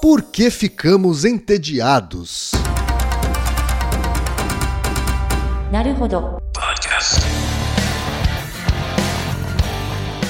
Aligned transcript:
Por 0.00 0.22
que 0.22 0.50
ficamos 0.50 1.26
entediados? 1.26 2.52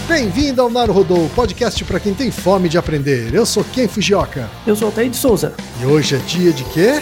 Bem-vindo 0.09 0.61
ao 0.61 0.69
Naruhodô, 0.69 1.29
podcast 1.37 1.85
para 1.85 2.01
quem 2.01 2.12
tem 2.12 2.33
fome 2.33 2.69
de 2.69 2.77
aprender. 2.77 3.33
Eu 3.33 3.46
sou 3.46 3.62
Ken 3.62 3.87
Fujioka. 3.87 4.51
Eu 4.67 4.75
sou 4.75 4.87
Altair 4.87 5.09
de 5.09 5.17
Souza. 5.17 5.54
E 5.81 5.87
hoje 5.87 6.17
é 6.17 6.19
dia 6.19 6.53
de 6.53 6.65
quê? 6.65 7.01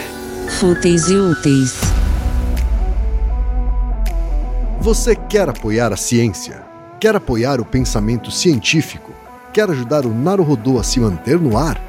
Fúteis 0.59 1.09
e 1.09 1.15
úteis. 1.15 1.73
Você 4.79 5.15
quer 5.15 5.49
apoiar 5.49 5.91
a 5.91 5.97
ciência? 5.97 6.63
Quer 6.99 7.15
apoiar 7.15 7.59
o 7.59 7.65
pensamento 7.65 8.29
científico? 8.29 9.11
Quer 9.51 9.71
ajudar 9.71 10.05
o 10.05 10.13
Naruhodô 10.13 10.77
a 10.77 10.83
se 10.83 10.99
manter 10.99 11.39
no 11.39 11.57
ar? 11.57 11.88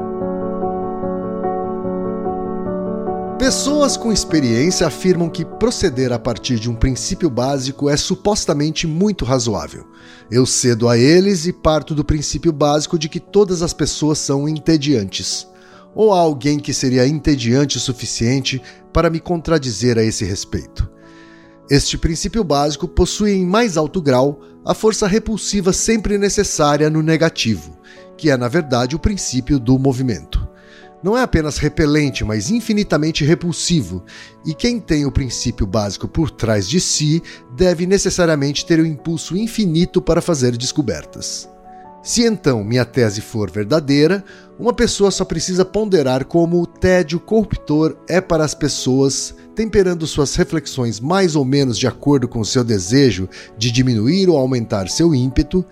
Pessoas 3.41 3.97
com 3.97 4.13
experiência 4.13 4.85
afirmam 4.85 5.27
que 5.27 5.43
proceder 5.43 6.13
a 6.13 6.19
partir 6.19 6.59
de 6.59 6.69
um 6.69 6.75
princípio 6.75 7.27
básico 7.27 7.89
é 7.89 7.97
supostamente 7.97 8.85
muito 8.85 9.25
razoável. 9.25 9.83
Eu 10.29 10.45
cedo 10.45 10.87
a 10.87 10.95
eles 10.95 11.47
e 11.47 11.51
parto 11.51 11.95
do 11.95 12.05
princípio 12.05 12.51
básico 12.51 12.99
de 12.99 13.09
que 13.09 13.19
todas 13.19 13.63
as 13.63 13.73
pessoas 13.73 14.19
são 14.19 14.47
entediantes 14.47 15.47
ou 15.95 16.13
há 16.13 16.19
alguém 16.19 16.59
que 16.59 16.71
seria 16.71 17.07
entediante 17.07 17.77
o 17.77 17.79
suficiente 17.79 18.61
para 18.93 19.09
me 19.09 19.19
contradizer 19.19 19.97
a 19.97 20.03
esse 20.03 20.23
respeito? 20.23 20.87
Este 21.67 21.97
princípio 21.97 22.43
básico 22.43 22.87
possui 22.87 23.31
em 23.31 23.45
mais 23.45 23.75
alto 23.75 24.03
grau 24.03 24.39
a 24.63 24.75
força 24.75 25.07
repulsiva 25.07 25.73
sempre 25.73 26.15
necessária 26.15 26.91
no 26.91 27.01
negativo, 27.01 27.75
que 28.15 28.29
é, 28.29 28.37
na 28.37 28.47
verdade, 28.47 28.95
o 28.95 28.99
princípio 28.99 29.57
do 29.57 29.79
movimento. 29.79 30.50
Não 31.03 31.17
é 31.17 31.23
apenas 31.23 31.57
repelente, 31.57 32.23
mas 32.23 32.51
infinitamente 32.51 33.25
repulsivo, 33.25 34.03
e 34.45 34.53
quem 34.53 34.79
tem 34.79 35.05
o 35.05 35.11
princípio 35.11 35.65
básico 35.65 36.07
por 36.07 36.29
trás 36.29 36.69
de 36.69 36.79
si 36.79 37.23
deve 37.55 37.87
necessariamente 37.87 38.65
ter 38.65 38.79
o 38.79 38.83
um 38.83 38.85
impulso 38.85 39.35
infinito 39.35 40.01
para 40.01 40.21
fazer 40.21 40.55
descobertas. 40.55 41.49
Se 42.03 42.25
então 42.25 42.63
minha 42.63 42.83
tese 42.83 43.21
for 43.21 43.51
verdadeira, 43.51 44.23
uma 44.59 44.73
pessoa 44.73 45.11
só 45.11 45.23
precisa 45.23 45.63
ponderar 45.63 46.25
como 46.25 46.59
o 46.59 46.65
tédio 46.65 47.19
corruptor 47.19 47.95
é 48.09 48.19
para 48.19 48.43
as 48.43 48.55
pessoas, 48.55 49.35
temperando 49.55 50.07
suas 50.07 50.33
reflexões 50.35 50.99
mais 50.99 51.35
ou 51.35 51.45
menos 51.45 51.77
de 51.77 51.85
acordo 51.85 52.27
com 52.27 52.43
seu 52.43 52.63
desejo 52.63 53.29
de 53.55 53.69
diminuir 53.69 54.29
ou 54.29 54.37
aumentar 54.37 54.89
seu 54.89 55.13
ímpeto, 55.13 55.63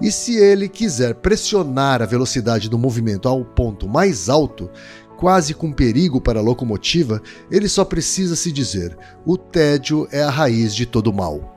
e 0.00 0.12
se 0.12 0.36
ele 0.36 0.68
quiser 0.68 1.14
pressionar 1.16 2.00
a 2.02 2.06
velocidade 2.06 2.68
do 2.68 2.78
movimento 2.78 3.28
ao 3.28 3.44
ponto 3.44 3.88
mais 3.88 4.28
alto, 4.28 4.70
quase 5.16 5.52
com 5.52 5.72
perigo 5.72 6.20
para 6.20 6.38
a 6.38 6.42
locomotiva, 6.42 7.20
ele 7.50 7.68
só 7.68 7.84
precisa 7.84 8.36
se 8.36 8.52
dizer: 8.52 8.96
o 9.26 9.36
tédio 9.36 10.06
é 10.12 10.22
a 10.22 10.30
raiz 10.30 10.74
de 10.74 10.86
todo 10.86 11.12
mal. 11.12 11.56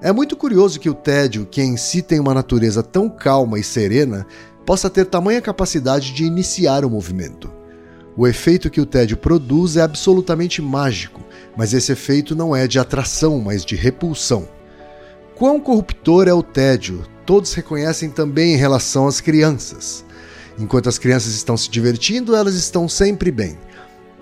É 0.00 0.12
muito 0.12 0.36
curioso 0.36 0.80
que 0.80 0.90
o 0.90 0.94
tédio, 0.94 1.46
que 1.46 1.62
em 1.62 1.76
si 1.76 2.02
tem 2.02 2.18
uma 2.18 2.34
natureza 2.34 2.82
tão 2.82 3.08
calma 3.08 3.58
e 3.58 3.64
serena, 3.64 4.26
possa 4.64 4.90
ter 4.90 5.06
tamanha 5.06 5.40
capacidade 5.40 6.12
de 6.12 6.24
iniciar 6.24 6.84
o 6.84 6.90
movimento. 6.90 7.50
O 8.16 8.26
efeito 8.26 8.70
que 8.70 8.80
o 8.80 8.86
tédio 8.86 9.16
produz 9.16 9.76
é 9.76 9.82
absolutamente 9.82 10.62
mágico, 10.62 11.20
mas 11.56 11.74
esse 11.74 11.92
efeito 11.92 12.34
não 12.34 12.54
é 12.54 12.66
de 12.66 12.78
atração, 12.78 13.40
mas 13.40 13.64
de 13.64 13.76
repulsão. 13.76 14.48
Quão 15.34 15.58
corruptor 15.58 16.28
é 16.28 16.32
o 16.32 16.42
tédio, 16.42 17.04
todos 17.24 17.54
reconhecem 17.54 18.10
também 18.10 18.54
em 18.54 18.56
relação 18.56 19.06
às 19.06 19.20
crianças. 19.20 20.04
Enquanto 20.58 20.88
as 20.88 20.98
crianças 20.98 21.34
estão 21.34 21.56
se 21.56 21.68
divertindo, 21.68 22.34
elas 22.34 22.54
estão 22.54 22.88
sempre 22.88 23.30
bem. 23.30 23.58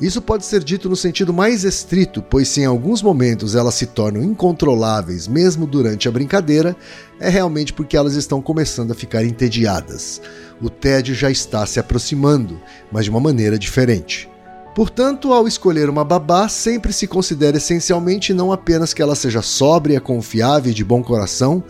Isso 0.00 0.22
pode 0.22 0.44
ser 0.44 0.64
dito 0.64 0.88
no 0.88 0.96
sentido 0.96 1.32
mais 1.32 1.64
estrito, 1.64 2.22
pois 2.22 2.48
se 2.48 2.62
em 2.62 2.64
alguns 2.64 3.02
momentos 3.02 3.54
elas 3.54 3.74
se 3.74 3.86
tornam 3.86 4.22
incontroláveis 4.22 5.28
mesmo 5.28 5.66
durante 5.66 6.08
a 6.08 6.10
brincadeira, 6.10 6.74
é 7.20 7.28
realmente 7.28 7.72
porque 7.72 7.96
elas 7.96 8.14
estão 8.14 8.40
começando 8.40 8.90
a 8.90 8.96
ficar 8.96 9.24
entediadas. 9.24 10.20
O 10.60 10.70
tédio 10.70 11.14
já 11.14 11.30
está 11.30 11.64
se 11.66 11.78
aproximando, 11.78 12.60
mas 12.90 13.04
de 13.04 13.10
uma 13.10 13.20
maneira 13.20 13.58
diferente. 13.58 14.28
Portanto, 14.74 15.34
ao 15.34 15.46
escolher 15.46 15.90
uma 15.90 16.02
babá, 16.02 16.48
sempre 16.48 16.94
se 16.94 17.06
considera 17.06 17.58
essencialmente 17.58 18.32
não 18.32 18.50
apenas 18.50 18.94
que 18.94 19.02
ela 19.02 19.14
seja 19.14 19.42
sóbria, 19.42 20.00
confiável 20.00 20.72
e 20.72 20.74
de 20.74 20.82
bom 20.82 21.02
coração, 21.02 21.62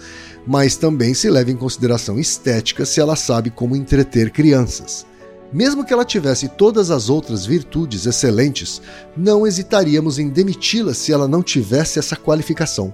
mas 0.46 0.76
também 0.76 1.14
se 1.14 1.30
leva 1.30 1.50
em 1.50 1.56
consideração 1.56 2.18
estética 2.18 2.84
se 2.84 3.00
ela 3.00 3.16
sabe 3.16 3.50
como 3.50 3.76
entreter 3.76 4.30
crianças. 4.30 5.06
Mesmo 5.52 5.84
que 5.84 5.92
ela 5.92 6.04
tivesse 6.04 6.48
todas 6.48 6.90
as 6.90 7.10
outras 7.10 7.44
virtudes 7.44 8.06
excelentes, 8.06 8.80
não 9.16 9.46
hesitaríamos 9.46 10.18
em 10.18 10.28
demiti-la 10.30 10.94
se 10.94 11.12
ela 11.12 11.28
não 11.28 11.42
tivesse 11.42 11.98
essa 11.98 12.16
qualificação. 12.16 12.92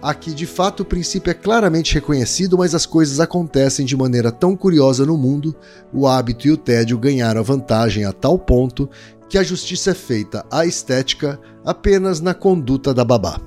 Aqui, 0.00 0.32
de 0.32 0.46
fato, 0.46 0.84
o 0.84 0.86
princípio 0.86 1.28
é 1.28 1.34
claramente 1.34 1.94
reconhecido, 1.94 2.56
mas 2.56 2.72
as 2.72 2.86
coisas 2.86 3.18
acontecem 3.18 3.84
de 3.84 3.96
maneira 3.96 4.30
tão 4.30 4.56
curiosa 4.56 5.04
no 5.04 5.18
mundo, 5.18 5.56
o 5.92 6.06
hábito 6.06 6.46
e 6.46 6.52
o 6.52 6.56
tédio 6.56 6.96
ganharam 6.96 7.40
a 7.40 7.44
vantagem 7.44 8.04
a 8.04 8.12
tal 8.12 8.38
ponto 8.38 8.88
que 9.28 9.36
a 9.36 9.42
justiça 9.42 9.90
é 9.90 9.94
feita 9.94 10.46
à 10.50 10.64
estética 10.64 11.38
apenas 11.64 12.20
na 12.20 12.32
conduta 12.32 12.94
da 12.94 13.04
babá. 13.04 13.40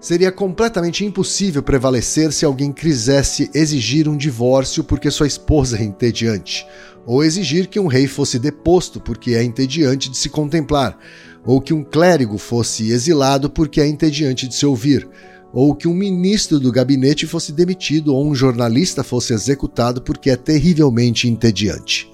Seria 0.00 0.30
completamente 0.30 1.04
impossível 1.04 1.60
prevalecer 1.60 2.32
se 2.32 2.44
alguém 2.44 2.72
quisesse 2.72 3.50
exigir 3.52 4.08
um 4.08 4.16
divórcio 4.16 4.84
porque 4.84 5.10
sua 5.10 5.26
esposa 5.26 5.76
é 5.76 5.82
entediante, 5.82 6.64
ou 7.04 7.24
exigir 7.24 7.66
que 7.66 7.80
um 7.80 7.88
rei 7.88 8.06
fosse 8.06 8.38
deposto 8.38 9.00
porque 9.00 9.34
é 9.34 9.42
entediante 9.42 10.08
de 10.08 10.16
se 10.16 10.28
contemplar, 10.28 10.96
ou 11.44 11.60
que 11.60 11.74
um 11.74 11.82
clérigo 11.82 12.38
fosse 12.38 12.92
exilado 12.92 13.50
porque 13.50 13.80
é 13.80 13.88
entediante 13.88 14.46
de 14.46 14.54
se 14.54 14.64
ouvir, 14.64 15.08
ou 15.52 15.74
que 15.74 15.88
um 15.88 15.94
ministro 15.94 16.60
do 16.60 16.70
gabinete 16.70 17.26
fosse 17.26 17.50
demitido 17.50 18.14
ou 18.14 18.24
um 18.24 18.36
jornalista 18.36 19.02
fosse 19.02 19.32
executado 19.32 20.00
porque 20.00 20.30
é 20.30 20.36
terrivelmente 20.36 21.28
entediante. 21.28 22.08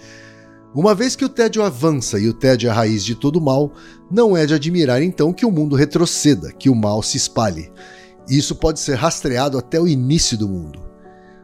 Uma 0.75 0.93
vez 0.93 1.15
que 1.15 1.25
o 1.25 1.29
tédio 1.29 1.62
avança 1.62 2.19
e 2.19 2.29
o 2.29 2.35
tédio 2.35 2.67
é 2.67 2.71
a 2.71 2.75
raiz 2.75 3.05
de 3.05 3.15
todo 3.15 3.41
mal, 3.41 3.73
não 4.11 4.37
é 4.37 4.44
de 4.44 4.55
admirar 4.55 5.00
então 5.00 5.32
que 5.32 5.47
o 5.47 5.50
mundo 5.50 5.76
retroceda, 5.76 6.50
que 6.50 6.69
o 6.69 6.75
mal 6.75 7.00
se 7.00 7.17
espalhe. 7.17 7.71
Isso 8.29 8.56
pode 8.56 8.81
ser 8.81 8.97
rastreado 8.97 9.56
até 9.56 9.81
o 9.81 9.87
início 9.87 10.37
do 10.37 10.49
mundo. 10.49 10.81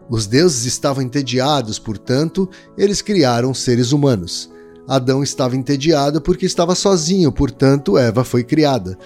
Os 0.08 0.26
deuses 0.26 0.64
estavam 0.64 1.04
entediados, 1.04 1.78
portanto, 1.78 2.50
eles 2.76 3.00
criaram 3.00 3.54
seres 3.54 3.92
humanos. 3.92 4.50
Adão 4.88 5.22
estava 5.22 5.54
entediado 5.54 6.20
porque 6.20 6.44
estava 6.44 6.74
sozinho, 6.74 7.30
portanto, 7.30 7.96
Eva 7.96 8.24
foi 8.24 8.42
criada. 8.42 8.98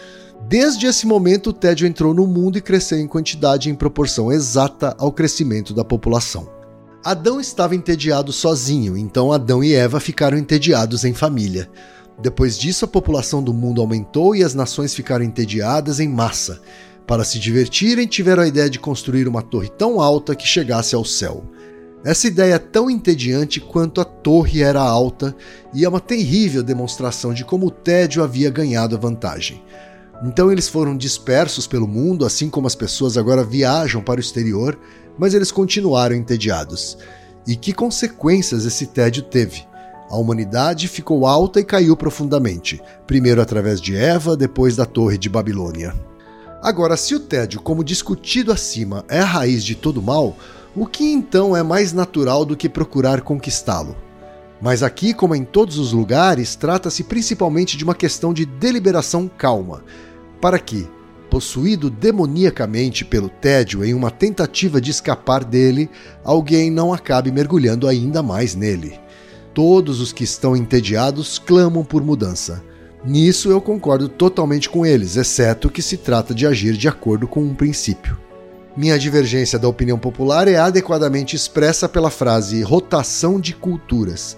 Desde 0.48 0.86
esse 0.86 1.06
momento, 1.06 1.50
o 1.50 1.52
tédio 1.52 1.86
entrou 1.86 2.14
no 2.14 2.26
mundo 2.26 2.56
e 2.56 2.62
cresceu 2.62 2.98
em 2.98 3.06
quantidade 3.06 3.68
em 3.68 3.74
proporção 3.74 4.32
exata 4.32 4.94
ao 4.98 5.12
crescimento 5.12 5.74
da 5.74 5.84
população. 5.84 6.48
Adão 7.04 7.38
estava 7.38 7.76
entediado 7.76 8.32
sozinho, 8.32 8.96
então 8.96 9.30
Adão 9.30 9.62
e 9.62 9.74
Eva 9.74 10.00
ficaram 10.00 10.38
entediados 10.38 11.04
em 11.04 11.12
família. 11.12 11.70
Depois 12.18 12.58
disso, 12.58 12.86
a 12.86 12.88
população 12.88 13.42
do 13.42 13.52
mundo 13.52 13.82
aumentou 13.82 14.34
e 14.34 14.42
as 14.42 14.54
nações 14.54 14.94
ficaram 14.94 15.22
entediadas 15.22 16.00
em 16.00 16.08
massa. 16.08 16.62
Para 17.06 17.22
se 17.22 17.38
divertirem, 17.38 18.06
tiveram 18.06 18.42
a 18.42 18.48
ideia 18.48 18.70
de 18.70 18.78
construir 18.78 19.28
uma 19.28 19.42
torre 19.42 19.68
tão 19.68 20.00
alta 20.00 20.34
que 20.34 20.46
chegasse 20.46 20.94
ao 20.94 21.04
céu. 21.04 21.44
Essa 22.02 22.26
ideia 22.26 22.54
é 22.54 22.58
tão 22.58 22.88
entediante 22.88 23.60
quanto 23.60 24.00
a 24.00 24.04
torre 24.04 24.62
era 24.62 24.80
alta 24.80 25.36
e 25.74 25.84
é 25.84 25.88
uma 25.88 26.00
terrível 26.00 26.62
demonstração 26.62 27.34
de 27.34 27.44
como 27.44 27.66
o 27.66 27.70
tédio 27.70 28.24
havia 28.24 28.48
ganhado 28.48 28.96
a 28.96 28.98
vantagem. 28.98 29.62
Então 30.24 30.50
eles 30.50 30.68
foram 30.68 30.96
dispersos 30.96 31.66
pelo 31.66 31.86
mundo, 31.86 32.24
assim 32.24 32.48
como 32.48 32.66
as 32.66 32.74
pessoas 32.74 33.18
agora 33.18 33.44
viajam 33.44 34.00
para 34.00 34.18
o 34.18 34.22
exterior, 34.22 34.78
mas 35.18 35.34
eles 35.34 35.52
continuaram 35.52 36.14
entediados. 36.14 36.98
E 37.46 37.56
que 37.56 37.72
consequências 37.72 38.64
esse 38.64 38.86
tédio 38.86 39.22
teve? 39.22 39.66
A 40.10 40.16
humanidade 40.16 40.86
ficou 40.88 41.26
alta 41.26 41.60
e 41.60 41.64
caiu 41.64 41.96
profundamente, 41.96 42.80
primeiro 43.06 43.40
através 43.40 43.80
de 43.80 43.96
Eva, 43.96 44.36
depois 44.36 44.76
da 44.76 44.86
Torre 44.86 45.18
de 45.18 45.28
Babilônia. 45.28 45.94
Agora, 46.62 46.96
se 46.96 47.14
o 47.14 47.20
tédio, 47.20 47.60
como 47.60 47.84
discutido 47.84 48.52
acima, 48.52 49.04
é 49.08 49.20
a 49.20 49.24
raiz 49.24 49.62
de 49.64 49.74
todo 49.74 50.00
mal, 50.00 50.36
o 50.74 50.86
que 50.86 51.04
então 51.04 51.56
é 51.56 51.62
mais 51.62 51.92
natural 51.92 52.44
do 52.44 52.56
que 52.56 52.68
procurar 52.68 53.20
conquistá-lo? 53.20 53.96
Mas 54.60 54.82
aqui, 54.82 55.12
como 55.12 55.34
em 55.34 55.44
todos 55.44 55.78
os 55.78 55.92
lugares, 55.92 56.56
trata-se 56.56 57.04
principalmente 57.04 57.76
de 57.76 57.84
uma 57.84 57.94
questão 57.94 58.32
de 58.32 58.46
deliberação 58.46 59.28
calma, 59.28 59.84
para 60.40 60.58
que, 60.58 60.88
possuído 61.34 61.90
demoniacamente 61.90 63.04
pelo 63.04 63.28
tédio 63.28 63.84
em 63.84 63.92
uma 63.92 64.08
tentativa 64.08 64.80
de 64.80 64.92
escapar 64.92 65.42
dele, 65.42 65.90
alguém 66.22 66.70
não 66.70 66.92
acabe 66.92 67.32
mergulhando 67.32 67.88
ainda 67.88 68.22
mais 68.22 68.54
nele. 68.54 69.00
Todos 69.52 70.00
os 70.00 70.12
que 70.12 70.22
estão 70.22 70.56
entediados 70.56 71.40
clamam 71.40 71.82
por 71.84 72.04
mudança. 72.04 72.62
Nisso 73.04 73.50
eu 73.50 73.60
concordo 73.60 74.08
totalmente 74.08 74.70
com 74.70 74.86
eles, 74.86 75.16
exceto 75.16 75.68
que 75.68 75.82
se 75.82 75.96
trata 75.96 76.32
de 76.32 76.46
agir 76.46 76.76
de 76.76 76.86
acordo 76.86 77.26
com 77.26 77.42
um 77.42 77.52
princípio. 77.52 78.16
Minha 78.76 78.96
divergência 78.96 79.58
da 79.58 79.66
opinião 79.66 79.98
popular 79.98 80.46
é 80.46 80.54
adequadamente 80.54 81.34
expressa 81.34 81.88
pela 81.88 82.10
frase 82.10 82.62
rotação 82.62 83.40
de 83.40 83.54
culturas 83.54 84.36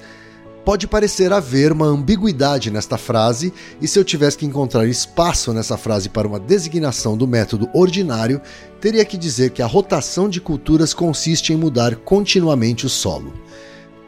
Pode 0.67 0.89
parecer 0.89 1.33
haver 1.33 1.71
uma 1.71 1.87
ambiguidade 1.87 2.73
nesta 2.73 2.99
frase, 2.99 3.55
e 3.81 3.87
se 3.87 4.01
eu 4.01 4.05
tivesse 4.05 4.37
que 4.37 4.45
encontrar 4.45 4.85
espaço 4.85 5.53
nessa 5.53 5.77
frase 5.77 6.09
para 6.09 6.27
uma 6.27 6.41
designação 6.41 7.17
do 7.17 7.25
método 7.25 7.71
ordinário, 7.73 8.41
teria 8.81 9.05
que 9.05 9.17
dizer 9.17 9.51
que 9.51 9.63
a 9.63 9.67
rotação 9.67 10.29
de 10.29 10.41
culturas 10.41 10.93
consiste 10.93 11.53
em 11.53 11.57
mudar 11.57 11.95
continuamente 11.95 12.85
o 12.85 12.89
solo. 12.89 13.33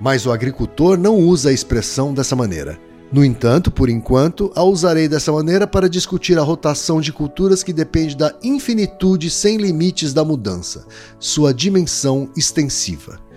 Mas 0.00 0.26
o 0.26 0.32
agricultor 0.32 0.98
não 0.98 1.14
usa 1.14 1.50
a 1.50 1.52
expressão 1.52 2.12
dessa 2.12 2.34
maneira. 2.34 2.76
No 3.12 3.24
entanto, 3.24 3.70
por 3.70 3.88
enquanto, 3.88 4.50
a 4.56 4.64
usarei 4.64 5.06
dessa 5.06 5.30
maneira 5.30 5.64
para 5.64 5.88
discutir 5.88 6.40
a 6.40 6.42
rotação 6.42 7.00
de 7.00 7.12
culturas 7.12 7.62
que 7.62 7.72
depende 7.72 8.16
da 8.16 8.34
infinitude 8.42 9.30
sem 9.30 9.58
limites 9.58 10.12
da 10.12 10.24
mudança, 10.24 10.84
sua 11.20 11.54
dimensão 11.54 12.28
extensiva. 12.36 13.27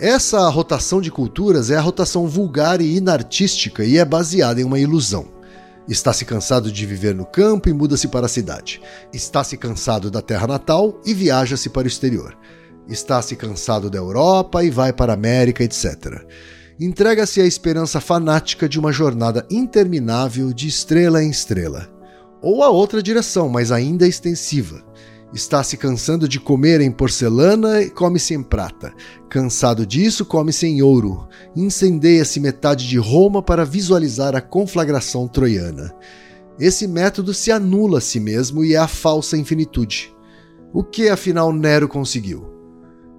Essa 0.00 0.48
rotação 0.48 0.98
de 0.98 1.10
culturas 1.10 1.70
é 1.70 1.76
a 1.76 1.80
rotação 1.82 2.26
vulgar 2.26 2.80
e 2.80 2.96
inartística 2.96 3.84
e 3.84 3.98
é 3.98 4.04
baseada 4.04 4.58
em 4.58 4.64
uma 4.64 4.78
ilusão. 4.78 5.28
Está-se 5.86 6.24
cansado 6.24 6.72
de 6.72 6.86
viver 6.86 7.14
no 7.14 7.26
campo 7.26 7.68
e 7.68 7.72
muda-se 7.74 8.08
para 8.08 8.24
a 8.24 8.28
cidade. 8.28 8.80
Está-se 9.12 9.58
cansado 9.58 10.10
da 10.10 10.22
terra 10.22 10.46
natal 10.46 10.98
e 11.04 11.12
viaja-se 11.12 11.68
para 11.68 11.84
o 11.84 11.86
exterior. 11.86 12.34
Está-se 12.88 13.36
cansado 13.36 13.90
da 13.90 13.98
Europa 13.98 14.64
e 14.64 14.70
vai 14.70 14.90
para 14.90 15.12
a 15.12 15.16
América, 15.16 15.62
etc. 15.62 16.24
Entrega-se 16.80 17.42
à 17.42 17.44
esperança 17.44 18.00
fanática 18.00 18.66
de 18.66 18.78
uma 18.78 18.92
jornada 18.92 19.46
interminável 19.50 20.50
de 20.50 20.66
estrela 20.66 21.22
em 21.22 21.28
estrela. 21.28 21.90
Ou 22.40 22.64
a 22.64 22.70
outra 22.70 23.02
direção, 23.02 23.50
mas 23.50 23.70
ainda 23.70 24.08
extensiva 24.08 24.82
Está 25.32 25.62
se 25.62 25.76
cansando 25.76 26.28
de 26.28 26.40
comer 26.40 26.80
em 26.80 26.90
porcelana 26.90 27.80
e 27.82 27.90
come-se 27.90 28.34
em 28.34 28.42
prata. 28.42 28.92
Cansado 29.28 29.86
disso, 29.86 30.24
come-se 30.24 30.66
em 30.66 30.82
ouro. 30.82 31.28
Incendeia-se 31.54 32.40
metade 32.40 32.88
de 32.88 32.98
Roma 32.98 33.40
para 33.40 33.64
visualizar 33.64 34.34
a 34.34 34.40
conflagração 34.40 35.28
troiana. 35.28 35.94
Esse 36.58 36.86
método 36.88 37.32
se 37.32 37.52
anula 37.52 37.98
a 37.98 38.00
si 38.00 38.18
mesmo 38.18 38.64
e 38.64 38.74
é 38.74 38.78
a 38.78 38.88
falsa 38.88 39.36
infinitude. 39.36 40.12
O 40.72 40.82
que 40.82 41.08
afinal 41.08 41.52
Nero 41.52 41.86
conseguiu? 41.88 42.50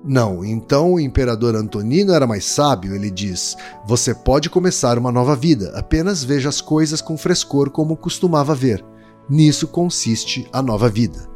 Não, 0.04 0.44
então 0.44 0.94
o 0.94 1.00
imperador 1.00 1.56
Antonino 1.56 2.12
era 2.12 2.28
mais 2.28 2.44
sábio, 2.44 2.96
ele 2.96 3.10
diz: 3.10 3.56
Você 3.88 4.14
pode 4.14 4.50
começar 4.50 4.98
uma 4.98 5.12
nova 5.12 5.36
vida, 5.36 5.72
apenas 5.76 6.24
veja 6.24 6.50
as 6.50 6.60
coisas 6.60 7.02
com 7.02 7.18
frescor 7.18 7.70
como 7.70 7.96
costumava 7.96 8.54
ver. 8.54 8.84
Nisso 9.30 9.68
consiste 9.68 10.48
a 10.52 10.62
nova 10.62 10.90
vida. 10.90 11.30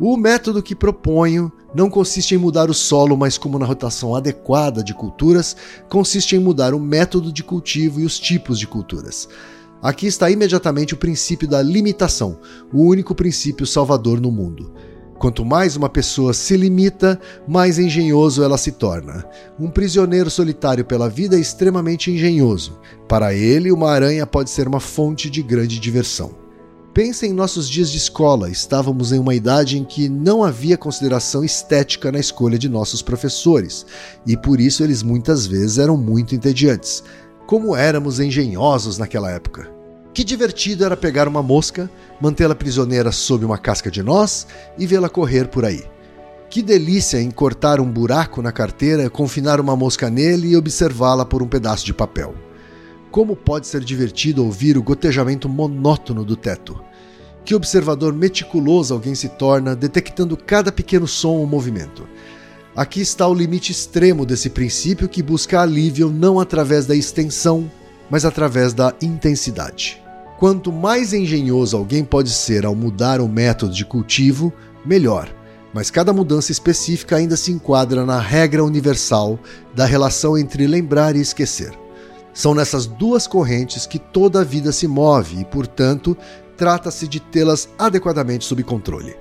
O 0.00 0.16
método 0.16 0.62
que 0.62 0.76
proponho 0.76 1.50
não 1.74 1.90
consiste 1.90 2.32
em 2.32 2.38
mudar 2.38 2.70
o 2.70 2.74
solo, 2.74 3.16
mas 3.16 3.36
como 3.36 3.58
na 3.58 3.66
rotação 3.66 4.14
adequada 4.14 4.82
de 4.82 4.94
culturas, 4.94 5.56
consiste 5.88 6.36
em 6.36 6.38
mudar 6.38 6.72
o 6.72 6.78
método 6.78 7.32
de 7.32 7.42
cultivo 7.42 7.98
e 8.00 8.04
os 8.04 8.18
tipos 8.18 8.60
de 8.60 8.66
culturas. 8.66 9.28
Aqui 9.82 10.06
está 10.06 10.30
imediatamente 10.30 10.94
o 10.94 10.96
princípio 10.96 11.48
da 11.48 11.60
limitação, 11.60 12.38
o 12.72 12.82
único 12.82 13.12
princípio 13.12 13.66
salvador 13.66 14.20
no 14.20 14.30
mundo. 14.30 14.72
Quanto 15.18 15.44
mais 15.44 15.74
uma 15.74 15.88
pessoa 15.88 16.32
se 16.32 16.56
limita, 16.56 17.20
mais 17.46 17.76
engenhoso 17.76 18.44
ela 18.44 18.56
se 18.56 18.70
torna. 18.70 19.24
Um 19.58 19.68
prisioneiro 19.68 20.30
solitário 20.30 20.84
pela 20.84 21.08
vida 21.08 21.36
é 21.36 21.40
extremamente 21.40 22.08
engenhoso. 22.08 22.78
Para 23.08 23.34
ele, 23.34 23.72
uma 23.72 23.90
aranha 23.90 24.24
pode 24.24 24.48
ser 24.48 24.68
uma 24.68 24.78
fonte 24.78 25.28
de 25.28 25.42
grande 25.42 25.80
diversão. 25.80 26.47
Pensa 26.94 27.26
em 27.26 27.32
nossos 27.32 27.68
dias 27.68 27.90
de 27.90 27.98
escola, 27.98 28.50
estávamos 28.50 29.12
em 29.12 29.18
uma 29.18 29.34
idade 29.34 29.78
em 29.78 29.84
que 29.84 30.08
não 30.08 30.42
havia 30.42 30.76
consideração 30.76 31.44
estética 31.44 32.10
na 32.10 32.18
escolha 32.18 32.58
de 32.58 32.68
nossos 32.68 33.02
professores, 33.02 33.86
e 34.26 34.36
por 34.36 34.60
isso 34.60 34.82
eles 34.82 35.02
muitas 35.02 35.46
vezes 35.46 35.78
eram 35.78 35.96
muito 35.96 36.34
entediantes. 36.34 37.04
Como 37.46 37.76
éramos 37.76 38.18
engenhosos 38.18 38.98
naquela 38.98 39.30
época. 39.30 39.70
Que 40.12 40.24
divertido 40.24 40.84
era 40.84 40.96
pegar 40.96 41.28
uma 41.28 41.42
mosca, 41.42 41.88
mantê-la 42.20 42.54
prisioneira 42.54 43.12
sob 43.12 43.44
uma 43.44 43.58
casca 43.58 43.90
de 43.90 44.02
noz 44.02 44.46
e 44.76 44.86
vê-la 44.86 45.08
correr 45.08 45.46
por 45.48 45.64
aí. 45.64 45.84
Que 46.50 46.62
delícia 46.62 47.20
em 47.20 47.30
cortar 47.30 47.78
um 47.78 47.88
buraco 47.90 48.42
na 48.42 48.50
carteira, 48.50 49.08
confinar 49.08 49.60
uma 49.60 49.76
mosca 49.76 50.10
nele 50.10 50.48
e 50.48 50.56
observá-la 50.56 51.24
por 51.24 51.42
um 51.42 51.46
pedaço 51.46 51.84
de 51.84 51.94
papel. 51.94 52.34
Como 53.10 53.34
pode 53.34 53.66
ser 53.66 53.82
divertido 53.82 54.44
ouvir 54.44 54.76
o 54.76 54.82
gotejamento 54.82 55.48
monótono 55.48 56.24
do 56.24 56.36
teto? 56.36 56.78
Que 57.44 57.54
observador 57.54 58.12
meticuloso 58.12 58.92
alguém 58.92 59.14
se 59.14 59.30
torna, 59.30 59.74
detectando 59.74 60.36
cada 60.36 60.70
pequeno 60.70 61.06
som 61.06 61.36
ou 61.36 61.46
movimento. 61.46 62.06
Aqui 62.76 63.00
está 63.00 63.26
o 63.26 63.34
limite 63.34 63.72
extremo 63.72 64.26
desse 64.26 64.50
princípio 64.50 65.08
que 65.08 65.22
busca 65.22 65.60
alívio 65.60 66.10
não 66.10 66.38
através 66.38 66.84
da 66.84 66.94
extensão, 66.94 67.70
mas 68.10 68.26
através 68.26 68.74
da 68.74 68.94
intensidade. 69.00 70.02
Quanto 70.38 70.70
mais 70.70 71.14
engenhoso 71.14 71.76
alguém 71.76 72.04
pode 72.04 72.30
ser 72.30 72.66
ao 72.66 72.74
mudar 72.74 73.20
o 73.20 73.28
método 73.28 73.74
de 73.74 73.84
cultivo, 73.84 74.52
melhor. 74.84 75.34
Mas 75.72 75.90
cada 75.90 76.12
mudança 76.12 76.52
específica 76.52 77.16
ainda 77.16 77.36
se 77.36 77.50
enquadra 77.50 78.04
na 78.04 78.20
regra 78.20 78.62
universal 78.62 79.38
da 79.74 79.86
relação 79.86 80.36
entre 80.36 80.66
lembrar 80.66 81.16
e 81.16 81.20
esquecer. 81.20 81.72
São 82.38 82.54
nessas 82.54 82.86
duas 82.86 83.26
correntes 83.26 83.84
que 83.84 83.98
toda 83.98 84.42
a 84.42 84.44
vida 84.44 84.70
se 84.70 84.86
move 84.86 85.40
e, 85.40 85.44
portanto, 85.44 86.16
trata-se 86.56 87.08
de 87.08 87.18
tê-las 87.18 87.68
adequadamente 87.76 88.44
sob 88.44 88.62
controle. 88.62 89.16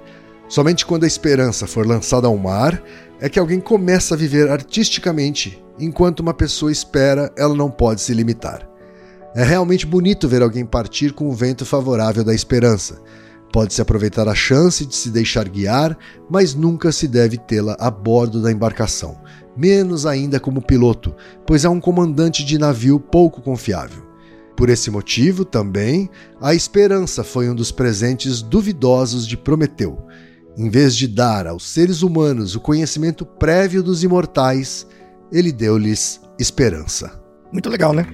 Somente 0.47 0.85
quando 0.85 1.03
a 1.03 1.07
esperança 1.07 1.65
for 1.65 1.83
lançada 1.83 2.27
ao 2.27 2.37
mar 2.37 2.79
é 3.19 3.27
que 3.27 3.39
alguém 3.39 3.59
começa 3.59 4.13
a 4.13 4.17
viver 4.17 4.51
artisticamente, 4.51 5.59
enquanto 5.79 6.19
uma 6.19 6.31
pessoa 6.31 6.71
espera, 6.71 7.33
ela 7.35 7.55
não 7.55 7.71
pode 7.71 8.01
se 8.01 8.13
limitar. 8.13 8.69
É 9.33 9.43
realmente 9.43 9.87
bonito 9.87 10.27
ver 10.27 10.43
alguém 10.43 10.63
partir 10.63 11.11
com 11.11 11.27
o 11.27 11.33
vento 11.33 11.65
favorável 11.65 12.23
da 12.23 12.35
esperança, 12.35 13.01
Pode-se 13.57 13.81
aproveitar 13.81 14.27
a 14.27 14.35
chance 14.35 14.85
de 14.85 14.95
se 14.95 15.09
deixar 15.09 15.49
guiar, 15.49 15.97
mas 16.29 16.53
nunca 16.53 16.91
se 16.91 17.07
deve 17.07 17.39
tê-la 17.39 17.75
a 17.79 17.89
bordo 17.89 18.39
da 18.39 18.51
embarcação, 18.51 19.19
menos 19.57 20.05
ainda 20.05 20.39
como 20.39 20.61
piloto, 20.61 21.15
pois 21.43 21.65
é 21.65 21.69
um 21.69 21.79
comandante 21.79 22.45
de 22.45 22.59
navio 22.59 22.99
pouco 22.99 23.41
confiável. 23.41 24.03
Por 24.55 24.69
esse 24.69 24.91
motivo, 24.91 25.43
também, 25.43 26.07
a 26.39 26.53
esperança 26.53 27.23
foi 27.23 27.49
um 27.49 27.55
dos 27.55 27.71
presentes 27.71 28.43
duvidosos 28.43 29.25
de 29.25 29.35
Prometeu. 29.35 30.05
Em 30.55 30.69
vez 30.69 30.95
de 30.95 31.07
dar 31.07 31.47
aos 31.47 31.67
seres 31.67 32.03
humanos 32.03 32.53
o 32.53 32.59
conhecimento 32.59 33.25
prévio 33.25 33.81
dos 33.81 34.03
imortais, 34.03 34.85
ele 35.31 35.51
deu-lhes 35.51 36.21
esperança. 36.37 37.19
Muito 37.51 37.71
legal, 37.71 37.91
né? 37.91 38.05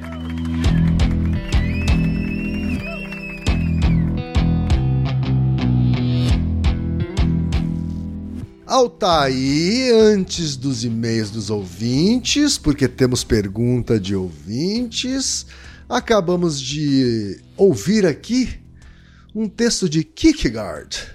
Altair, 8.73 9.93
antes 9.93 10.57
dos 10.57 10.83
e-mails 10.83 11.29
dos 11.29 11.51
ouvintes, 11.51 12.57
porque 12.57 12.87
temos 12.87 13.23
pergunta 13.23 13.99
de 13.99 14.15
ouvintes, 14.15 15.45
acabamos 15.87 16.59
de 16.59 17.39
ouvir 17.55 18.03
aqui 18.03 18.49
um 19.35 19.47
texto 19.47 19.87
de 19.87 20.03
Kierkegaard. 20.03 21.05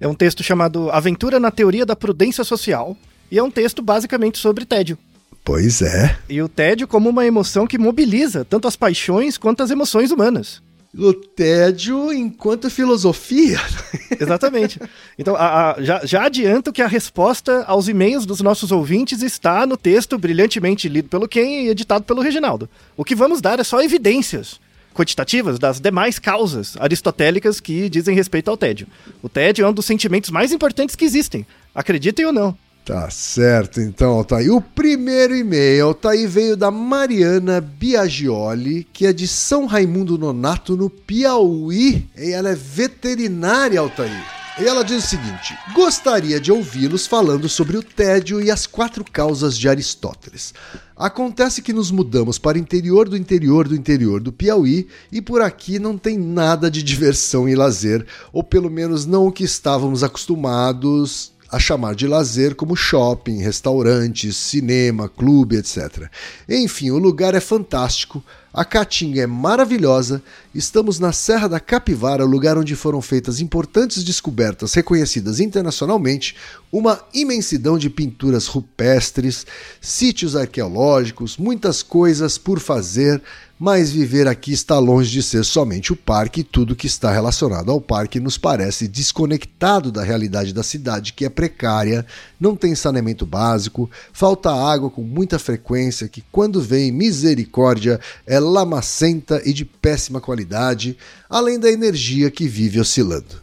É 0.00 0.08
um 0.08 0.14
texto 0.14 0.42
chamado 0.42 0.90
Aventura 0.90 1.38
na 1.38 1.50
Teoria 1.50 1.84
da 1.84 1.94
Prudência 1.94 2.44
Social, 2.44 2.96
e 3.30 3.38
é 3.38 3.42
um 3.42 3.50
texto 3.50 3.82
basicamente 3.82 4.38
sobre 4.38 4.64
tédio. 4.64 4.96
Pois 5.44 5.82
é. 5.82 6.18
E 6.30 6.40
o 6.40 6.48
tédio 6.48 6.88
como 6.88 7.10
uma 7.10 7.26
emoção 7.26 7.66
que 7.66 7.76
mobiliza 7.76 8.42
tanto 8.42 8.66
as 8.66 8.74
paixões 8.74 9.36
quanto 9.36 9.62
as 9.62 9.70
emoções 9.70 10.10
humanas. 10.10 10.62
O 10.96 11.14
tédio 11.14 12.12
enquanto 12.12 12.68
filosofia. 12.68 13.58
Exatamente. 14.20 14.78
Então, 15.18 15.34
a, 15.34 15.72
a, 15.72 15.82
já, 15.82 16.04
já 16.04 16.24
adianto 16.26 16.70
que 16.70 16.82
a 16.82 16.86
resposta 16.86 17.64
aos 17.64 17.88
e-mails 17.88 18.26
dos 18.26 18.42
nossos 18.42 18.70
ouvintes 18.70 19.22
está 19.22 19.66
no 19.66 19.76
texto 19.76 20.18
brilhantemente 20.18 20.90
lido 20.90 21.08
pelo 21.08 21.26
Ken 21.26 21.64
e 21.64 21.68
editado 21.68 22.04
pelo 22.04 22.20
Reginaldo. 22.20 22.68
O 22.94 23.04
que 23.04 23.14
vamos 23.14 23.40
dar 23.40 23.58
é 23.58 23.64
só 23.64 23.82
evidências 23.82 24.60
quantitativas 24.92 25.58
das 25.58 25.80
demais 25.80 26.18
causas 26.18 26.76
aristotélicas 26.78 27.58
que 27.58 27.88
dizem 27.88 28.14
respeito 28.14 28.50
ao 28.50 28.56
tédio. 28.58 28.86
O 29.22 29.28
tédio 29.30 29.64
é 29.64 29.68
um 29.68 29.72
dos 29.72 29.86
sentimentos 29.86 30.28
mais 30.28 30.52
importantes 30.52 30.94
que 30.94 31.06
existem, 31.06 31.46
acreditem 31.74 32.26
ou 32.26 32.32
não. 32.34 32.56
Tá 32.84 33.08
certo, 33.10 33.80
então, 33.80 34.10
Altair. 34.10 34.52
O 34.52 34.60
primeiro 34.60 35.36
e-mail, 35.36 35.86
Altair, 35.86 36.28
veio 36.28 36.56
da 36.56 36.68
Mariana 36.68 37.60
Biagioli, 37.60 38.82
que 38.92 39.06
é 39.06 39.12
de 39.12 39.28
São 39.28 39.66
Raimundo 39.66 40.18
Nonato, 40.18 40.76
no 40.76 40.90
Piauí. 40.90 42.08
E 42.18 42.32
ela 42.32 42.50
é 42.50 42.56
veterinária, 42.56 43.78
Altair. 43.78 44.24
E 44.60 44.64
ela 44.64 44.82
diz 44.82 45.04
o 45.04 45.08
seguinte: 45.08 45.56
gostaria 45.72 46.40
de 46.40 46.50
ouvi-los 46.50 47.06
falando 47.06 47.48
sobre 47.48 47.76
o 47.76 47.84
tédio 47.84 48.42
e 48.42 48.50
as 48.50 48.66
quatro 48.66 49.04
causas 49.04 49.56
de 49.56 49.68
Aristóteles. 49.68 50.52
Acontece 50.96 51.62
que 51.62 51.72
nos 51.72 51.92
mudamos 51.92 52.36
para 52.36 52.58
o 52.58 52.60
interior 52.60 53.08
do 53.08 53.16
interior 53.16 53.66
do 53.66 53.76
interior 53.76 54.20
do 54.20 54.32
Piauí 54.32 54.88
e 55.10 55.22
por 55.22 55.40
aqui 55.40 55.78
não 55.78 55.96
tem 55.96 56.18
nada 56.18 56.70
de 56.70 56.82
diversão 56.82 57.48
e 57.48 57.54
lazer, 57.54 58.04
ou 58.32 58.42
pelo 58.42 58.68
menos 58.68 59.06
não 59.06 59.28
o 59.28 59.32
que 59.32 59.44
estávamos 59.44 60.02
acostumados 60.02 61.32
a 61.52 61.58
chamar 61.58 61.94
de 61.94 62.08
lazer 62.08 62.54
como 62.54 62.74
shopping, 62.74 63.42
restaurantes, 63.42 64.38
cinema, 64.38 65.06
clube, 65.06 65.56
etc. 65.56 66.08
Enfim, 66.48 66.90
o 66.90 66.96
lugar 66.96 67.34
é 67.34 67.40
fantástico, 67.40 68.24
a 68.54 68.64
Caatinga 68.64 69.20
é 69.20 69.26
maravilhosa, 69.26 70.22
estamos 70.54 70.98
na 70.98 71.12
Serra 71.12 71.48
da 71.48 71.60
Capivara, 71.60 72.24
lugar 72.24 72.56
onde 72.56 72.74
foram 72.74 73.02
feitas 73.02 73.38
importantes 73.38 74.02
descobertas 74.02 74.72
reconhecidas 74.72 75.40
internacionalmente, 75.40 76.34
uma 76.72 77.02
imensidão 77.12 77.76
de 77.76 77.90
pinturas 77.90 78.46
rupestres, 78.46 79.46
sítios 79.78 80.34
arqueológicos, 80.34 81.36
muitas 81.36 81.82
coisas 81.82 82.38
por 82.38 82.60
fazer, 82.60 83.22
mas 83.64 83.92
viver 83.92 84.26
aqui 84.26 84.50
está 84.50 84.76
longe 84.80 85.08
de 85.08 85.22
ser 85.22 85.44
somente 85.44 85.92
o 85.92 85.96
parque 85.96 86.40
e 86.40 86.42
tudo 86.42 86.74
que 86.74 86.88
está 86.88 87.12
relacionado 87.12 87.70
ao 87.70 87.80
parque 87.80 88.18
nos 88.18 88.36
parece 88.36 88.88
desconectado 88.88 89.92
da 89.92 90.02
realidade 90.02 90.52
da 90.52 90.64
cidade, 90.64 91.12
que 91.12 91.24
é 91.24 91.28
precária, 91.28 92.04
não 92.40 92.56
tem 92.56 92.74
saneamento 92.74 93.24
básico, 93.24 93.88
falta 94.12 94.50
água 94.52 94.90
com 94.90 95.02
muita 95.02 95.38
frequência, 95.38 96.08
que 96.08 96.24
quando 96.32 96.60
vem 96.60 96.90
misericórdia 96.90 98.00
é 98.26 98.40
lamacenta 98.40 99.40
e 99.44 99.52
de 99.52 99.64
péssima 99.64 100.20
qualidade, 100.20 100.98
além 101.30 101.56
da 101.56 101.70
energia 101.70 102.32
que 102.32 102.48
vive 102.48 102.80
oscilando. 102.80 103.40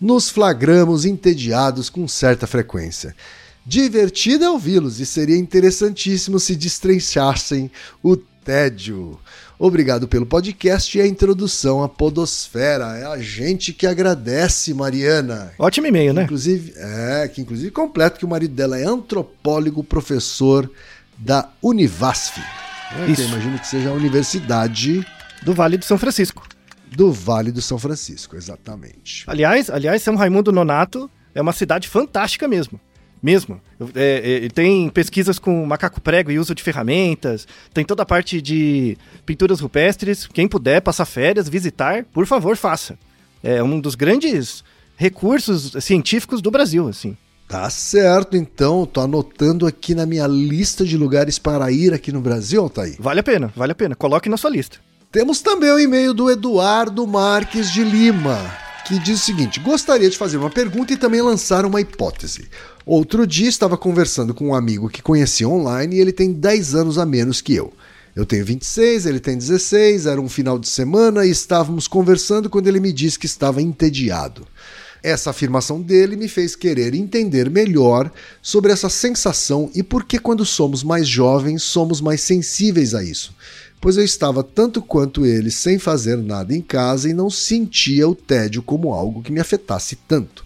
Nos 0.00 0.30
flagramos 0.30 1.04
entediados 1.04 1.90
com 1.90 2.08
certa 2.08 2.46
frequência. 2.46 3.14
Divertido 3.66 4.42
é 4.42 4.50
ouvi-los 4.50 5.00
e 5.00 5.04
seria 5.04 5.36
interessantíssimo 5.36 6.40
se 6.40 6.56
destrinchassem 6.56 7.70
o 8.02 8.16
tédio. 8.16 9.18
Obrigado 9.62 10.08
pelo 10.08 10.24
podcast 10.24 10.96
e 10.96 11.02
a 11.02 11.06
introdução 11.06 11.82
à 11.82 11.88
Podosfera. 11.88 12.96
É 12.96 13.04
a 13.04 13.18
gente 13.18 13.74
que 13.74 13.86
agradece, 13.86 14.72
Mariana. 14.72 15.52
Ótimo 15.58 15.86
e-mail, 15.86 16.14
né? 16.14 16.22
Inclusive, 16.22 16.72
é, 16.78 17.28
que 17.28 17.42
inclusive 17.42 17.70
completa 17.70 18.18
que 18.18 18.24
o 18.24 18.28
marido 18.28 18.54
dela 18.54 18.78
é 18.78 18.86
antropólogo, 18.86 19.84
professor 19.84 20.70
da 21.18 21.46
Univasf. 21.62 22.38
É, 22.38 23.04
Isso. 23.04 23.16
Que 23.16 23.20
eu 23.20 23.26
imagino 23.26 23.58
que 23.58 23.66
seja 23.66 23.90
a 23.90 23.92
universidade 23.92 25.06
do 25.42 25.52
Vale 25.52 25.76
do 25.76 25.84
São 25.84 25.98
Francisco. 25.98 26.48
Do 26.90 27.12
Vale 27.12 27.52
do 27.52 27.60
São 27.60 27.78
Francisco, 27.78 28.36
exatamente. 28.36 29.24
Aliás, 29.26 29.68
aliás, 29.68 30.00
São 30.00 30.16
Raimundo 30.16 30.50
Nonato 30.50 31.10
é 31.34 31.42
uma 31.42 31.52
cidade 31.52 31.86
fantástica 31.86 32.48
mesmo 32.48 32.80
mesmo. 33.22 33.60
É, 33.94 34.44
é, 34.44 34.48
tem 34.48 34.88
pesquisas 34.88 35.38
com 35.38 35.64
macaco 35.66 36.00
prego 36.00 36.30
e 36.30 36.38
uso 36.38 36.54
de 36.54 36.62
ferramentas, 36.62 37.46
tem 37.72 37.84
toda 37.84 38.02
a 38.02 38.06
parte 38.06 38.40
de 38.40 38.96
pinturas 39.24 39.60
rupestres. 39.60 40.26
Quem 40.26 40.48
puder 40.48 40.80
passar 40.80 41.04
férias, 41.04 41.48
visitar, 41.48 42.04
por 42.12 42.26
favor, 42.26 42.56
faça. 42.56 42.98
É 43.42 43.62
um 43.62 43.80
dos 43.80 43.94
grandes 43.94 44.62
recursos 44.96 45.72
científicos 45.82 46.42
do 46.42 46.50
Brasil, 46.50 46.88
assim. 46.88 47.16
Tá 47.48 47.68
certo, 47.68 48.36
então. 48.36 48.86
Tô 48.86 49.00
anotando 49.00 49.66
aqui 49.66 49.92
na 49.92 50.06
minha 50.06 50.26
lista 50.26 50.84
de 50.84 50.96
lugares 50.96 51.36
para 51.36 51.70
ir 51.72 51.92
aqui 51.92 52.12
no 52.12 52.20
Brasil, 52.20 52.62
Altair. 52.62 52.94
Vale 53.00 53.20
a 53.20 53.22
pena, 53.24 53.52
vale 53.56 53.72
a 53.72 53.74
pena. 53.74 53.96
Coloque 53.96 54.28
na 54.28 54.36
sua 54.36 54.50
lista. 54.50 54.78
Temos 55.10 55.42
também 55.42 55.72
o 55.72 55.78
e-mail 55.80 56.14
do 56.14 56.30
Eduardo 56.30 57.04
Marques 57.08 57.72
de 57.72 57.82
Lima, 57.82 58.38
que 58.90 58.98
diz 58.98 59.22
o 59.22 59.24
seguinte: 59.24 59.60
gostaria 59.60 60.10
de 60.10 60.18
fazer 60.18 60.36
uma 60.36 60.50
pergunta 60.50 60.92
e 60.92 60.96
também 60.96 61.22
lançar 61.22 61.64
uma 61.64 61.80
hipótese. 61.80 62.48
Outro 62.84 63.24
dia 63.24 63.48
estava 63.48 63.78
conversando 63.78 64.34
com 64.34 64.48
um 64.48 64.54
amigo 64.54 64.88
que 64.88 65.00
conheci 65.00 65.46
online 65.46 65.94
e 65.94 66.00
ele 66.00 66.12
tem 66.12 66.32
10 66.32 66.74
anos 66.74 66.98
a 66.98 67.06
menos 67.06 67.40
que 67.40 67.54
eu. 67.54 67.72
Eu 68.16 68.26
tenho 68.26 68.44
26, 68.44 69.06
ele 69.06 69.20
tem 69.20 69.38
16, 69.38 70.06
era 70.06 70.20
um 70.20 70.28
final 70.28 70.58
de 70.58 70.68
semana 70.68 71.24
e 71.24 71.30
estávamos 71.30 71.86
conversando 71.86 72.50
quando 72.50 72.66
ele 72.66 72.80
me 72.80 72.92
disse 72.92 73.16
que 73.16 73.26
estava 73.26 73.62
entediado. 73.62 74.44
Essa 75.00 75.30
afirmação 75.30 75.80
dele 75.80 76.16
me 76.16 76.26
fez 76.26 76.56
querer 76.56 76.92
entender 76.92 77.48
melhor 77.48 78.10
sobre 78.42 78.72
essa 78.72 78.88
sensação 78.88 79.70
e 79.72 79.84
por 79.84 80.04
que, 80.04 80.18
quando 80.18 80.44
somos 80.44 80.82
mais 80.82 81.06
jovens, 81.06 81.62
somos 81.62 82.00
mais 82.00 82.22
sensíveis 82.22 82.92
a 82.92 83.04
isso. 83.04 83.32
Pois 83.80 83.96
eu 83.96 84.04
estava 84.04 84.44
tanto 84.44 84.82
quanto 84.82 85.24
ele 85.24 85.50
sem 85.50 85.78
fazer 85.78 86.18
nada 86.18 86.54
em 86.54 86.60
casa 86.60 87.08
e 87.08 87.14
não 87.14 87.30
sentia 87.30 88.06
o 88.06 88.14
tédio 88.14 88.62
como 88.62 88.92
algo 88.92 89.22
que 89.22 89.32
me 89.32 89.40
afetasse 89.40 89.96
tanto. 89.96 90.44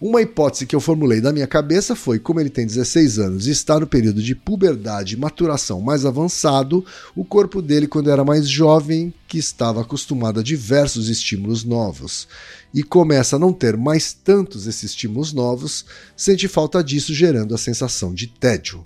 Uma 0.00 0.22
hipótese 0.22 0.64
que 0.64 0.76
eu 0.76 0.80
formulei 0.80 1.20
da 1.20 1.32
minha 1.32 1.46
cabeça 1.46 1.96
foi: 1.96 2.20
como 2.20 2.38
ele 2.38 2.50
tem 2.50 2.64
16 2.64 3.18
anos 3.18 3.46
e 3.48 3.50
está 3.50 3.80
no 3.80 3.86
período 3.86 4.22
de 4.22 4.32
puberdade 4.32 5.14
e 5.14 5.18
maturação 5.18 5.80
mais 5.80 6.06
avançado, 6.06 6.84
o 7.16 7.24
corpo 7.24 7.60
dele, 7.60 7.88
quando 7.88 8.08
era 8.08 8.24
mais 8.24 8.48
jovem, 8.48 9.12
que 9.26 9.38
estava 9.38 9.80
acostumado 9.80 10.38
a 10.38 10.42
diversos 10.42 11.08
estímulos 11.08 11.64
novos, 11.64 12.28
e 12.72 12.84
começa 12.84 13.34
a 13.34 13.38
não 13.40 13.52
ter 13.52 13.76
mais 13.76 14.12
tantos 14.12 14.68
esses 14.68 14.90
estímulos 14.90 15.32
novos, 15.32 15.84
sente 16.16 16.46
falta 16.46 16.82
disso, 16.82 17.12
gerando 17.12 17.52
a 17.52 17.58
sensação 17.58 18.14
de 18.14 18.28
tédio. 18.28 18.84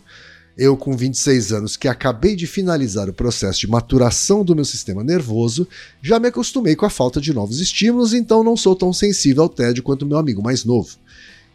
Eu, 0.65 0.77
com 0.77 0.97
26 0.97 1.53
anos, 1.53 1.77
que 1.77 1.89
acabei 1.89 2.37
de 2.37 2.47
finalizar 2.47 3.09
o 3.09 3.13
processo 3.13 3.59
de 3.59 3.67
maturação 3.67 4.45
do 4.45 4.55
meu 4.55 4.65
sistema 4.65 5.03
nervoso, 5.03 5.67
já 6.01 6.21
me 6.21 6.29
acostumei 6.29 6.77
com 6.77 6.87
a 6.87 6.91
falta 6.91 7.21
de 7.21 7.35
novos 7.35 7.59
estímulos, 7.59 8.15
então 8.15 8.45
não 8.45 8.57
sou 8.57 8.77
tão 8.77 8.93
sensível 8.93 9.43
ao 9.43 9.49
tédio 9.49 9.83
quanto 9.83 10.07
meu 10.07 10.17
amigo 10.17 10.41
mais 10.41 10.65
novo. 10.65 10.91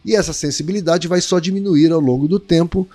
E 0.04 0.14
essa 0.14 0.34
sensibilidade 0.34 1.08
vai 1.08 1.22
só 1.22 1.38
diminuir 1.38 1.90
ao 1.90 2.00
longo 2.00 2.28
do 2.28 2.38
tempo, 2.38 2.86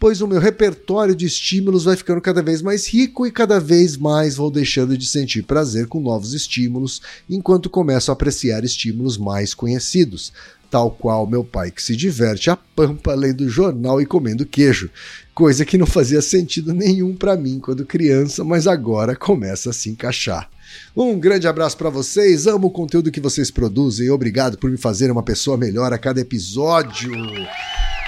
pois 0.00 0.22
o 0.22 0.26
meu 0.26 0.40
repertório 0.40 1.14
de 1.14 1.26
estímulos 1.26 1.84
vai 1.84 1.96
ficando 1.96 2.22
cada 2.22 2.40
vez 2.40 2.62
mais 2.62 2.88
rico 2.88 3.26
e 3.26 3.30
cada 3.30 3.60
vez 3.60 3.94
mais 3.94 4.36
vou 4.36 4.50
deixando 4.50 4.96
de 4.96 5.06
sentir 5.06 5.42
prazer 5.42 5.86
com 5.86 6.00
novos 6.00 6.32
estímulos, 6.32 7.02
enquanto 7.28 7.68
começo 7.68 8.10
a 8.10 8.14
apreciar 8.14 8.64
estímulos 8.64 9.18
mais 9.18 9.52
conhecidos, 9.52 10.32
tal 10.70 10.90
qual 10.90 11.26
meu 11.26 11.44
pai 11.44 11.70
que 11.70 11.82
se 11.82 11.96
diverte 11.96 12.50
a 12.50 12.56
pampa 12.56 13.14
lendo 13.14 13.48
jornal 13.48 14.00
e 14.00 14.06
comendo 14.06 14.46
queijo, 14.46 14.90
coisa 15.38 15.64
que 15.64 15.78
não 15.78 15.86
fazia 15.86 16.20
sentido 16.20 16.74
nenhum 16.74 17.14
para 17.14 17.36
mim 17.36 17.60
quando 17.60 17.86
criança, 17.86 18.42
mas 18.42 18.66
agora 18.66 19.14
começa 19.14 19.70
a 19.70 19.72
se 19.72 19.88
encaixar. 19.88 20.50
Um 20.96 21.16
grande 21.16 21.46
abraço 21.46 21.76
para 21.76 21.88
vocês, 21.88 22.48
amo 22.48 22.66
o 22.66 22.70
conteúdo 22.72 23.12
que 23.12 23.20
vocês 23.20 23.48
produzem 23.48 24.10
obrigado 24.10 24.58
por 24.58 24.68
me 24.68 24.76
fazer 24.76 25.12
uma 25.12 25.22
pessoa 25.22 25.56
melhor 25.56 25.92
a 25.92 25.98
cada 25.98 26.20
episódio. 26.20 27.12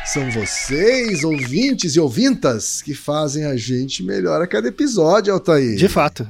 São 0.07 0.29
vocês, 0.33 1.23
ouvintes 1.23 1.95
e 1.95 2.01
ouvintas, 2.01 2.83
que 2.83 2.95
fazem 2.95 3.45
a 3.45 3.57
gente 3.57 4.03
melhor 4.03 4.43
a 4.43 4.47
cada 4.49 4.67
episódio, 4.67 5.33
Altair. 5.33 5.77
De 5.77 5.89
fato. 5.89 6.27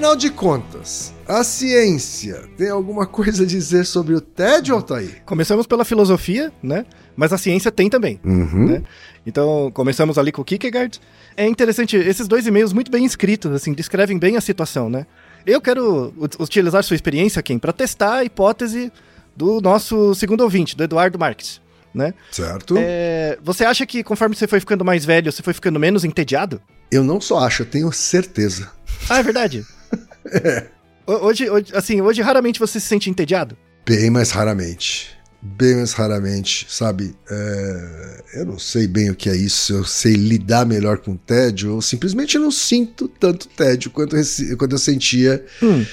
Afinal 0.00 0.16
de 0.16 0.30
contas, 0.30 1.12
a 1.28 1.44
ciência 1.44 2.48
tem 2.56 2.70
alguma 2.70 3.06
coisa 3.06 3.42
a 3.42 3.46
dizer 3.46 3.84
sobre 3.84 4.14
o 4.14 4.20
tédio, 4.20 4.74
Altair? 4.74 5.22
Começamos 5.26 5.66
pela 5.66 5.84
filosofia, 5.84 6.50
né? 6.62 6.86
Mas 7.14 7.34
a 7.34 7.38
ciência 7.38 7.70
tem 7.70 7.90
também. 7.90 8.18
Uhum. 8.24 8.66
Né? 8.66 8.82
Então, 9.26 9.70
começamos 9.74 10.16
ali 10.16 10.32
com 10.32 10.40
o 10.40 10.44
Kierkegaard. 10.44 10.98
É 11.36 11.46
interessante, 11.46 11.96
esses 11.96 12.26
dois 12.26 12.46
e-mails 12.46 12.72
muito 12.72 12.90
bem 12.90 13.04
escritos, 13.04 13.52
assim, 13.52 13.74
descrevem 13.74 14.18
bem 14.18 14.38
a 14.38 14.40
situação, 14.40 14.88
né? 14.88 15.06
Eu 15.46 15.60
quero 15.60 16.14
utilizar 16.38 16.82
sua 16.82 16.96
experiência, 16.96 17.42
Kim, 17.42 17.58
para 17.58 17.72
testar 17.72 18.14
a 18.14 18.24
hipótese 18.24 18.90
do 19.36 19.60
nosso 19.60 20.14
segundo 20.14 20.40
ouvinte, 20.40 20.74
do 20.74 20.82
Eduardo 20.82 21.18
Marques, 21.18 21.60
né? 21.92 22.14
Certo. 22.32 22.74
É, 22.78 23.38
você 23.42 23.66
acha 23.66 23.84
que 23.84 24.02
conforme 24.02 24.34
você 24.34 24.46
foi 24.46 24.60
ficando 24.60 24.82
mais 24.82 25.04
velho, 25.04 25.30
você 25.30 25.42
foi 25.42 25.52
ficando 25.52 25.78
menos 25.78 26.06
entediado? 26.06 26.58
Eu 26.90 27.04
não 27.04 27.20
só 27.20 27.40
acho, 27.40 27.64
eu 27.64 27.66
tenho 27.66 27.92
certeza. 27.92 28.70
Ah, 29.06 29.18
é 29.18 29.22
verdade? 29.22 29.62
é. 30.26 30.66
Hoje, 31.06 31.50
hoje, 31.50 31.66
assim, 31.74 32.00
hoje 32.00 32.22
raramente 32.22 32.60
você 32.60 32.78
se 32.78 32.86
sente 32.86 33.10
entediado? 33.10 33.56
Bem 33.84 34.10
mais 34.10 34.30
raramente. 34.30 35.10
Bem 35.42 35.76
mais 35.76 35.92
raramente, 35.92 36.66
sabe? 36.68 37.14
É... 37.28 38.22
Eu 38.34 38.46
não 38.46 38.58
sei 38.58 38.86
bem 38.86 39.10
o 39.10 39.14
que 39.16 39.28
é 39.28 39.34
isso, 39.34 39.72
eu 39.72 39.84
sei 39.84 40.12
lidar 40.14 40.66
melhor 40.66 40.98
com 40.98 41.16
tédio, 41.16 41.70
eu 41.70 41.80
simplesmente 41.80 42.38
não 42.38 42.50
sinto 42.50 43.08
tanto 43.08 43.48
tédio 43.48 43.90
quanto, 43.90 44.16
eu, 44.16 44.56
quanto 44.56 44.72
eu 44.72 44.78
sentia 44.78 45.44
hum. 45.62 45.84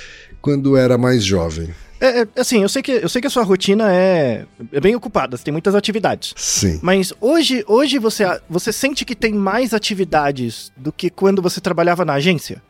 quando 0.42 0.78
era 0.78 0.98
mais 0.98 1.24
jovem. 1.24 1.74
É, 2.00 2.22
é, 2.22 2.28
assim, 2.36 2.62
eu 2.62 2.70
sei, 2.70 2.84
que, 2.84 2.92
eu 2.92 3.10
sei 3.10 3.22
que 3.22 3.28
a 3.28 3.30
sua 3.30 3.44
rotina 3.44 3.92
é, 3.92 4.46
é 4.72 4.80
bem 4.80 4.96
ocupada, 4.96 5.36
você 5.36 5.44
tem 5.44 5.52
muitas 5.52 5.74
atividades. 5.74 6.34
Sim. 6.36 6.80
Mas 6.84 7.12
hoje, 7.20 7.64
hoje 7.68 7.98
você, 7.98 8.24
você 8.48 8.72
sente 8.72 9.04
que 9.04 9.16
tem 9.16 9.34
mais 9.34 9.74
atividades 9.74 10.72
do 10.78 10.92
que 10.92 11.10
quando 11.10 11.42
você 11.42 11.60
trabalhava 11.60 12.06
na 12.06 12.14
agência? 12.14 12.62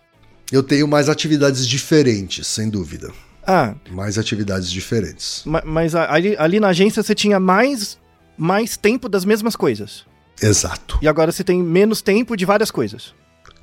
Eu 0.52 0.64
tenho 0.64 0.88
mais 0.88 1.10
atividades 1.10 1.68
diferentes, 1.68 2.48
sem 2.48 2.70
dúvida. 2.70 3.12
Ah. 3.46 3.76
Mais 3.90 4.18
atividades 4.18 4.72
diferentes. 4.72 5.42
Mas, 5.46 5.64
mas 5.66 5.96
ali, 5.96 6.36
ali 6.38 6.60
na 6.60 6.70
agência 6.70 7.02
você 7.02 7.16
tinha 7.16 7.40
mais, 7.40 7.98
mais 8.38 8.78
tempo 8.78 9.08
das 9.10 9.26
mesmas 9.26 9.56
coisas. 9.56 10.06
Exato. 10.42 11.00
E 11.02 11.08
agora 11.08 11.32
você 11.32 11.44
tem 11.44 11.62
menos 11.62 12.02
tempo 12.02 12.36
de 12.36 12.46
várias 12.46 12.72
coisas. 12.72 13.14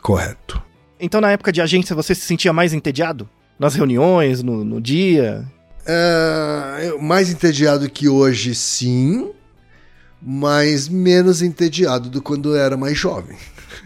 Correto. 0.01 0.61
Então 0.99 1.21
na 1.21 1.31
época 1.31 1.53
de 1.53 1.61
agência 1.61 1.95
você 1.95 2.15
se 2.15 2.23
sentia 2.23 2.53
mais 2.53 2.73
entediado? 2.73 3.29
Nas 3.59 3.75
reuniões, 3.75 4.43
no, 4.43 4.65
no 4.65 4.81
dia? 4.81 5.45
É, 5.87 6.95
mais 7.01 7.31
entediado 7.31 7.89
que 7.89 8.09
hoje, 8.09 8.55
sim. 8.55 9.31
Mas 10.21 10.89
menos 10.89 11.43
entediado 11.43 12.09
do 12.09 12.23
quando 12.23 12.55
eu 12.55 12.61
era 12.61 12.77
mais 12.77 12.99
jovem. 12.99 13.37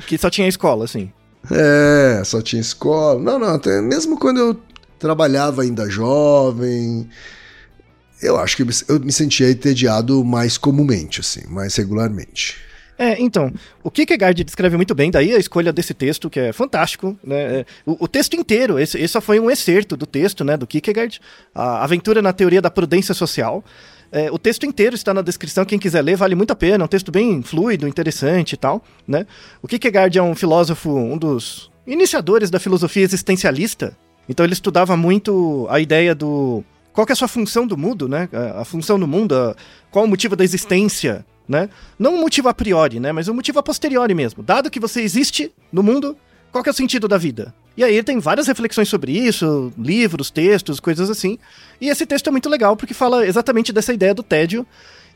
Que 0.07 0.17
só 0.17 0.31
tinha 0.31 0.47
escola, 0.49 0.85
assim. 0.85 1.12
É, 1.50 2.23
só 2.25 2.43
tinha 2.43 2.61
escola. 2.61 3.21
Não, 3.21 3.38
não, 3.38 3.55
até 3.55 3.81
mesmo 3.81 4.19
quando 4.19 4.38
eu 4.38 4.61
trabalhava 4.99 5.62
ainda 5.62 5.88
jovem, 5.88 7.09
eu 8.23 8.38
acho 8.38 8.57
que 8.57 8.62
eu 8.88 9.00
me 9.00 9.12
sentia 9.12 9.50
entediado 9.50 10.25
mais 10.25 10.59
comumente, 10.59 11.21
assim, 11.21 11.47
mais 11.49 11.76
regularmente. 11.76 12.57
É, 12.99 13.17
então, 13.21 13.52
o 13.85 13.93
Kierkegaard 13.93 14.43
descreve 14.43 14.76
muito 14.76 14.93
bem, 14.93 15.09
daí 15.09 15.33
a 15.33 15.38
escolha 15.38 15.73
desse 15.73 15.95
texto, 15.95 16.28
que 16.28 16.40
é 16.40 16.52
fantástico, 16.52 17.17
né? 17.23 17.64
O, 17.87 18.05
o 18.05 18.09
texto 18.09 18.35
inteiro, 18.35 18.76
esse, 18.76 18.99
esse, 18.99 19.12
só 19.12 19.21
foi 19.21 19.38
um 19.38 19.49
excerto 19.49 19.97
do 19.97 20.05
texto, 20.05 20.43
né, 20.43 20.57
do 20.57 20.67
Kierkegaard, 20.67 21.21
a 21.55 21.85
aventura 21.85 22.21
na 22.21 22.33
teoria 22.33 22.61
da 22.61 22.71
prudência 22.71 23.14
social. 23.14 23.64
É, 24.11 24.31
o 24.31 24.38
texto 24.38 24.64
inteiro 24.64 24.94
está 24.94 25.12
na 25.12 25.23
descrição, 25.23 25.64
quem 25.64 25.79
quiser 25.79 26.03
ler, 26.03 26.16
vale 26.16 26.35
muito 26.35 26.51
a 26.53 26.57
pena, 26.57 26.85
é 26.85 26.87
um 26.87 26.88
texto 26.88 27.12
bem 27.12 27.42
fluido, 27.42 27.87
interessante 27.87 28.55
e 28.55 28.57
tal, 28.57 28.83
né? 29.07 29.27
O 29.62 29.68
Kierkegaard 29.68 30.16
é 30.16 30.23
um 30.23 30.35
filósofo, 30.35 30.90
um 30.90 31.16
dos 31.16 31.71
iniciadores 31.87 32.51
da 32.51 32.59
filosofia 32.59 33.03
existencialista, 33.03 33.97
então 34.29 34.44
ele 34.44 34.53
estudava 34.53 34.97
muito 34.97 35.66
a 35.71 35.81
ideia 35.81 36.14
do... 36.14 36.62
Qual 36.92 37.07
é 37.09 37.12
a 37.12 37.16
sua 37.16 37.29
função 37.29 37.66
do 37.66 37.77
mundo, 37.77 38.09
né? 38.09 38.29
A, 38.57 38.64
função 38.64 38.99
do 38.99 39.07
mundo, 39.07 39.35
a, 39.35 39.55
qual 39.90 40.05
o 40.05 40.09
motivo 40.09 40.35
da 40.35 40.42
existência, 40.42 41.25
né? 41.47 41.68
Não 41.99 42.14
um 42.16 42.21
motivo 42.21 42.49
a 42.49 42.55
priori, 42.55 42.99
né? 42.99 43.12
Mas 43.12 43.29
um 43.29 43.35
motivo 43.35 43.59
a 43.59 43.62
posteriori 43.62 44.14
mesmo. 44.14 44.42
Dado 44.42 44.71
que 44.71 44.81
você 44.81 45.01
existe 45.01 45.53
no 45.71 45.83
mundo, 45.83 46.16
qual 46.51 46.64
é 46.66 46.71
o 46.71 46.75
sentido 46.75 47.07
da 47.07 47.16
vida? 47.16 47.55
E 47.79 47.85
aí 47.85 47.95
ele 47.95 48.03
tem 48.03 48.19
várias 48.19 48.49
reflexões 48.49 48.88
sobre 48.88 49.12
isso, 49.12 49.73
livros, 49.79 50.31
textos, 50.31 50.81
coisas 50.81 51.09
assim. 51.09 51.38
E 51.81 51.88
esse 51.88 52.05
texto 52.05 52.27
é 52.27 52.31
muito 52.33 52.49
legal 52.49 52.77
porque 52.77 52.93
fala 52.93 53.25
exatamente 53.25 53.73
dessa 53.73 53.93
ideia 53.93 54.12
do 54.12 54.23
tédio 54.25 54.67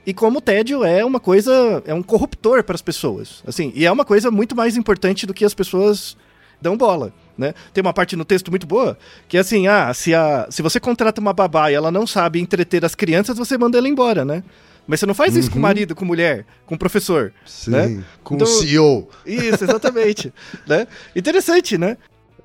e 0.07 0.15
como 0.15 0.39
o 0.39 0.41
tédio 0.41 0.85
é 0.85 1.05
uma 1.05 1.19
coisa, 1.19 1.83
é 1.85 1.93
um 1.93 2.05
corruptor 2.05 2.63
para 2.63 2.77
as 2.77 2.81
pessoas. 2.81 3.43
Assim, 3.45 3.73
e 3.75 3.85
é 3.85 3.91
uma 3.91 4.05
coisa 4.05 4.31
muito 4.31 4.55
mais 4.55 4.77
importante 4.77 5.27
do 5.27 5.35
que 5.35 5.45
as 5.45 5.55
pessoas 5.55 6.17
dão 6.61 6.77
bola. 6.77 7.13
Né? 7.37 7.53
Tem 7.75 7.83
uma 7.83 7.93
parte 7.93 8.15
no 8.15 8.25
texto 8.25 8.51
muito 8.51 8.67
boa 8.67 8.97
que 9.27 9.37
é 9.37 9.41
assim: 9.41 9.67
ah, 9.67 9.93
se, 9.93 10.15
a, 10.15 10.47
se 10.49 10.63
você 10.63 10.79
contrata 10.79 11.21
uma 11.21 11.33
babá 11.33 11.69
e 11.69 11.75
ela 11.75 11.91
não 11.91 12.07
sabe 12.07 12.39
entreter 12.41 12.85
as 12.85 12.95
crianças, 12.95 13.37
você 13.37 13.59
manda 13.59 13.77
ela 13.77 13.89
embora, 13.89 14.25
né? 14.25 14.45
Mas 14.87 15.01
você 15.01 15.07
não 15.07 15.15
faz 15.15 15.35
isso 15.37 15.49
com 15.51 15.57
Uhum. 15.57 15.63
marido, 15.63 15.95
com 15.95 16.05
mulher, 16.05 16.45
com 16.67 16.77
professor. 16.77 17.33
Sim, 17.47 17.71
né? 17.71 18.05
com 18.23 18.35
Então- 18.37 18.47
o 18.47 18.51
CEO. 18.51 19.09
Isso, 19.27 19.65
exatamente. 19.65 20.33
né? 20.67 20.87
Interessante, 21.17 21.79
né? 21.79 21.97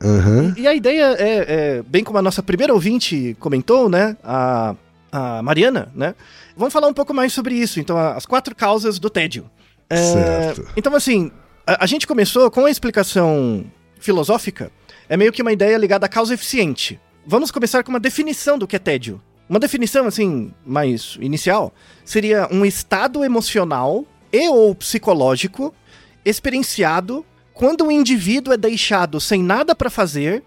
Aham. 0.03 0.53
E 0.57 0.67
a 0.67 0.73
ideia 0.75 1.15
é, 1.17 1.45
é, 1.77 1.83
bem 1.83 2.03
como 2.03 2.17
a 2.17 2.21
nossa 2.21 2.43
primeira 2.43 2.73
ouvinte 2.73 3.35
comentou, 3.39 3.89
né? 3.89 4.15
A, 4.23 4.75
a 5.11 5.41
Mariana, 5.41 5.91
né? 5.95 6.15
Vamos 6.55 6.73
falar 6.73 6.87
um 6.87 6.93
pouco 6.93 7.13
mais 7.13 7.33
sobre 7.33 7.55
isso. 7.55 7.79
Então, 7.79 7.97
as 7.97 8.25
quatro 8.25 8.55
causas 8.55 8.99
do 8.99 9.09
tédio. 9.09 9.49
É, 9.89 9.95
Certo. 9.97 10.67
Então, 10.75 10.93
assim, 10.95 11.31
a, 11.65 11.83
a 11.83 11.87
gente 11.87 12.05
começou 12.05 12.49
com 12.51 12.65
a 12.65 12.71
explicação 12.71 13.65
filosófica. 13.99 14.71
É 15.09 15.17
meio 15.17 15.31
que 15.31 15.41
uma 15.41 15.51
ideia 15.51 15.77
ligada 15.77 16.05
à 16.05 16.09
causa 16.09 16.33
eficiente. 16.33 16.99
Vamos 17.25 17.51
começar 17.51 17.83
com 17.83 17.89
uma 17.89 17.99
definição 17.99 18.57
do 18.57 18.67
que 18.67 18.75
é 18.75 18.79
tédio. 18.79 19.21
Uma 19.49 19.59
definição, 19.59 20.05
assim, 20.05 20.53
mais 20.65 21.17
inicial, 21.21 21.73
seria 22.03 22.47
um 22.51 22.65
estado 22.65 23.23
emocional 23.23 24.05
e 24.31 24.49
ou 24.49 24.75
psicológico 24.75 25.73
experienciado 26.25 27.25
quando 27.57 27.85
o 27.87 27.91
indivíduo 27.91 28.53
é 28.53 28.57
deixado 28.57 29.19
sem 29.19 29.41
nada 29.43 29.73
para 29.75 29.89
fazer 29.89 30.43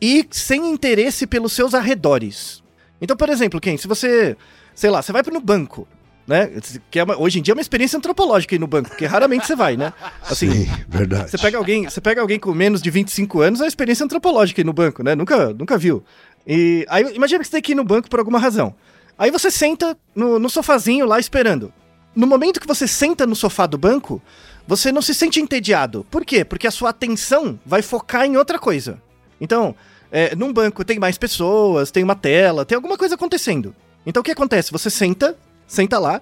e 0.00 0.26
sem 0.30 0.70
interesse 0.70 1.26
pelos 1.26 1.52
seus 1.52 1.74
arredores. 1.74 2.62
Então, 3.00 3.16
por 3.16 3.28
exemplo, 3.28 3.60
quem? 3.60 3.76
Se 3.76 3.88
você, 3.88 4.36
sei 4.74 4.90
lá, 4.90 5.02
você 5.02 5.12
vai 5.12 5.22
para 5.22 5.32
no 5.34 5.40
banco, 5.40 5.86
né? 6.26 6.50
Que 6.90 7.00
é 7.00 7.04
uma- 7.04 7.18
hoje 7.20 7.38
em 7.38 7.42
dia 7.42 7.52
é 7.52 7.56
uma 7.56 7.60
experiência 7.60 7.96
antropológica 7.96 8.54
ir 8.54 8.58
no 8.60 8.66
banco, 8.68 8.90
porque 8.90 9.06
raramente 9.06 9.44
você 9.46 9.56
vai, 9.56 9.76
né? 9.76 9.92
Assim, 10.28 10.50
Sim, 10.50 10.70
verdade. 10.88 11.30
você 11.30 11.38
pega 11.38 11.58
alguém, 11.58 11.84
você 11.84 12.00
pega 12.00 12.20
alguém 12.20 12.38
com 12.38 12.52
menos 12.54 12.80
de 12.80 12.90
25 12.90 13.40
anos, 13.40 13.60
é 13.60 13.64
uma 13.64 13.68
experiência 13.68 14.04
antropológica 14.04 14.60
ir 14.60 14.64
no 14.64 14.72
banco, 14.72 15.02
né? 15.02 15.14
Nunca, 15.16 15.52
nunca 15.52 15.76
viu. 15.76 16.04
E 16.46 16.86
aí 16.88 17.12
imagina 17.14 17.40
que 17.40 17.46
você 17.46 17.52
tem 17.52 17.62
que 17.62 17.72
ir 17.72 17.74
no 17.76 17.84
banco 17.84 18.08
por 18.08 18.18
alguma 18.20 18.38
razão. 18.38 18.74
Aí 19.18 19.30
você 19.30 19.50
senta 19.50 19.96
no, 20.14 20.38
no 20.38 20.48
sofazinho 20.48 21.06
lá 21.06 21.18
esperando. 21.18 21.72
No 22.14 22.26
momento 22.26 22.60
que 22.60 22.66
você 22.66 22.86
senta 22.86 23.26
no 23.26 23.34
sofá 23.34 23.66
do 23.66 23.78
banco, 23.78 24.20
você 24.66 24.92
não 24.92 25.02
se 25.02 25.14
sente 25.14 25.40
entediado. 25.40 26.06
Por 26.10 26.24
quê? 26.24 26.44
Porque 26.44 26.66
a 26.66 26.70
sua 26.70 26.90
atenção 26.90 27.58
vai 27.64 27.82
focar 27.82 28.24
em 28.24 28.36
outra 28.36 28.58
coisa. 28.58 29.00
Então, 29.40 29.74
é, 30.10 30.34
num 30.36 30.52
banco 30.52 30.84
tem 30.84 30.98
mais 30.98 31.18
pessoas, 31.18 31.90
tem 31.90 32.02
uma 32.04 32.14
tela, 32.14 32.64
tem 32.64 32.76
alguma 32.76 32.96
coisa 32.96 33.14
acontecendo. 33.14 33.74
Então 34.06 34.20
o 34.20 34.24
que 34.24 34.30
acontece? 34.30 34.72
Você 34.72 34.90
senta, 34.90 35.36
senta 35.66 35.98
lá, 35.98 36.20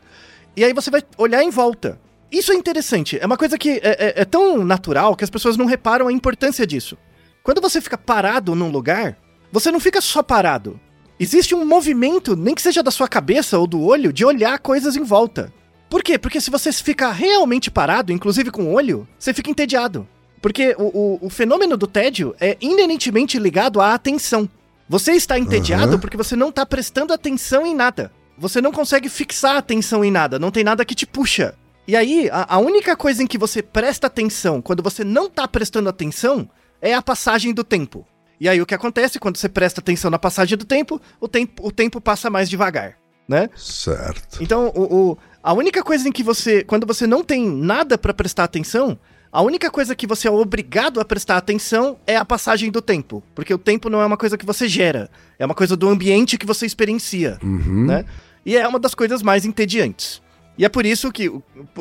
e 0.57 0.65
aí 0.65 0.73
você 0.73 0.91
vai 0.91 1.03
olhar 1.19 1.43
em 1.43 1.51
volta. 1.51 1.99
Isso 2.31 2.53
é 2.53 2.55
interessante. 2.55 3.19
É 3.21 3.27
uma 3.27 3.37
coisa 3.37 3.59
que 3.59 3.81
é, 3.83 3.97
é- 4.17 4.21
é 4.23 4.25
tão 4.25 4.65
natural 4.65 5.17
que 5.17 5.25
as 5.25 5.31
pessoas 5.31 5.57
não 5.57 5.67
reparam 5.67 6.07
a 6.09 6.13
importância 6.13 6.67
disso. 6.67 6.97
Quando 7.43 7.61
você 7.61 7.81
fica 7.81 7.99
parado 7.99 8.55
num 8.55 8.71
lugar, 8.71 9.17
você 9.51 9.73
não 9.73 9.81
fica 9.81 10.01
só 10.01 10.23
parado. 10.23 10.79
Existe 11.19 11.55
um 11.55 11.65
movimento, 11.65 12.37
nem 12.37 12.55
que 12.55 12.63
seja 12.63 12.83
da 12.83 12.91
sua 12.91 13.09
cabeça 13.09 13.59
ou 13.59 13.67
do 13.67 13.83
olho, 13.83 14.13
de 14.13 14.25
olhar 14.25 14.59
coisas 14.59 14.95
em 14.97 15.03
volta. 15.03 15.53
Por 15.91 16.03
quê? 16.03 16.17
Porque 16.19 16.41
se 16.41 16.51
você 16.51 16.73
ficar 16.73 17.11
realmente 17.13 17.71
parado, 17.71 18.13
inclusive 18.13 18.51
com 18.51 18.63
o 18.65 18.73
olho, 18.73 19.07
você 19.19 19.35
fica 19.35 19.51
entediado. 19.51 20.09
Porque 20.41 20.75
o, 20.79 20.85
o, 20.85 21.27
o 21.27 21.31
fenômeno 21.31 21.77
do 21.77 21.87
tédio 21.87 22.35
é 22.41 22.57
inerentemente 22.61 23.39
ligado 23.39 23.81
à 23.81 23.93
atenção. 23.93 24.49
Você 24.89 25.13
está 25.13 25.39
entediado 25.39 25.93
Aham. 25.93 25.99
porque 26.01 26.17
você 26.17 26.35
não 26.35 26.49
está 26.49 26.65
prestando 26.65 27.13
atenção 27.13 27.67
em 27.67 27.75
nada. 27.75 28.11
Você 28.39 28.61
não 28.63 28.73
consegue 28.73 29.09
fixar 29.09 29.57
a 29.57 29.59
atenção 29.59 30.03
em 30.05 30.11
nada, 30.11 30.39
não 30.39 30.51
tem 30.51 30.65
nada 30.65 30.85
que 30.85 30.95
te 30.95 31.07
puxa. 31.07 31.55
E 31.87 31.95
aí, 31.95 32.31
a, 32.33 32.55
a 32.55 32.59
única 32.59 32.97
coisa 32.97 33.23
em 33.23 33.27
que 33.27 33.37
você 33.37 33.61
presta 33.63 34.07
atenção 34.07 34.63
quando 34.63 34.83
você 34.83 35.05
não 35.05 35.27
está 35.27 35.47
prestando 35.47 35.89
atenção 35.89 36.49
é 36.81 36.95
a 36.95 37.03
passagem 37.03 37.53
do 37.53 37.63
tempo. 37.65 38.07
E 38.41 38.49
aí 38.49 38.63
o 38.63 38.65
que 38.65 38.75
acontece 38.75 39.19
quando 39.19 39.37
você 39.37 39.49
presta 39.49 39.81
atenção 39.81 40.11
na 40.11 40.19
passagem 40.19 40.57
do 40.57 40.65
tempo, 40.65 40.99
o 41.21 41.29
tempo, 41.29 41.67
o 41.67 41.71
tempo 41.71 42.01
passa 42.01 42.31
mais 42.31 42.49
devagar, 42.49 42.97
né? 43.29 43.51
Certo. 43.55 44.43
Então, 44.43 44.73
o, 44.75 45.11
o- 45.11 45.19
a 45.43 45.53
única 45.53 45.83
coisa 45.83 46.09
em 46.09 46.13
que 46.13 46.23
você. 46.23 46.63
Quando 46.65 46.87
você 46.87 47.07
não 47.07 47.23
tem 47.25 47.49
nada 47.49 47.97
pra 47.99 48.13
prestar 48.15 48.45
atenção, 48.45 48.99
a 49.33 49.43
única 49.43 49.71
coisa 49.71 49.95
que 49.95 50.07
você 50.07 50.29
é 50.29 50.31
obrigado 50.31 51.01
a 51.01 51.05
prestar 51.05 51.37
atenção 51.37 51.97
é 52.07 52.17
a 52.17 52.25
passagem 52.25 52.71
do 52.71 52.83
tempo. 52.83 53.23
Porque 53.35 53.55
o 53.55 53.59
tempo 53.59 53.89
não 53.89 54.01
é 54.03 54.07
uma 54.07 54.17
coisa 54.17 54.37
que 54.37 54.45
você 54.47 54.69
gera, 54.69 55.11
é 55.39 55.47
uma 55.47 55.55
coisa 55.55 55.77
do 55.77 55.89
ambiente 55.89 56.37
que 56.37 56.47
você 56.47 56.67
experiencia, 56.67 57.39
Uhum. 57.43 57.87
né? 57.87 58.05
E 58.45 58.57
é 58.57 58.67
uma 58.67 58.79
das 58.81 58.95
coisas 58.95 59.23
mais 59.23 59.45
entediantes. 59.45 60.21
E 60.59 60.65
é 60.65 60.69
por 60.69 60.85
isso 60.85 61.11
que. 61.13 61.31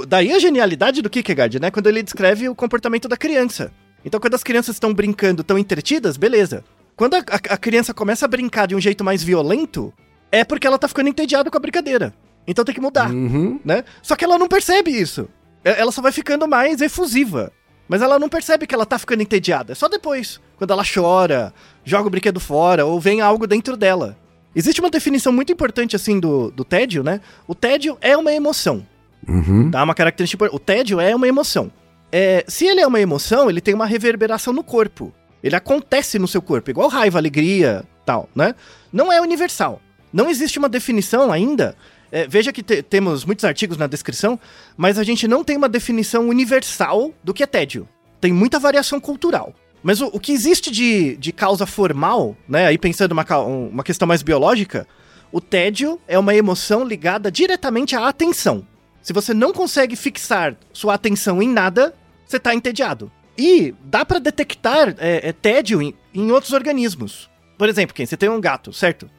Daí 0.07 0.31
a 0.31 0.39
genialidade 0.39 1.01
do 1.01 1.09
Kierkegaard, 1.09 1.59
né? 1.59 1.71
Quando 1.71 1.87
ele 1.87 2.03
descreve 2.03 2.47
o 2.47 2.55
comportamento 2.55 3.07
da 3.07 3.17
criança. 3.17 3.71
Então, 4.05 4.19
quando 4.19 4.35
as 4.35 4.43
crianças 4.43 4.75
estão 4.77 4.93
brincando, 4.93 5.41
estão 5.41 5.57
entretidas, 5.57 6.15
beleza. 6.15 6.63
Quando 6.95 7.15
a, 7.15 7.19
a- 7.19 7.53
a 7.53 7.57
criança 7.57 7.93
começa 7.93 8.23
a 8.23 8.27
brincar 8.29 8.65
de 8.67 8.75
um 8.75 8.79
jeito 8.79 9.03
mais 9.03 9.21
violento, 9.21 9.91
é 10.31 10.45
porque 10.45 10.65
ela 10.67 10.77
tá 10.77 10.87
ficando 10.87 11.09
entediada 11.09 11.49
com 11.51 11.57
a 11.57 11.59
brincadeira. 11.59 12.13
Então 12.49 12.65
tem 12.65 12.73
que 12.73 12.81
mudar, 12.81 13.11
Uhum. 13.11 13.59
né? 13.63 13.83
Só 14.01 14.15
que 14.15 14.25
ela 14.25 14.37
não 14.39 14.47
percebe 14.47 14.89
isso. 14.89 15.29
Ela 15.63 15.91
só 15.91 16.01
vai 16.01 16.11
ficando 16.11 16.47
mais 16.47 16.81
efusiva. 16.81 17.51
Mas 17.87 18.01
ela 18.01 18.17
não 18.17 18.27
percebe 18.29 18.65
que 18.65 18.73
ela 18.73 18.85
tá 18.85 18.97
ficando 18.97 19.21
entediada. 19.21 19.71
É 19.73 19.75
só 19.75 19.87
depois. 19.87 20.39
Quando 20.57 20.71
ela 20.71 20.83
chora, 20.83 21.53
joga 21.83 22.07
o 22.07 22.09
brinquedo 22.09 22.39
fora, 22.39 22.85
ou 22.85 22.99
vem 22.99 23.21
algo 23.21 23.45
dentro 23.45 23.77
dela. 23.77 24.17
Existe 24.55 24.79
uma 24.81 24.89
definição 24.89 25.31
muito 25.31 25.51
importante, 25.51 25.95
assim, 25.95 26.19
do, 26.19 26.49
do 26.51 26.63
tédio, 26.63 27.03
né? 27.03 27.21
O 27.47 27.53
tédio 27.53 27.97
é 28.01 28.17
uma 28.17 28.31
emoção. 28.33 28.85
Uhum. 29.27 29.69
Tá? 29.69 29.83
Uma 29.83 29.93
característica. 29.93 30.49
O 30.51 30.59
tédio 30.59 30.99
é 30.99 31.15
uma 31.15 31.27
emoção. 31.27 31.71
É, 32.11 32.43
se 32.47 32.65
ele 32.65 32.81
é 32.81 32.87
uma 32.87 32.99
emoção, 32.99 33.49
ele 33.49 33.61
tem 33.61 33.73
uma 33.75 33.85
reverberação 33.85 34.53
no 34.53 34.63
corpo. 34.63 35.13
Ele 35.43 35.55
acontece 35.55 36.17
no 36.17 36.27
seu 36.27 36.41
corpo, 36.41 36.69
igual 36.71 36.89
raiva, 36.89 37.19
alegria, 37.19 37.83
tal, 38.05 38.27
né? 38.35 38.55
Não 38.91 39.11
é 39.11 39.21
universal. 39.21 39.79
Não 40.11 40.29
existe 40.29 40.57
uma 40.57 40.67
definição 40.69 41.31
ainda. 41.31 41.75
É, 42.11 42.27
veja 42.27 42.51
que 42.51 42.63
te- 42.63 42.81
temos 42.81 43.23
muitos 43.23 43.45
artigos 43.45 43.77
na 43.77 43.87
descrição, 43.87 44.39
mas 44.75 44.97
a 44.97 45.03
gente 45.03 45.27
não 45.27 45.43
tem 45.43 45.55
uma 45.57 45.69
definição 45.69 46.27
universal 46.27 47.13
do 47.23 47.33
que 47.33 47.43
é 47.43 47.47
tédio. 47.47 47.87
Tem 48.19 48.33
muita 48.33 48.59
variação 48.59 48.99
cultural. 48.99 49.53
Mas 49.83 50.01
o, 50.01 50.07
o 50.07 50.19
que 50.19 50.31
existe 50.31 50.71
de, 50.71 51.15
de 51.17 51.31
causa 51.31 51.65
formal, 51.65 52.35
né? 52.47 52.65
Aí 52.67 52.77
pensando 52.77 53.11
uma, 53.13 53.25
um- 53.39 53.69
uma 53.69 53.83
questão 53.83 54.07
mais 54.07 54.21
biológica, 54.23 54.87
o 55.31 55.39
tédio 55.39 55.99
é 56.07 56.17
uma 56.17 56.33
emoção 56.35 56.83
ligada 56.83 57.31
diretamente 57.31 57.95
à 57.95 58.07
atenção. 58.07 58.65
Se 59.01 59.13
você 59.13 59.33
não 59.33 59.53
consegue 59.53 59.95
fixar 59.95 60.55
sua 60.73 60.95
atenção 60.95 61.41
em 61.41 61.47
nada, 61.47 61.93
você 62.25 62.37
está 62.37 62.53
entediado. 62.53 63.11
E 63.37 63.73
dá 63.85 64.03
para 64.03 64.19
detectar 64.19 64.95
é, 64.97 65.29
é, 65.29 65.31
tédio 65.31 65.81
em, 65.81 65.93
em 66.13 66.29
outros 66.31 66.51
organismos. 66.51 67.29
Por 67.57 67.69
exemplo, 67.69 67.95
quem? 67.95 68.05
Você 68.05 68.17
tem 68.17 68.27
um 68.27 68.41
gato, 68.41 68.73
certo? 68.73 69.09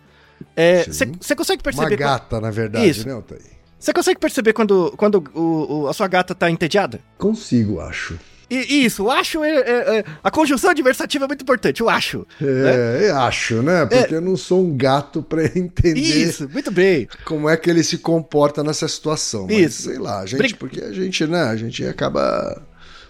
Você 1.20 1.35
consegue 1.37 1.61
Uma 1.61 1.72
perceber? 1.72 1.96
quan- 1.96 2.07
gata, 2.07 2.40
na 2.40 2.50
verdade, 2.50 2.88
Isso. 2.88 3.07
né, 3.07 3.12
Altair? 3.14 3.40
Você 3.79 3.92
consegue 3.92 4.20
perceber 4.20 4.53
quando, 4.53 4.92
quando 4.96 5.24
o- 5.35 5.83
o- 5.85 5.88
a 5.88 5.92
sua 5.94 6.07
gata 6.07 6.35
tá 6.35 6.50
entediada? 6.50 7.00
Consigo, 7.16 7.81
acho. 7.81 8.18
E, 8.50 8.85
isso, 8.85 9.05
o 9.05 9.11
acho 9.11 9.44
é, 9.44 9.57
é- 9.59 9.98
é- 10.00 10.05
A 10.24 10.31
conjunção 10.31 10.70
adversativa 10.70 11.24
é 11.24 11.29
muito 11.29 11.42
importante, 11.42 11.83
o 11.85 11.88
acho. 11.88 12.26
É, 12.42 13.07
eu 13.09 13.16
acho, 13.18 13.62
né? 13.62 13.87
Porque 13.87 14.12
eu 14.16 14.20
não 14.20 14.37
sou 14.37 14.61
um 14.66 14.76
gato 14.76 15.22
pra 15.22 15.44
entender 15.57 16.00
Isso, 16.00 16.48
muito 16.48 16.70
bem. 16.70 17.09
como 17.24 17.48
é 17.48 17.57
que 17.57 17.70
ele 17.70 17.85
se 17.85 17.96
comporta 17.98 18.64
nessa 18.64 18.88
situação. 18.88 19.46
Mas, 19.46 19.57
Isso. 19.57 19.83
sei 19.85 19.98
lá, 19.98 20.18
a 20.20 20.26
gente, 20.26 20.38
Bri- 20.38 20.55
porque 20.55 20.81
a 20.81 20.92
gente, 20.92 21.24
né, 21.29 21.42
a 21.44 21.55
gente 21.55 21.87
acaba 21.87 22.61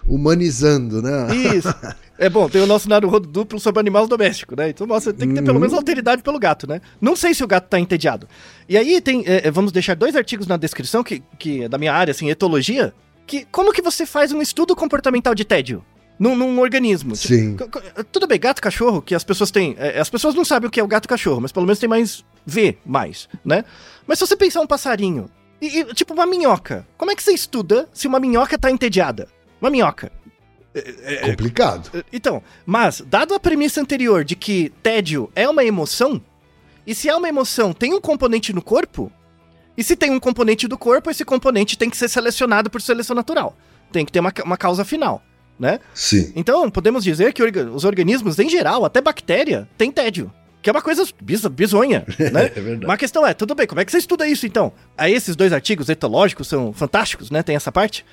humanizando, 0.07 1.01
né? 1.01 1.27
Isso. 1.35 1.73
É 2.21 2.29
bom, 2.29 2.47
tem 2.47 2.61
o 2.61 2.67
nosso 2.67 2.87
Naruhodo 2.87 3.27
duplo 3.27 3.59
sobre 3.59 3.79
animais 3.79 4.07
domésticos, 4.07 4.55
né? 4.55 4.69
Então 4.69 4.85
você 4.85 5.11
tem 5.11 5.27
que 5.27 5.33
ter 5.33 5.41
pelo 5.41 5.55
Uhum. 5.55 5.61
menos 5.61 5.73
alteridade 5.73 6.21
pelo 6.21 6.37
gato, 6.37 6.67
né? 6.67 6.79
Não 7.01 7.15
sei 7.15 7.33
se 7.33 7.43
o 7.43 7.47
gato 7.47 7.67
tá 7.67 7.79
entediado. 7.79 8.27
E 8.69 8.77
aí 8.77 9.01
tem, 9.01 9.23
é, 9.25 9.47
é, 9.47 9.51
vamos 9.51 9.71
deixar 9.71 9.95
dois 9.95 10.15
artigos 10.15 10.45
na 10.45 10.55
descrição, 10.55 11.03
que, 11.03 11.23
que 11.39 11.63
é 11.63 11.67
da 11.67 11.79
minha 11.79 11.91
área, 11.91 12.11
assim, 12.11 12.29
etologia, 12.29 12.93
que 13.25 13.43
como 13.51 13.73
que 13.73 13.81
você 13.81 14.05
faz 14.05 14.31
um 14.31 14.39
estudo 14.39 14.75
comportamental 14.75 15.33
de 15.33 15.43
tédio? 15.43 15.83
Num, 16.19 16.35
num 16.35 16.59
organismo. 16.59 17.13
Tipo, 17.15 17.33
Sim. 17.33 17.57
tudo 18.11 18.27
bem, 18.27 18.39
gato 18.39 18.61
cachorro, 18.61 19.01
que 19.01 19.15
as 19.15 19.23
pessoas 19.23 19.49
têm. 19.49 19.75
é, 19.79 19.99
as 19.99 20.07
pessoas 20.07 20.35
não 20.35 20.45
sabem 20.45 20.67
o 20.67 20.71
que 20.71 20.79
é 20.79 20.83
o 20.83 20.87
gato 20.87 21.09
cachorro, 21.09 21.41
mas 21.41 21.51
pelo 21.51 21.65
menos 21.65 21.79
tem 21.79 21.89
mais. 21.89 22.23
vê 22.45 22.77
mais, 22.85 23.27
né? 23.43 23.65
Mas 24.05 24.19
se 24.19 24.27
você 24.27 24.35
pensar 24.35 24.61
um 24.61 24.67
passarinho, 24.67 25.25
e, 25.59 25.79
e, 25.79 25.85
tipo 25.95 26.13
uma 26.13 26.27
minhoca, 26.27 26.85
como 26.97 27.09
é 27.09 27.15
que 27.15 27.23
você 27.23 27.31
estuda 27.31 27.89
se 27.91 28.07
uma 28.07 28.19
minhoca 28.19 28.55
tá 28.59 28.69
entediada? 28.69 29.27
Uma 29.59 29.71
minhoca. 29.71 30.11
Complicado. 31.25 32.03
Então, 32.11 32.41
mas, 32.65 33.01
dado 33.05 33.33
a 33.33 33.39
premissa 33.39 33.81
anterior 33.81 34.23
de 34.23 34.35
que 34.35 34.71
tédio 34.81 35.29
é 35.35 35.47
uma 35.47 35.63
emoção, 35.63 36.21
e 36.87 36.95
se 36.95 37.09
é 37.09 37.15
uma 37.15 37.27
emoção, 37.29 37.73
tem 37.73 37.93
um 37.93 38.01
componente 38.01 38.53
no 38.53 38.61
corpo, 38.61 39.11
e 39.77 39.83
se 39.83 39.95
tem 39.95 40.11
um 40.11 40.19
componente 40.19 40.67
do 40.67 40.77
corpo, 40.77 41.09
esse 41.09 41.25
componente 41.25 41.77
tem 41.77 41.89
que 41.89 41.97
ser 41.97 42.07
selecionado 42.09 42.69
por 42.69 42.81
seleção 42.81 43.15
natural. 43.15 43.55
Tem 43.91 44.05
que 44.05 44.11
ter 44.11 44.19
uma, 44.19 44.33
uma 44.45 44.57
causa 44.57 44.85
final, 44.85 45.21
né? 45.59 45.79
Sim. 45.93 46.31
Então, 46.35 46.69
podemos 46.69 47.03
dizer 47.03 47.33
que 47.33 47.41
orga- 47.43 47.69
os 47.71 47.83
organismos, 47.83 48.39
em 48.39 48.49
geral, 48.49 48.85
até 48.85 49.01
bactéria, 49.01 49.67
tem 49.77 49.91
tédio. 49.91 50.31
Que 50.61 50.69
é 50.69 50.73
uma 50.73 50.81
coisa 50.81 51.03
biz 51.19 51.43
bizonha, 51.47 52.05
né? 52.31 52.45
É 52.55 52.61
verdade. 52.61 52.85
Mas 52.85 52.93
a 52.93 52.97
questão 52.97 53.25
é, 53.25 53.33
tudo 53.33 53.55
bem, 53.55 53.65
como 53.65 53.81
é 53.81 53.85
que 53.85 53.91
você 53.91 53.97
estuda 53.97 54.27
isso 54.27 54.45
então? 54.45 54.71
Aí 54.97 55.11
esses 55.13 55.35
dois 55.35 55.51
artigos 55.51 55.89
etológicos 55.89 56.47
são 56.47 56.71
fantásticos, 56.71 57.31
né? 57.31 57.41
Tem 57.41 57.55
essa 57.55 57.71
parte. 57.71 58.05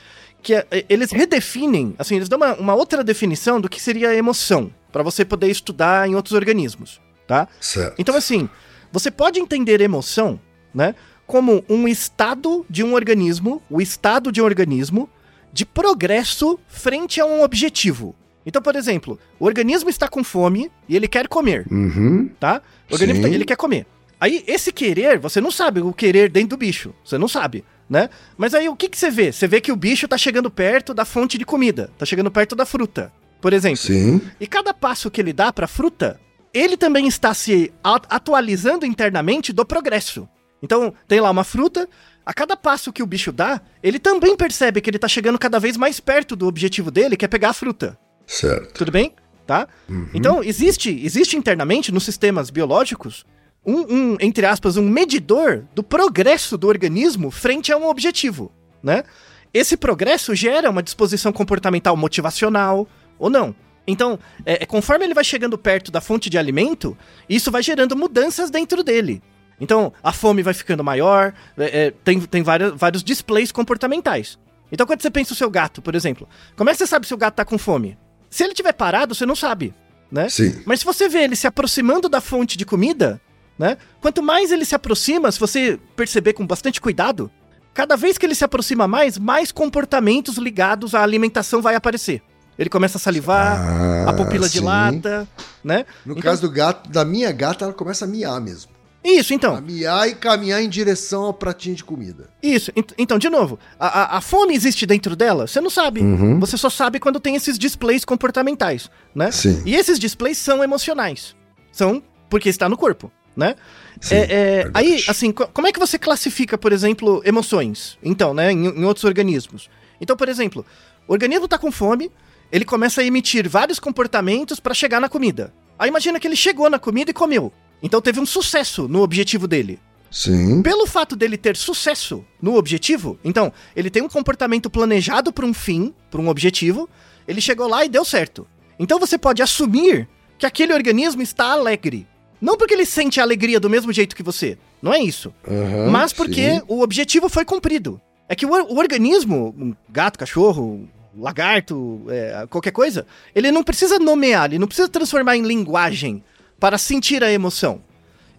Que 0.43 0.55
é, 0.55 0.67
é, 0.71 0.85
eles 0.89 1.11
redefinem, 1.11 1.95
assim, 1.99 2.17
eles 2.17 2.29
dão 2.29 2.37
uma, 2.39 2.55
uma 2.55 2.75
outra 2.75 3.03
definição 3.03 3.61
do 3.61 3.69
que 3.69 3.81
seria 3.81 4.15
emoção, 4.15 4.73
para 4.93 5.03
você 5.03 5.25
poder 5.25 5.51
estudar 5.51 6.09
em 6.09 6.15
outros 6.15 6.35
organismos, 6.35 7.01
tá? 7.27 7.49
Certo. 7.61 7.95
Então, 7.99 8.15
assim, 8.15 8.49
você 8.93 9.11
pode 9.11 9.41
entender 9.41 9.81
emoção, 9.81 10.39
né, 10.73 10.95
como 11.27 11.63
um 11.69 11.87
estado 11.89 12.65
de 12.71 12.83
um 12.85 12.95
organismo, 12.95 13.61
o 13.69 13.81
estado 13.83 14.31
de 14.33 14.41
um 14.41 14.45
organismo 14.45 15.09
de 15.53 15.67
progresso 15.67 16.59
frente 16.69 17.21
a 17.21 17.27
um 17.27 17.43
objetivo. 17.43 18.15
Então, 18.47 18.63
por 18.63 18.77
exemplo, 18.77 19.19
o 19.39 19.45
organismo 19.45 19.91
está 19.91 20.09
com 20.09 20.23
fome 20.23 20.71
e 20.89 20.95
ele 20.97 21.09
quer 21.09 21.27
comer, 21.29 21.67
Uhum. 21.71 22.31
tá? 22.41 22.63
O 22.91 22.95
organismo 22.95 23.23
tá- 23.23 23.29
ele 23.29 23.45
quer 23.45 23.57
comer. 23.57 23.87
Aí, 24.21 24.43
esse 24.47 24.73
querer, 24.73 25.19
você 25.19 25.41
não 25.41 25.51
sabe 25.51 25.81
o 25.81 25.93
querer 25.93 26.31
dentro 26.31 26.51
do 26.51 26.57
bicho. 26.57 26.95
Você 27.05 27.19
não 27.19 27.29
sabe, 27.29 27.63
né? 27.89 28.11
Mas 28.37 28.55
aí, 28.55 28.69
o 28.69 28.77
que, 28.77 28.89
que 28.89 28.99
você 28.99 29.11
vê? 29.11 29.33
Você 29.33 29.47
vê 29.47 29.61
que 29.61 29.73
o 29.73 29.77
bicho 29.77 30.07
tá 30.07 30.19
chegando 30.19 30.51
perto 30.51 30.93
da 30.93 31.05
fonte 31.05 31.39
de 31.39 31.45
comida. 31.45 31.91
Tá 31.97 32.05
chegando 32.05 32.31
perto 32.31 32.55
da 32.55 32.67
fruta, 32.67 33.13
por 33.41 33.53
exemplo. 33.53 33.79
Sim. 33.79 34.21
E 34.39 34.47
cada 34.47 34.75
passo 34.75 35.11
que 35.11 35.21
ele 35.21 35.33
dá 35.33 35.53
pra 35.53 35.67
fruta, 35.67 36.21
ele 36.53 36.77
também 36.77 37.07
está 37.07 37.33
se 37.33 37.73
atualizando 37.83 38.85
internamente 38.85 39.53
do 39.53 39.65
progresso. 39.65 40.29
Então, 40.63 40.93
tem 41.07 41.21
lá 41.21 41.31
uma 41.31 41.45
fruta, 41.45 41.89
a 42.27 42.35
cada 42.35 42.57
passo 42.57 42.93
que 42.93 43.03
o 43.03 43.07
bicho 43.07 43.33
dá, 43.33 43.61
ele 43.83 43.99
também 43.99 44.37
percebe 44.37 44.81
que 44.81 44.91
ele 44.91 44.99
tá 44.99 45.09
chegando 45.09 45.39
cada 45.39 45.59
vez 45.59 45.77
mais 45.77 46.01
perto 46.01 46.35
do 46.35 46.47
objetivo 46.47 46.91
dele, 46.91 47.17
que 47.17 47.25
é 47.25 47.29
pegar 47.29 47.51
a 47.51 47.55
fruta. 47.55 47.99
Certo. 48.27 48.75
Tudo 48.75 48.93
bem? 48.93 49.15
Tá? 49.47 49.67
Então, 50.13 50.45
existe, 50.45 50.91
existe 51.03 51.35
internamente 51.35 51.91
nos 51.91 52.05
sistemas 52.05 52.51
biológicos 52.51 53.25
um, 53.65 53.95
um, 53.95 54.17
entre 54.21 54.47
aspas, 54.47 54.77
um 54.77 54.89
medidor 54.89 55.65
do 55.75 55.83
progresso 55.83 56.57
do 56.57 56.69
organismo 56.69 57.31
frente 57.31 57.73
a 57.73 57.77
um 57.77 57.89
objetivo, 57.89 58.53
né? 58.83 59.05
Esse 59.53 59.77
progresso 59.77 60.35
gera 60.35 60.71
uma 60.71 60.83
disposição 60.83 61.33
comportamental 61.33 61.97
motivacional 61.97 62.87
ou 63.19 63.31
não. 63.31 63.55
Então, 63.87 64.19
é, 64.45 64.63
é, 64.63 64.67
conforme 64.67 65.07
ele 65.07 65.15
vai 65.15 65.25
chegando 65.25 65.57
perto 65.57 65.91
da 65.91 66.01
fonte 66.01 66.29
de 66.29 66.37
alimento, 66.37 66.97
isso 67.29 67.51
vai 67.51 67.63
gerando 67.63 67.97
mudanças 67.97 68.51
dentro 68.51 68.85
dele. 68.85 69.23
Então, 69.59 69.93
a 70.03 70.13
fome 70.13 70.43
vai 70.43 70.55
ficando 70.55 70.85
maior, 70.85 71.33
é, 71.57 71.87
é, 71.87 71.91
tem, 71.91 72.21
tem 72.21 72.43
várias, 72.43 72.75
vários 72.75 73.03
displays 73.03 73.51
comportamentais. 73.51 74.39
Então, 74.71 74.87
quando 74.87 75.01
você 75.01 75.11
pensa 75.11 75.33
o 75.33 75.37
seu 75.37 75.51
gato, 75.51 75.81
por 75.81 75.95
exemplo, 75.95 76.29
como 76.55 76.69
é 76.69 76.73
que 76.75 76.79
você 76.79 76.87
sabe 76.87 77.07
se 77.07 77.15
o 77.15 77.17
gato 77.17 77.37
tá 77.37 77.45
com 77.45 77.57
fome? 77.57 77.97
Se 78.29 78.45
ele 78.45 78.53
tiver 78.53 78.73
parado, 78.73 79.15
você 79.15 79.25
não 79.25 79.35
sabe, 79.35 79.75
né? 80.13 80.29
Sim. 80.29 80.63
Mas 80.67 80.81
se 80.81 80.87
você 80.87 81.09
vê 81.09 81.25
ele 81.25 81.35
se 81.35 81.47
aproximando 81.47 82.09
da 82.11 82.21
fonte 82.21 82.59
de 82.59 82.67
comida, 82.67 83.19
né? 83.59 83.77
Quanto 84.01 84.23
mais 84.23 84.53
ele 84.53 84.65
se 84.65 84.75
aproxima, 84.75 85.31
se 85.33 85.41
você 85.41 85.79
perceber 85.97 86.33
com 86.35 86.47
bastante 86.47 86.81
cuidado, 86.81 87.31
cada 87.75 87.97
vez 87.97 88.17
que 88.19 88.25
ele 88.27 88.35
se 88.35 88.45
aproxima 88.45 88.87
mais, 88.87 89.19
mais 89.19 89.51
comportamentos 89.53 90.37
ligados 90.37 90.95
à 90.95 91.03
alimentação 91.03 91.61
vai 91.63 91.75
aparecer. 91.75 92.23
Ele 92.59 92.69
começa 92.71 92.99
a 92.99 93.01
salivar, 93.01 93.57
Ah, 93.61 94.11
a 94.11 94.13
pupila 94.13 94.49
sim. 94.49 94.59
dilata, 94.59 95.29
né? 95.63 95.87
No 96.05 96.13
Então- 96.13 96.23
caso 96.23 96.43
do 96.43 96.51
gato, 96.51 96.91
da 96.91 97.05
minha 97.05 97.31
gata, 97.31 97.65
ela 97.65 97.73
começa 97.75 98.05
a 98.05 98.09
miar 98.09 98.41
mesmo. 98.41 98.73
Isso, 99.05 99.33
então. 99.33 99.55
Caminhar 99.55 100.09
e 100.09 100.15
caminhar 100.17 100.61
em 100.61 100.69
direção 100.69 101.23
ao 101.23 101.33
pratinho 101.33 101.77
de 101.77 101.85
comida. 101.85 102.29
Isso. 102.43 102.73
Ent- 102.75 102.93
Então, 102.99 103.17
de 103.17 103.31
novo, 103.31 103.57
a, 103.79 103.87
a- 103.87 104.17
a 104.19 104.21
fome 104.21 104.55
existe 104.57 104.85
dentro 104.87 105.15
dela? 105.15 105.47
Você 105.47 105.61
não 105.61 105.71
sabe. 105.71 106.01
Uhum. 106.01 106.41
Você 106.41 106.57
só 106.59 106.69
sabe 106.69 106.99
quando 106.99 107.21
tem 107.21 107.37
esses 107.37 107.57
displays 107.57 108.05
comportamentais, 108.05 108.91
né? 109.15 109.31
Sim. 109.31 109.63
E 109.65 109.77
esses 109.77 109.99
displays 110.01 110.37
são 110.37 110.63
emocionais. 110.65 111.37
São 111.71 112.03
porque 112.29 112.49
está 112.49 112.69
no 112.69 112.77
corpo, 112.77 113.11
né? 113.39 113.55
Sim, 114.01 114.17
É, 114.17 114.19
é, 114.65 114.71
aí, 114.75 115.03
assim, 115.09 115.33
co- 115.33 115.47
como 115.49 115.67
é 115.67 115.73
que 115.73 115.79
você 115.79 115.99
classifica, 115.99 116.59
por 116.59 116.73
exemplo, 116.73 117.23
emoções? 117.25 117.97
Então, 118.03 118.35
né, 118.35 118.53
em, 118.53 118.67
em 118.67 118.85
outros 118.85 119.05
organismos. 119.05 119.71
Então, 120.01 120.17
por 120.17 120.29
exemplo, 120.29 120.67
o 121.07 121.13
organismo 121.13 121.47
tá 121.49 121.57
com 121.57 121.71
fome, 121.73 122.11
ele 122.53 122.65
começa 122.65 123.01
a 123.01 123.05
emitir 123.05 123.49
vários 123.49 123.79
comportamentos 123.79 124.59
para 124.61 124.75
chegar 124.75 125.01
na 125.01 125.09
comida. 125.09 125.55
Aí 125.79 125.89
imagina 125.89 126.19
que 126.19 126.27
ele 126.27 126.37
chegou 126.37 126.69
na 126.69 126.79
comida 126.79 127.11
e 127.11 127.15
comeu. 127.15 127.53
Então 127.83 128.01
teve 128.01 128.19
um 128.21 128.27
sucesso 128.27 128.89
no 128.89 129.01
objetivo 129.03 129.47
dele. 129.47 129.79
Sim. 130.11 130.63
Pelo 130.63 130.87
fato 130.87 131.15
dele 131.15 131.37
ter 131.37 131.57
sucesso 131.57 132.25
no 132.43 132.57
objetivo, 132.57 133.19
então, 133.23 133.53
ele 133.77 133.91
tem 133.91 134.03
um 134.03 134.09
comportamento 134.09 134.69
planejado 134.71 135.33
para 135.33 135.45
um 135.47 135.53
fim, 135.55 135.95
para 136.11 136.21
um 136.21 136.29
objetivo, 136.29 136.89
ele 137.27 137.41
chegou 137.41 137.69
lá 137.69 137.85
e 137.85 137.89
deu 137.89 138.05
certo. 138.05 138.47
Então 138.79 138.99
você 138.99 139.19
pode 139.19 139.43
assumir 139.43 140.09
que 140.39 140.47
aquele 140.47 140.73
organismo 140.73 141.21
está 141.23 141.53
alegre. 141.53 142.07
Não 142.41 142.57
porque 142.57 142.75
ele 142.75 142.87
sente 142.87 143.21
a 143.21 143.23
alegria 143.23 143.59
do 143.59 143.71
mesmo 143.71 143.93
jeito 143.93 144.15
que 144.15 144.23
você, 144.23 144.57
não 144.81 144.93
é 144.93 145.01
isso. 145.01 145.35
Aham, 145.47 145.91
mas 145.91 146.13
porque 146.13 146.57
sim. 146.57 146.63
o 146.69 146.83
objetivo 146.83 147.29
foi 147.29 147.45
cumprido. 147.45 148.01
É 148.29 148.35
que 148.35 148.47
o, 148.47 148.51
o 148.51 148.79
organismo, 148.79 149.55
um 149.59 149.75
gato, 149.89 150.19
cachorro, 150.19 150.89
lagarto, 151.17 152.03
é, 152.09 152.47
qualquer 152.49 152.71
coisa, 152.71 153.07
ele 153.35 153.51
não 153.51 153.65
precisa 153.65 153.99
nomear, 153.99 154.47
ele 154.47 154.59
não 154.59 154.67
precisa 154.67 154.89
transformar 154.89 155.37
em 155.37 155.43
linguagem 155.43 156.23
para 156.61 156.79
sentir 156.79 157.23
a 157.25 157.31
emoção. 157.31 157.81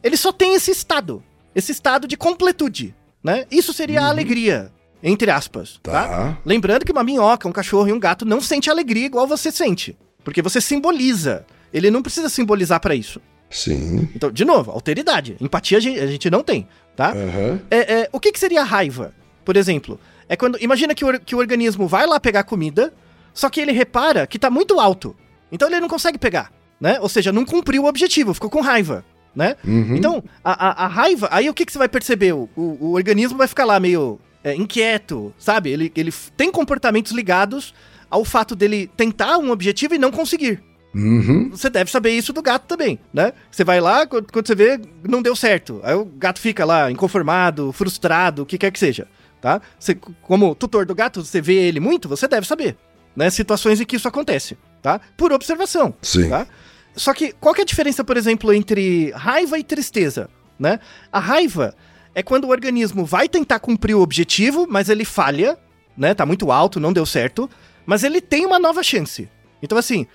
Ele 0.03 0.15
só 0.15 0.31
tem 0.31 0.55
esse 0.55 0.71
estado, 0.71 1.23
esse 1.53 1.71
estado 1.71 2.07
de 2.07 2.15
completude, 2.15 2.95
né? 3.23 3.45
Isso 3.51 3.73
seria 3.73 4.01
a 4.03 4.07
alegria, 4.07 4.71
entre 5.03 5.29
aspas, 5.29 5.79
tá. 5.83 6.07
Tá. 6.07 6.37
Lembrando 6.45 6.85
que 6.85 6.91
uma 6.91 7.03
minhoca, 7.03 7.47
um 7.47 7.51
cachorro 7.51 7.89
e 7.89 7.93
um 7.93 7.99
gato 7.99 8.25
não 8.25 8.39
sente 8.39 8.69
alegria 8.69 9.05
igual 9.05 9.27
você 9.27 9.51
sente, 9.51 9.97
porque 10.23 10.41
você 10.41 10.61
simboliza. 10.61 11.45
Ele 11.73 11.91
não 11.91 12.01
precisa 12.01 12.29
simbolizar 12.29 12.79
para 12.79 12.95
isso. 12.95 13.21
Sim. 13.49 14.07
Então, 14.15 14.31
de 14.31 14.45
novo, 14.45 14.71
alteridade. 14.71 15.35
Empatia 15.41 15.77
a 15.77 15.81
gente, 15.81 15.99
a 15.99 16.07
gente 16.07 16.29
não 16.29 16.43
tem, 16.43 16.67
tá? 16.95 17.11
Aham. 17.11 17.59
É, 17.71 18.01
é, 18.01 18.09
o 18.11 18.19
que, 18.19 18.31
que 18.31 18.39
seria 18.39 18.63
raiva, 18.63 19.13
por 19.43 19.57
exemplo? 19.57 19.99
É 20.27 20.35
quando. 20.35 20.57
Imagina 20.61 20.93
que 20.93 21.03
o, 21.03 21.19
que 21.19 21.35
o 21.35 21.39
organismo 21.39 21.87
vai 21.87 22.05
lá 22.05 22.19
pegar 22.19 22.43
comida, 22.43 22.93
só 23.33 23.49
que 23.49 23.59
ele 23.59 23.71
repara 23.71 24.27
que 24.27 24.37
tá 24.37 24.49
muito 24.49 24.79
alto. 24.79 25.15
Então 25.51 25.67
ele 25.67 25.79
não 25.79 25.87
consegue 25.87 26.17
pegar, 26.19 26.51
né? 26.79 26.99
Ou 27.01 27.09
seja, 27.09 27.31
não 27.31 27.43
cumpriu 27.43 27.83
o 27.83 27.87
objetivo, 27.87 28.33
ficou 28.35 28.49
com 28.51 28.61
raiva, 28.61 29.03
né? 29.35 29.55
Uhum. 29.65 29.95
Então, 29.95 30.23
a, 30.43 30.67
a- 30.69 30.85
a 30.85 30.87
raiva. 30.87 31.27
Aí 31.31 31.49
o 31.49 31.53
que, 31.53 31.65
que 31.65 31.71
você 31.71 31.79
vai 31.79 31.89
perceber? 31.89 32.33
O, 32.33 32.47
o- 32.55 32.77
o 32.81 32.93
organismo 32.93 33.37
vai 33.37 33.47
ficar 33.47 33.65
lá 33.65 33.79
meio 33.79 34.19
é, 34.43 34.53
inquieto, 34.53 35.33
sabe? 35.39 35.71
Ele, 35.71 35.91
ele 35.95 36.13
tem 36.37 36.51
comportamentos 36.51 37.11
ligados 37.11 37.73
ao 38.11 38.23
fato 38.23 38.55
dele 38.55 38.89
tentar 38.95 39.37
um 39.39 39.49
objetivo 39.49 39.95
e 39.95 39.97
não 39.97 40.11
conseguir. 40.11 40.61
Uhum. 40.93 41.49
Você 41.51 41.69
deve 41.69 41.91
saber 41.91 42.11
isso 42.11 42.33
do 42.33 42.41
gato 42.41 42.65
também, 42.65 42.99
né? 43.13 43.33
Você 43.51 43.63
vai 43.63 43.79
lá, 43.79 44.07
quando 44.07 44.47
você 44.47 44.55
vê, 44.55 44.79
não 45.07 45.21
deu 45.21 45.35
certo. 45.35 45.79
Aí 45.83 45.93
o 45.93 46.05
gato 46.05 46.39
fica 46.39 46.65
lá 46.65 46.91
inconformado, 46.91 47.71
frustrado, 47.71 48.41
o 48.41 48.45
que 48.45 48.57
quer 48.57 48.71
que 48.71 48.79
seja, 48.79 49.07
tá? 49.39 49.61
Você, 49.79 49.95
como 50.23 50.55
tutor 50.55 50.85
do 50.85 50.95
gato, 50.95 51.23
você 51.23 51.41
vê 51.41 51.55
ele 51.55 51.79
muito, 51.79 52.09
você 52.09 52.27
deve 52.27 52.47
saber, 52.47 52.75
né? 53.15 53.29
Situações 53.29 53.79
em 53.79 53.85
que 53.85 53.95
isso 53.95 54.07
acontece, 54.07 54.57
tá? 54.81 54.99
Por 55.15 55.31
observação, 55.31 55.93
Sim. 56.01 56.29
tá? 56.29 56.47
Só 56.95 57.13
que 57.13 57.33
qual 57.33 57.53
que 57.53 57.61
é 57.61 57.63
a 57.63 57.67
diferença, 57.67 58.03
por 58.03 58.17
exemplo, 58.17 58.51
entre 58.51 59.11
raiva 59.11 59.59
e 59.59 59.63
tristeza, 59.63 60.27
né? 60.57 60.79
A 61.11 61.19
raiva 61.19 61.75
é 62.15 62.23
quando 62.23 62.45
o 62.45 62.49
organismo 62.49 63.05
vai 63.05 63.29
tentar 63.29 63.59
cumprir 63.59 63.93
o 63.93 64.01
objetivo, 64.01 64.67
mas 64.67 64.89
ele 64.89 65.05
falha, 65.05 65.55
né? 65.95 66.15
Tá 66.15 66.25
muito 66.25 66.51
alto, 66.51 66.79
não 66.79 66.91
deu 66.91 67.05
certo, 67.05 67.47
mas 67.85 68.03
ele 68.03 68.19
tem 68.19 68.43
uma 68.43 68.57
nova 68.57 68.81
chance. 68.81 69.29
Então 69.61 69.77
assim, 69.77 70.07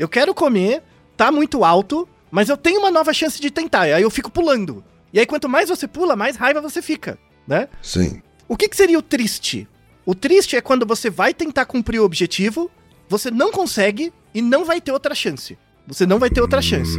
eu 0.00 0.08
quero 0.08 0.34
comer, 0.34 0.82
tá 1.14 1.30
muito 1.30 1.62
alto, 1.62 2.08
mas 2.30 2.48
eu 2.48 2.56
tenho 2.56 2.80
uma 2.80 2.90
nova 2.90 3.12
chance 3.12 3.38
de 3.38 3.50
tentar. 3.50 3.86
E 3.86 3.92
aí 3.92 4.02
eu 4.02 4.08
fico 4.08 4.30
pulando. 4.30 4.82
E 5.12 5.20
aí 5.20 5.26
quanto 5.26 5.46
mais 5.46 5.68
você 5.68 5.86
pula, 5.86 6.16
mais 6.16 6.36
raiva 6.36 6.58
você 6.62 6.80
fica, 6.80 7.18
né? 7.46 7.68
Sim. 7.82 8.22
O 8.48 8.56
que, 8.56 8.66
que 8.66 8.76
seria 8.76 8.98
o 8.98 9.02
triste? 9.02 9.68
O 10.06 10.14
triste 10.14 10.56
é 10.56 10.62
quando 10.62 10.86
você 10.86 11.10
vai 11.10 11.34
tentar 11.34 11.66
cumprir 11.66 12.00
o 12.00 12.04
objetivo, 12.04 12.70
você 13.10 13.30
não 13.30 13.52
consegue 13.52 14.10
e 14.34 14.40
não 14.40 14.64
vai 14.64 14.80
ter 14.80 14.90
outra 14.90 15.14
chance. 15.14 15.58
Você 15.86 16.06
não 16.06 16.18
vai 16.18 16.30
ter 16.30 16.40
outra 16.40 16.62
chance. 16.62 16.98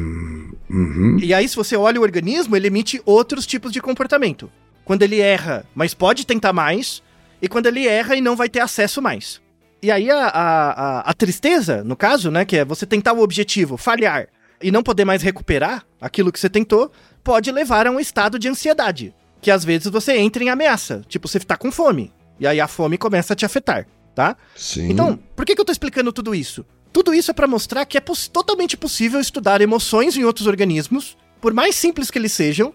Uhum. 0.70 1.18
E 1.20 1.34
aí, 1.34 1.50
se 1.50 1.56
você 1.56 1.76
olha 1.76 2.00
o 2.00 2.04
organismo, 2.04 2.56
ele 2.56 2.68
emite 2.68 3.02
outros 3.04 3.48
tipos 3.48 3.72
de 3.72 3.82
comportamento. 3.82 4.52
Quando 4.86 5.02
ele 5.02 5.20
erra, 5.20 5.66
mas 5.74 5.96
pode 5.96 6.26
tentar 6.26 6.54
mais, 6.54 7.02
e 7.42 7.48
quando 7.48 7.66
ele 7.66 7.88
erra 7.88 8.16
e 8.16 8.22
não 8.22 8.36
vai 8.36 8.48
ter 8.48 8.60
acesso 8.60 9.02
mais. 9.02 9.42
E 9.82 9.90
aí, 9.90 10.12
a, 10.12 10.28
a, 10.28 11.00
a, 11.10 11.14
tristeza, 11.14 11.84
no 11.84 11.96
caso, 11.96 12.30
né, 12.30 12.46
que 12.46 12.58
é 12.58 12.64
você 12.66 12.86
tentar 12.86 13.14
o 13.14 13.22
objetivo, 13.22 13.78
falhar 13.78 14.28
e 14.62 14.72
não 14.72 14.84
poder 14.84 15.06
mais 15.06 15.24
recuperar 15.24 15.84
aquilo 16.00 16.32
que 16.32 16.40
você 16.40 16.50
tentou, 16.50 16.92
pode 17.24 17.52
levar 17.52 17.88
a 17.88 17.92
um 17.92 18.00
estado 18.00 18.38
de 18.38 18.48
ansiedade. 18.48 19.14
Que 19.42 19.50
às 19.50 19.66
vezes 19.66 19.88
você 19.88 20.18
entra 20.18 20.44
em 20.44 20.50
ameaça. 20.50 21.02
Tipo, 21.08 21.28
você 21.28 21.40
tá 21.40 21.58
com 21.58 21.72
fome. 21.72 22.14
E 22.40 22.46
aí 22.46 22.60
a 22.60 22.68
fome 22.68 22.96
começa 22.98 23.34
a 23.34 23.36
te 23.36 23.44
afetar, 23.44 23.88
tá? 24.14 24.38
Sim. 24.56 24.90
Então, 24.92 25.18
por 25.36 25.46
que, 25.46 25.56
que 25.56 25.62
eu 25.62 25.66
tô 25.66 25.72
explicando 25.72 26.14
tudo 26.14 26.36
isso? 26.36 26.64
Tudo 26.94 27.14
isso 27.14 27.32
é 27.32 27.34
pra 27.34 27.48
mostrar 27.48 27.86
que 27.86 27.98
é 27.98 28.02
poss- 28.02 28.28
totalmente 28.28 28.78
possível 28.78 29.20
estudar 29.20 29.62
emoções 29.62 30.16
em 30.16 30.24
outros 30.26 30.46
organismos, 30.46 31.18
por 31.40 31.54
mais 31.54 31.76
simples 31.76 32.12
que 32.12 32.20
eles 32.20 32.34
sejam, 32.34 32.72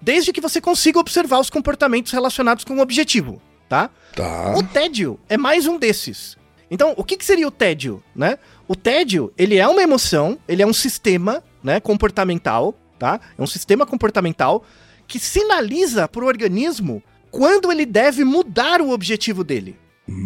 desde 0.00 0.32
que 0.32 0.40
você 0.40 0.60
consiga 0.60 0.98
observar 1.00 1.38
os 1.38 1.50
comportamentos 1.50 2.12
relacionados 2.12 2.64
com 2.64 2.76
o 2.76 2.80
objetivo, 2.80 3.42
tá? 3.68 3.90
Tá. 4.14 4.54
O 4.56 4.62
tédio 4.62 5.18
é 5.28 5.36
mais 5.36 5.66
um 5.66 5.78
desses. 5.78 6.36
Então, 6.70 6.94
o 6.96 7.04
que, 7.04 7.16
que 7.16 7.24
seria 7.24 7.46
o 7.46 7.50
tédio, 7.50 8.02
né? 8.14 8.38
O 8.66 8.74
tédio, 8.74 9.32
ele 9.38 9.56
é 9.56 9.66
uma 9.68 9.82
emoção, 9.82 10.38
ele 10.48 10.62
é 10.62 10.66
um 10.66 10.72
sistema, 10.72 11.42
né, 11.62 11.78
comportamental, 11.80 12.74
tá? 12.98 13.20
É 13.38 13.42
um 13.42 13.46
sistema 13.46 13.86
comportamental 13.86 14.64
que 15.06 15.18
sinaliza 15.18 16.08
pro 16.08 16.26
organismo 16.26 17.02
quando 17.30 17.70
ele 17.70 17.86
deve 17.86 18.24
mudar 18.24 18.80
o 18.80 18.90
objetivo 18.90 19.44
dele. 19.44 19.76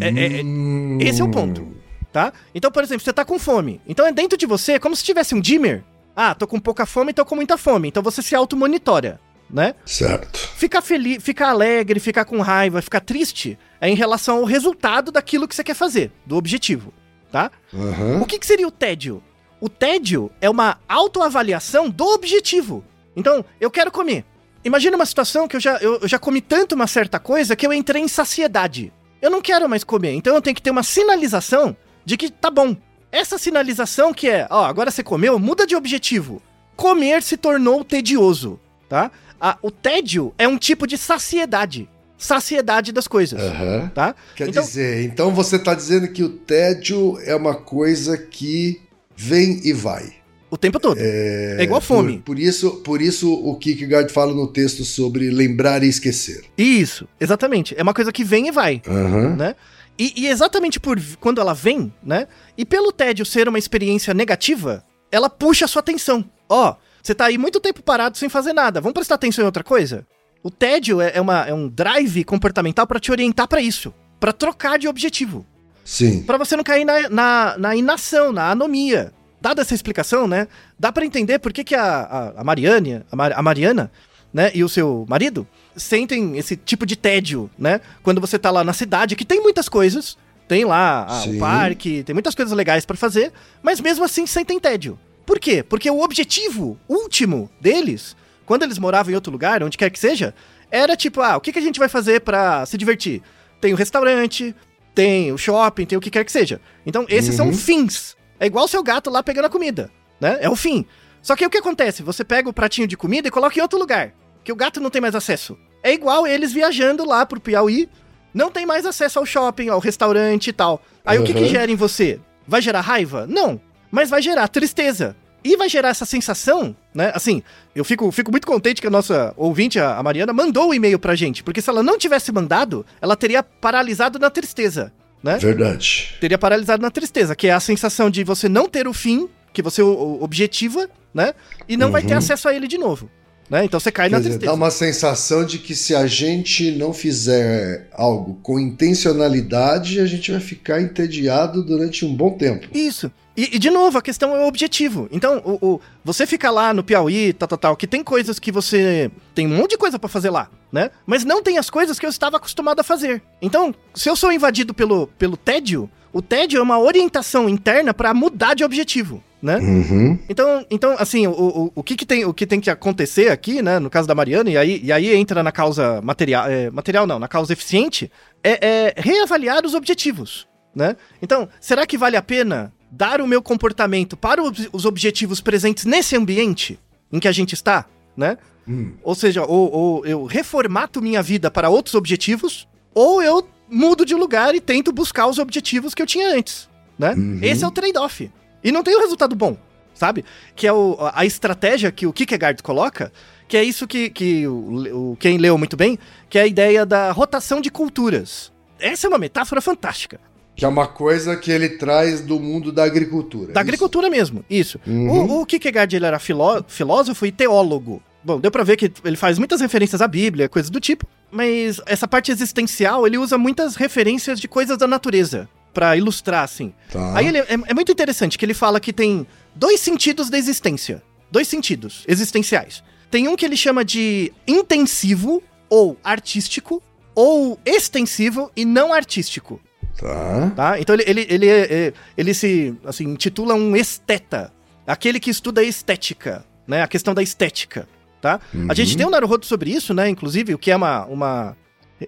É- 0.01 0.09
é- 0.09 0.41
é- 0.41 0.43
Hum. 0.45 0.99
esse 1.01 1.21
é 1.21 1.25
o 1.25 1.31
ponto, 1.31 1.67
tá? 2.13 2.33
Então, 2.55 2.71
por 2.71 2.83
exemplo, 2.83 3.05
você 3.05 3.13
tá 3.13 3.25
com 3.25 3.39
fome. 3.39 3.81
Então 3.87 4.07
é 4.07 4.13
dentro 4.13 4.39
de 4.39 4.47
você, 4.47 4.73
é 4.73 4.79
como 4.79 4.97
se 4.97 5.05
tivesse 5.05 5.35
um 5.35 5.41
dimmer. 5.41 5.85
Ah, 6.17 6.35
tô 6.35 6.47
com 6.47 6.59
pouca 6.59 6.85
fome, 6.87 7.13
tô 7.13 7.25
com 7.25 7.35
muita 7.37 7.57
fome. 7.59 7.89
Então 7.89 8.03
você 8.03 8.23
se 8.23 8.35
automonitora, 8.35 9.21
né? 9.53 9.75
Certo. 9.85 10.39
Ficar 10.39 10.83
feliz, 10.83 11.23
ficar 11.23 11.51
alegre, 11.51 12.01
ficar 12.01 12.25
com 12.25 12.41
raiva, 12.41 12.83
ficar 12.83 13.01
triste 13.01 13.59
é 13.81 13.89
em 13.89 13.95
relação 13.95 14.39
ao 14.39 14.45
resultado 14.45 15.11
daquilo 15.11 15.49
que 15.49 15.55
você 15.55 15.65
quer 15.65 15.75
fazer, 15.75 16.13
do 16.25 16.37
objetivo, 16.37 16.93
tá? 17.33 17.51
Aham. 17.75 18.21
O 18.21 18.27
que, 18.27 18.39
que 18.39 18.47
seria 18.47 18.69
o 18.69 18.71
tédio? 18.71 19.23
O 19.61 19.69
tédio 19.69 20.31
é 20.41 20.49
uma 20.49 20.79
autoavaliação 20.89 21.91
do 21.91 22.05
objetivo. 22.07 22.85
Então, 23.15 23.45
eu 23.61 23.71
quero 23.71 23.91
comer. 23.91 24.25
Imagina 24.65 24.97
uma 24.97 25.07
situação 25.07 25.49
que 25.49 25.57
eu 25.57 25.61
já, 25.61 25.77
eu, 25.79 26.01
eu 26.01 26.09
já 26.09 26.19
comi 26.19 26.41
tanto 26.41 26.75
uma 26.75 26.87
certa 26.87 27.19
coisa 27.19 27.57
que 27.57 27.67
eu 27.67 27.73
entrei 27.73 28.03
em 28.03 28.09
saciedade. 28.09 28.93
Eu 29.21 29.31
não 29.31 29.43
quero 29.43 29.69
mais 29.69 29.85
comer, 29.85 30.13
então 30.13 30.35
eu 30.35 30.43
tenho 30.43 30.57
que 30.57 30.63
ter 30.63 30.71
uma 30.71 30.83
sinalização 30.83 31.77
de 32.05 32.17
que 32.17 32.31
tá 32.31 32.51
bom. 32.51 32.77
Essa 33.13 33.39
sinalização 33.39 34.15
que 34.15 34.29
é, 34.29 34.47
ó, 34.51 34.65
agora 34.65 34.91
você 34.91 35.03
comeu, 35.03 35.39
muda 35.39 35.67
de 35.67 35.75
objetivo. 35.77 36.43
Comer 36.77 37.23
se 37.23 37.37
tornou 37.37 37.85
tedioso, 37.85 38.59
tá? 38.89 39.11
A- 39.41 39.57
o 39.63 39.71
tédio 39.71 40.35
é 40.37 40.47
um 40.47 40.59
tipo 40.59 40.87
de 40.87 40.99
saciedade. 40.99 41.89
Saciedade 42.19 42.93
das 42.93 43.09
coisas, 43.09 43.41
Aham. 43.41 43.91
tá? 43.95 44.15
Quer 44.37 44.49
Então- 44.49 44.63
dizer, 44.63 45.05
então 45.05 45.35
você 45.35 45.59
tá 45.59 45.75
dizendo 45.75 46.09
que 46.09 46.23
o 46.23 46.29
tédio 46.29 47.19
é 47.25 47.35
uma 47.35 47.55
coisa 47.55 48.17
que 48.19 48.81
vem 49.17 49.61
e 49.65 49.73
vai. 49.73 50.13
O 50.51 50.59
tempo 50.59 50.79
todo. 50.79 50.99
É, 51.01 51.59
igual 51.63 51.81
fome. 51.81 52.19
Por, 52.19 52.25
por 52.35 52.39
isso, 52.39 52.71
por 52.83 53.01
isso 53.01 53.33
o 53.33 53.57
Kierkegaard 53.57 54.13
fala 54.13 54.35
no 54.35 54.49
texto 54.49 54.85
sobre 54.85 55.31
lembrar 55.31 55.83
e 55.83 55.89
esquecer. 55.89 56.43
Isso, 56.59 57.09
exatamente. 57.19 57.75
É 57.79 57.83
uma 57.83 57.95
coisa 57.95 58.13
que 58.13 58.25
vem 58.25 58.49
e 58.49 58.51
vai. 58.51 58.83
Aham. 58.87 59.37
né? 59.37 59.55
E, 59.99 60.13
e 60.17 60.27
exatamente 60.27 60.79
por 60.81 61.01
quando 61.21 61.41
ela 61.41 61.55
vem, 61.55 61.93
né? 62.03 62.27
E 62.59 62.65
pelo 62.67 62.91
tédio 62.93 63.25
ser 63.25 63.49
uma 63.49 63.59
experiência 63.59 64.13
negativa, 64.13 64.85
ela 65.13 65.31
puxa 65.31 65.65
a 65.67 65.69
sua 65.69 65.81
atenção. 65.81 66.25
Ó, 66.49 66.75
você 67.03 67.15
tá 67.15 67.27
aí 67.27 67.39
muito 67.39 67.61
tempo 67.61 67.83
parado 67.83 68.17
sem 68.19 68.29
fazer 68.29 68.53
nada. 68.53 68.81
Vamos 68.81 68.95
prestar 68.95 69.15
atenção 69.17 69.43
em 69.43 69.47
outra 69.47 69.65
coisa? 69.65 70.07
O 70.43 70.51
tédio 70.51 71.01
é, 71.01 71.13
é 71.15 71.21
uma, 71.21 71.43
é 71.47 71.53
um 71.55 71.69
drive 71.69 72.25
comportamental 72.25 72.87
pra 72.87 72.99
te 73.01 73.11
orientar 73.11 73.47
pra 73.47 73.61
isso, 73.61 73.93
Pra 74.19 74.33
trocar 74.33 74.79
de 74.79 74.87
objetivo, 74.87 75.47
Sim. 75.83 76.23
Pra 76.23 76.37
você 76.37 76.55
não 76.57 76.63
cair 76.63 76.85
na, 76.85 77.09
na, 77.09 77.59
na 77.59 77.77
inação, 77.77 78.33
na 78.33 78.51
anomia. 78.51 79.13
Dada 79.41 79.63
essa 79.63 79.75
explicação, 79.75 80.29
né? 80.29 80.47
Dá 80.79 80.93
pra 80.93 81.05
entender 81.05 81.39
por 81.39 81.53
que, 81.53 81.65
que 81.65 81.75
a, 81.75 81.83
a, 82.03 82.41
a 82.41 82.45
Mariane, 82.45 83.03
a, 83.11 83.17
Mar- 83.17 83.33
a 83.33 83.43
Mariana, 83.43 83.91
né, 84.33 84.51
e 84.55 84.63
o 84.63 84.69
seu 84.69 85.05
marido 85.09 85.47
sentem 85.75 86.37
esse 86.37 86.55
tipo 86.57 86.85
de 86.87 86.95
tédio, 86.97 87.51
né? 87.59 87.81
Quando 88.03 88.21
você 88.21 88.39
tá 88.39 88.51
lá 88.51 88.63
na 88.63 88.73
cidade, 88.73 89.17
que 89.17 89.25
tem 89.25 89.41
muitas 89.43 89.69
coisas, 89.69 90.17
tem 90.47 90.65
lá 90.65 91.07
ah, 91.09 91.25
o 91.27 91.39
parque, 91.39 92.03
tem 92.05 92.13
muitas 92.15 92.35
coisas 92.35 92.55
legais 92.55 92.85
pra 92.85 92.97
fazer, 92.97 93.33
mas 93.63 93.81
mesmo 93.81 94.05
assim 94.05 94.27
sentem 94.27 94.61
tédio. 94.61 94.99
Por 95.31 95.39
quê? 95.39 95.63
Porque 95.63 95.89
o 95.89 96.01
objetivo 96.03 96.77
último 96.89 97.49
deles, 97.61 98.17
quando 98.45 98.65
eles 98.65 98.81
moravam 98.81 99.13
em 99.13 99.15
outro 99.15 99.31
lugar, 99.31 99.63
onde 99.63 99.79
quer 99.79 99.89
que 99.89 99.97
seja, 99.97 100.35
era 100.73 100.97
tipo, 100.97 101.21
ah, 101.21 101.37
o 101.37 101.41
que, 101.41 101.53
que 101.53 101.59
a 101.61 101.63
gente 101.63 101.79
vai 101.79 101.89
fazer 101.89 102.21
pra 102.23 102.67
se 102.67 102.77
divertir? 102.77 103.23
Tem 103.61 103.73
o 103.73 103.77
restaurante, 103.77 104.53
tem 104.93 105.31
o 105.31 105.39
shopping, 105.39 105.87
tem 105.87 105.97
o 105.97 106.01
que 106.01 106.11
quer 106.11 106.25
que 106.25 106.33
seja. 106.33 106.61
Então, 106.85 107.07
esses 107.09 107.33
são 107.37 107.47
Uhum. 107.47 107.53
fins. 107.53 108.17
É 108.41 108.47
igual 108.47 108.65
o 108.65 108.69
seu 108.69 108.83
gato 108.83 109.09
lá 109.09 109.23
pegando 109.23 109.45
a 109.45 109.49
comida, 109.49 109.89
né? 110.21 110.37
É 110.41 110.51
o 110.51 110.57
fim. 110.57 110.85
Só 111.23 111.37
que 111.37 111.45
aí 111.45 111.47
o 111.47 111.51
que 111.51 111.59
acontece? 111.59 112.03
Você 112.03 112.25
pega 112.25 112.49
o 112.49 112.53
pratinho 112.53 112.89
de 112.89 112.97
comida 112.97 113.29
e 113.29 113.31
coloca 113.31 113.57
em 113.57 113.63
outro 113.63 113.79
lugar, 113.79 114.13
que 114.43 114.51
o 114.51 114.57
gato 114.57 114.81
não 114.81 114.91
tem 114.91 115.01
mais 115.01 115.15
acesso. 115.15 115.57
É 115.81 115.93
igual 115.93 116.27
eles 116.27 116.53
viajando 116.53 117.07
lá 117.07 117.25
pro 117.25 117.39
Piauí, 117.41 117.89
não 118.35 118.51
tem 118.51 118.67
mais 118.67 118.85
acesso 118.85 119.21
ao 119.21 119.25
shopping, 119.25 119.69
ao 119.69 119.79
restaurante 119.79 120.49
e 120.49 120.53
tal. 120.53 120.83
Aí 121.07 121.21
o 121.21 121.23
que, 121.23 121.33
que 121.33 121.43
Uhum. 121.43 121.49
gera 121.49 121.71
em 121.71 121.77
você? 121.77 122.19
Vai 122.49 122.61
gerar 122.61 122.81
raiva? 122.81 123.29
Não. 123.29 123.61
Mas 123.93 124.09
vai 124.11 124.23
gerar 124.23 124.47
tristeza. 124.47 125.17
E 125.43 125.57
vai 125.57 125.69
gerar 125.69 125.89
essa 125.89 126.05
sensação, 126.05 126.77
né? 126.95 127.13
Assim, 127.15 127.43
eu 127.75 127.85
fico, 127.85 128.11
fico 128.13 128.31
muito 128.31 128.47
contente 128.47 128.81
que 128.81 128.87
a 128.87 128.91
nossa 128.91 129.33
ouvinte, 129.37 129.79
a 129.79 130.03
Mariana, 130.03 130.33
mandou 130.33 130.69
o 130.71 130.75
e-mail 130.75 130.99
pra 130.99 131.15
gente. 131.15 131.43
Porque 131.43 131.63
se 131.63 131.71
ela 131.71 131.83
não 131.83 131.97
tivesse 131.99 132.31
mandado, 132.31 132.85
ela 133.01 133.17
teria 133.17 133.43
paralisado 133.43 134.19
na 134.19 134.29
tristeza, 134.29 134.93
né? 135.23 135.39
Verdade. 135.39 136.17
teria 136.21 136.39
paralisado 136.39 136.83
na 136.83 136.91
tristeza, 136.91 137.35
que 137.35 137.47
é 137.47 137.53
a 137.53 137.61
sensação 137.61 138.11
de 138.11 138.23
você 138.23 138.49
não 138.49 138.69
ter 138.69 138.87
o 138.87 138.93
fim, 138.93 139.29
que 139.53 139.63
você 139.63 139.83
objetiva, 139.83 140.89
né? 141.13 141.35
E 141.69 141.77
não 141.77 141.91
vai 141.91 142.03
ter 142.03 142.15
acesso 142.15 142.49
a 142.49 142.55
ele 142.55 142.69
de 142.69 142.79
novo. 142.79 143.11
Né? 143.51 143.65
Então 143.65 143.81
você 143.81 143.91
cai 143.91 144.07
Uhum. 144.07 144.11
Quer 144.11 144.17
na 144.17 144.19
dizer, 144.19 144.31
tristeza. 144.31 144.53
dá 144.53 144.55
uma 144.57 144.71
sensação 144.71 145.45
de 145.45 145.59
que 145.59 145.75
se 145.75 145.93
a 145.93 146.07
gente 146.07 146.71
não 146.71 146.93
fizer 146.93 147.89
algo 147.93 148.39
com 148.43 148.61
intencionalidade, 148.61 149.99
a 149.99 150.07
gente 150.07 150.31
vai 150.31 150.41
ficar 150.41 150.81
entediado 150.81 151.65
durante 151.65 152.05
um 152.05 152.15
bom 152.15 152.31
tempo. 152.31 152.69
Isso. 152.73 153.11
E, 153.37 153.57
e, 153.57 153.59
de 153.59 153.71
novo, 153.71 153.97
a 153.97 154.03
questão 154.03 154.35
é 154.37 154.41
o 154.41 154.47
objetivo. 154.49 155.09
Então, 155.11 155.41
o, 155.45 155.59
o- 155.75 155.81
você 156.05 156.27
fica 156.27 156.51
lá 156.51 156.75
no 156.75 156.83
Piauí, 156.83 157.33
tal, 157.33 157.49
tal, 157.49 157.59
tal, 157.59 157.77
que 157.77 157.87
tem 157.87 158.03
coisas 158.03 158.39
que 158.39 158.51
você. 158.53 159.11
Tem 159.35 159.47
um 159.47 159.57
monte 159.57 159.71
de 159.71 159.79
coisa 159.79 159.99
pra 159.99 160.09
fazer 160.09 160.31
lá, 160.31 160.49
né? 160.73 160.91
Mas 161.07 161.25
não 161.25 161.43
tem 161.43 161.57
as 161.57 161.71
coisas 161.71 161.99
que 161.99 162.05
eu 162.05 162.11
estava 162.11 162.37
acostumado 162.37 162.81
a 162.81 162.85
fazer. 162.85 163.23
Então, 163.41 163.75
se 163.95 164.09
eu 164.09 164.17
sou 164.17 164.33
invadido 164.33 164.75
pelo, 164.75 165.07
pelo 165.19 165.37
tédio, 165.37 165.89
o 166.13 166.21
tédio 166.21 166.59
é 166.59 166.63
uma 166.63 166.79
orientação 166.79 167.49
interna 167.49 167.95
pra 167.95 168.13
mudar 168.13 168.55
de 168.55 168.65
objetivo, 168.65 169.23
né? 169.41 169.59
Uhum. 169.59 170.19
Então, 170.29 170.67
então 170.69 170.97
assim, 170.99 171.27
o, 171.29 171.31
o, 171.33 171.73
o, 171.77 171.83
que, 171.85 171.95
que, 171.95 172.05
tem, 172.05 172.25
o 172.25 172.35
que 172.35 172.45
tem 172.47 172.61
que 172.61 172.69
acontecer 172.69 173.31
aqui, 173.31 173.63
né, 173.63 173.79
no 173.79 173.89
caso 173.89 174.09
da 174.09 174.15
Mariana, 174.15 174.51
e 174.51 174.57
aí, 174.57 174.81
e 174.83 174.91
aí 174.93 175.15
entra 175.15 175.43
na 175.43 175.53
causa 175.53 176.01
material, 176.03 176.49
é, 176.49 176.69
material 176.71 177.07
não, 177.07 177.19
na 177.21 177.29
causa 177.29 177.53
eficiente, 177.53 178.11
é, 178.43 178.67
é 178.67 178.95
reavaliar 178.97 179.65
os 179.65 179.73
objetivos, 179.75 180.49
né? 180.75 180.97
Então, 181.23 181.49
será 181.61 181.87
que 181.87 181.97
vale 181.97 182.17
a 182.17 182.23
pena 182.23 182.73
dar 182.91 183.21
o 183.21 183.27
meu 183.27 183.41
comportamento 183.43 184.17
para 184.17 184.43
os, 184.43 184.69
os 184.73 184.85
objetivos 184.85 185.41
presentes 185.41 185.85
nesse 185.85 186.17
ambiente 186.17 186.79
em 187.13 187.19
que 187.19 187.29
a 187.29 187.33
gente 187.33 187.55
está, 187.55 187.87
né? 188.17 188.37
Hum. 188.69 188.93
Ou 189.03 189.15
seja, 189.15 189.45
ou, 189.45 189.73
ou 189.73 190.07
eu 190.07 190.25
reformato 190.25 191.01
minha 191.01 191.23
vida 191.23 191.51
para 191.51 191.69
outros 191.69 191.95
objetivos, 191.95 192.69
ou 192.95 193.23
eu 193.23 193.47
mudo 193.69 194.05
de 194.05 194.15
lugar 194.15 194.55
e 194.55 194.61
tento 194.61 194.93
buscar 194.93 195.27
os 195.27 195.39
objetivos 195.39 195.95
que 195.95 196.03
eu 196.03 196.07
tinha 196.07 196.35
antes, 196.35 196.69
né? 196.99 197.15
Uhum. 197.15 197.39
Esse 197.43 197.65
é 197.65 197.67
o 197.67 197.71
trade-off. 197.71 198.31
E 198.63 198.73
não 198.73 198.83
tem 198.83 198.97
um 198.97 199.01
resultado 199.01 199.35
bom, 199.35 199.57
sabe? 199.95 200.25
Que 200.55 200.67
é 200.67 200.73
o, 200.73 200.97
a 201.15 201.25
estratégia 201.25 201.91
que 201.91 202.07
o 202.07 202.13
Kierkegaard 202.13 202.63
coloca, 202.63 203.13
que 203.49 203.57
é 203.57 203.65
isso 203.65 203.87
que, 203.87 204.11
que 204.11 204.47
o, 204.47 205.13
o 205.13 205.17
quem 205.17 205.39
leu 205.39 205.57
muito 205.57 205.77
bem, 205.77 205.99
que 206.29 206.39
é 206.39 206.43
a 206.43 206.47
ideia 206.47 206.85
da 206.85 207.11
rotação 207.13 207.61
de 207.61 207.71
culturas. 207.71 208.53
Essa 208.79 209.07
é 209.07 209.09
uma 209.09 209.19
metáfora 209.19 209.61
fantástica. 209.61 210.21
Que 210.61 210.65
é 210.65 210.69
uma 210.69 210.87
coisa 210.87 211.37
que 211.37 211.51
ele 211.51 211.71
traz 211.71 212.21
do 212.21 212.39
mundo 212.39 212.71
da 212.71 212.85
agricultura. 212.85 213.47
Da 213.47 213.49
é 213.49 213.53
isso? 213.53 213.61
agricultura 213.61 214.11
mesmo, 214.11 214.45
isso. 214.49 214.79
Uhum. 214.87 215.11
O, 215.11 215.41
o 215.41 215.47
Kierkegaard 215.47 215.97
ele 215.97 216.05
era 216.07 216.19
filó- 216.19 216.63
filósofo 216.69 217.25
e 217.27 217.33
teólogo. 217.33 218.03
Bom, 218.23 218.39
deu 218.39 218.51
pra 218.51 218.63
ver 218.63 218.77
que 218.77 218.93
ele 219.03 219.17
faz 219.17 219.39
muitas 219.39 219.61
referências 219.63 220.03
à 220.03 220.07
Bíblia, 220.07 220.49
coisas 220.49 220.71
do 220.71 220.79
tipo, 220.79 221.07
mas 221.31 221.81
essa 221.87 222.07
parte 222.07 222.31
existencial 222.31 223.07
ele 223.07 223.17
usa 223.17 223.39
muitas 223.39 223.75
referências 223.75 224.39
de 224.39 224.47
coisas 224.47 224.77
da 224.77 224.87
natureza 224.87 225.49
pra 225.73 225.97
ilustrar, 225.97 226.45
assim. 226.45 226.75
Tá. 226.93 227.17
Aí 227.17 227.27
ele, 227.29 227.39
é, 227.39 227.47
é 227.69 227.75
muito 227.75 227.91
interessante 227.91 228.37
que 228.37 228.45
ele 228.45 228.53
fala 228.53 228.79
que 228.79 228.93
tem 228.93 229.27
dois 229.55 229.81
sentidos 229.81 230.29
da 230.29 230.37
existência. 230.37 231.03
Dois 231.33 231.49
sentidos 231.49 232.05
existenciais. 232.07 232.83
Tem 233.11 233.27
um 233.29 233.35
que 233.37 233.47
ele 233.47 233.57
chama 233.57 233.83
de 233.85 234.31
intensivo 234.47 235.43
ou 235.71 235.97
artístico, 236.05 236.83
ou 237.15 237.59
extensivo 237.65 238.51
e 238.55 238.65
não 238.67 238.93
artístico. 238.93 239.59
Tá. 239.99 240.53
Tá? 240.57 240.81
Então 240.81 240.95
ele, 240.95 241.05
ele, 241.07 241.27
ele, 241.29 241.47
é- 241.49 241.73
é- 241.87 241.93
ele 242.17 242.35
se 242.35 242.75
assim, 242.85 243.05
intitula 243.05 243.55
um 243.55 243.77
esteta. 243.77 244.53
Aquele 244.87 245.21
que 245.21 245.31
estuda 245.31 245.63
estética, 245.63 246.45
né? 246.67 246.83
A 246.83 246.89
questão 246.89 247.15
da 247.15 247.23
estética. 247.23 247.89
Tá? 248.21 248.41
A 248.69 248.75
gente 248.75 248.97
tem 248.97 249.07
um 249.07 249.11
Naruhodo 249.11 249.47
sobre 249.47 249.71
isso, 249.71 249.95
né? 249.95 250.09
Inclusive, 250.09 250.53
o 250.53 250.59
que 250.59 250.71
é 250.71 250.77
uma, 250.77 251.07
uma 251.07 251.57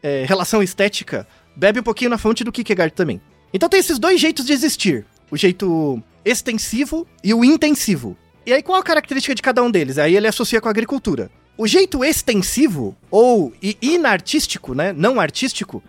é, 0.03 0.25
relação 0.27 0.63
estética, 0.63 1.27
bebe 1.57 1.81
um 1.81 1.83
pouquinho 1.83 2.11
na 2.11 2.19
fonte 2.19 2.45
do 2.45 2.53
Kierkegaard 2.53 2.95
também. 2.95 3.21
Então 3.53 3.69
tem 3.69 3.81
esses 3.81 3.99
dois 3.99 4.21
jeitos 4.21 4.45
de 4.45 4.53
existir. 4.53 5.07
O 5.31 5.37
jeito 5.37 6.03
extensivo 6.25 7.07
e 7.25 7.33
o 7.33 7.45
intensivo. 7.45 8.17
E 8.45 8.53
aí 8.53 8.63
qual 8.63 8.79
a 8.79 8.83
característica 8.83 9.35
de 9.35 9.43
cada 9.43 9.63
um 9.63 9.71
deles? 9.71 9.97
Aí 9.99 10.17
ele 10.17 10.27
associa 10.27 10.61
com 10.61 10.69
a 10.69 10.71
agricultura. 10.71 11.31
O 11.57 11.67
jeito 11.67 12.05
extensivo, 12.05 12.97
ou 13.11 13.53
inartístico, 13.81 14.75
né? 14.75 14.93
Não 14.93 15.21
artístico, 15.21 15.83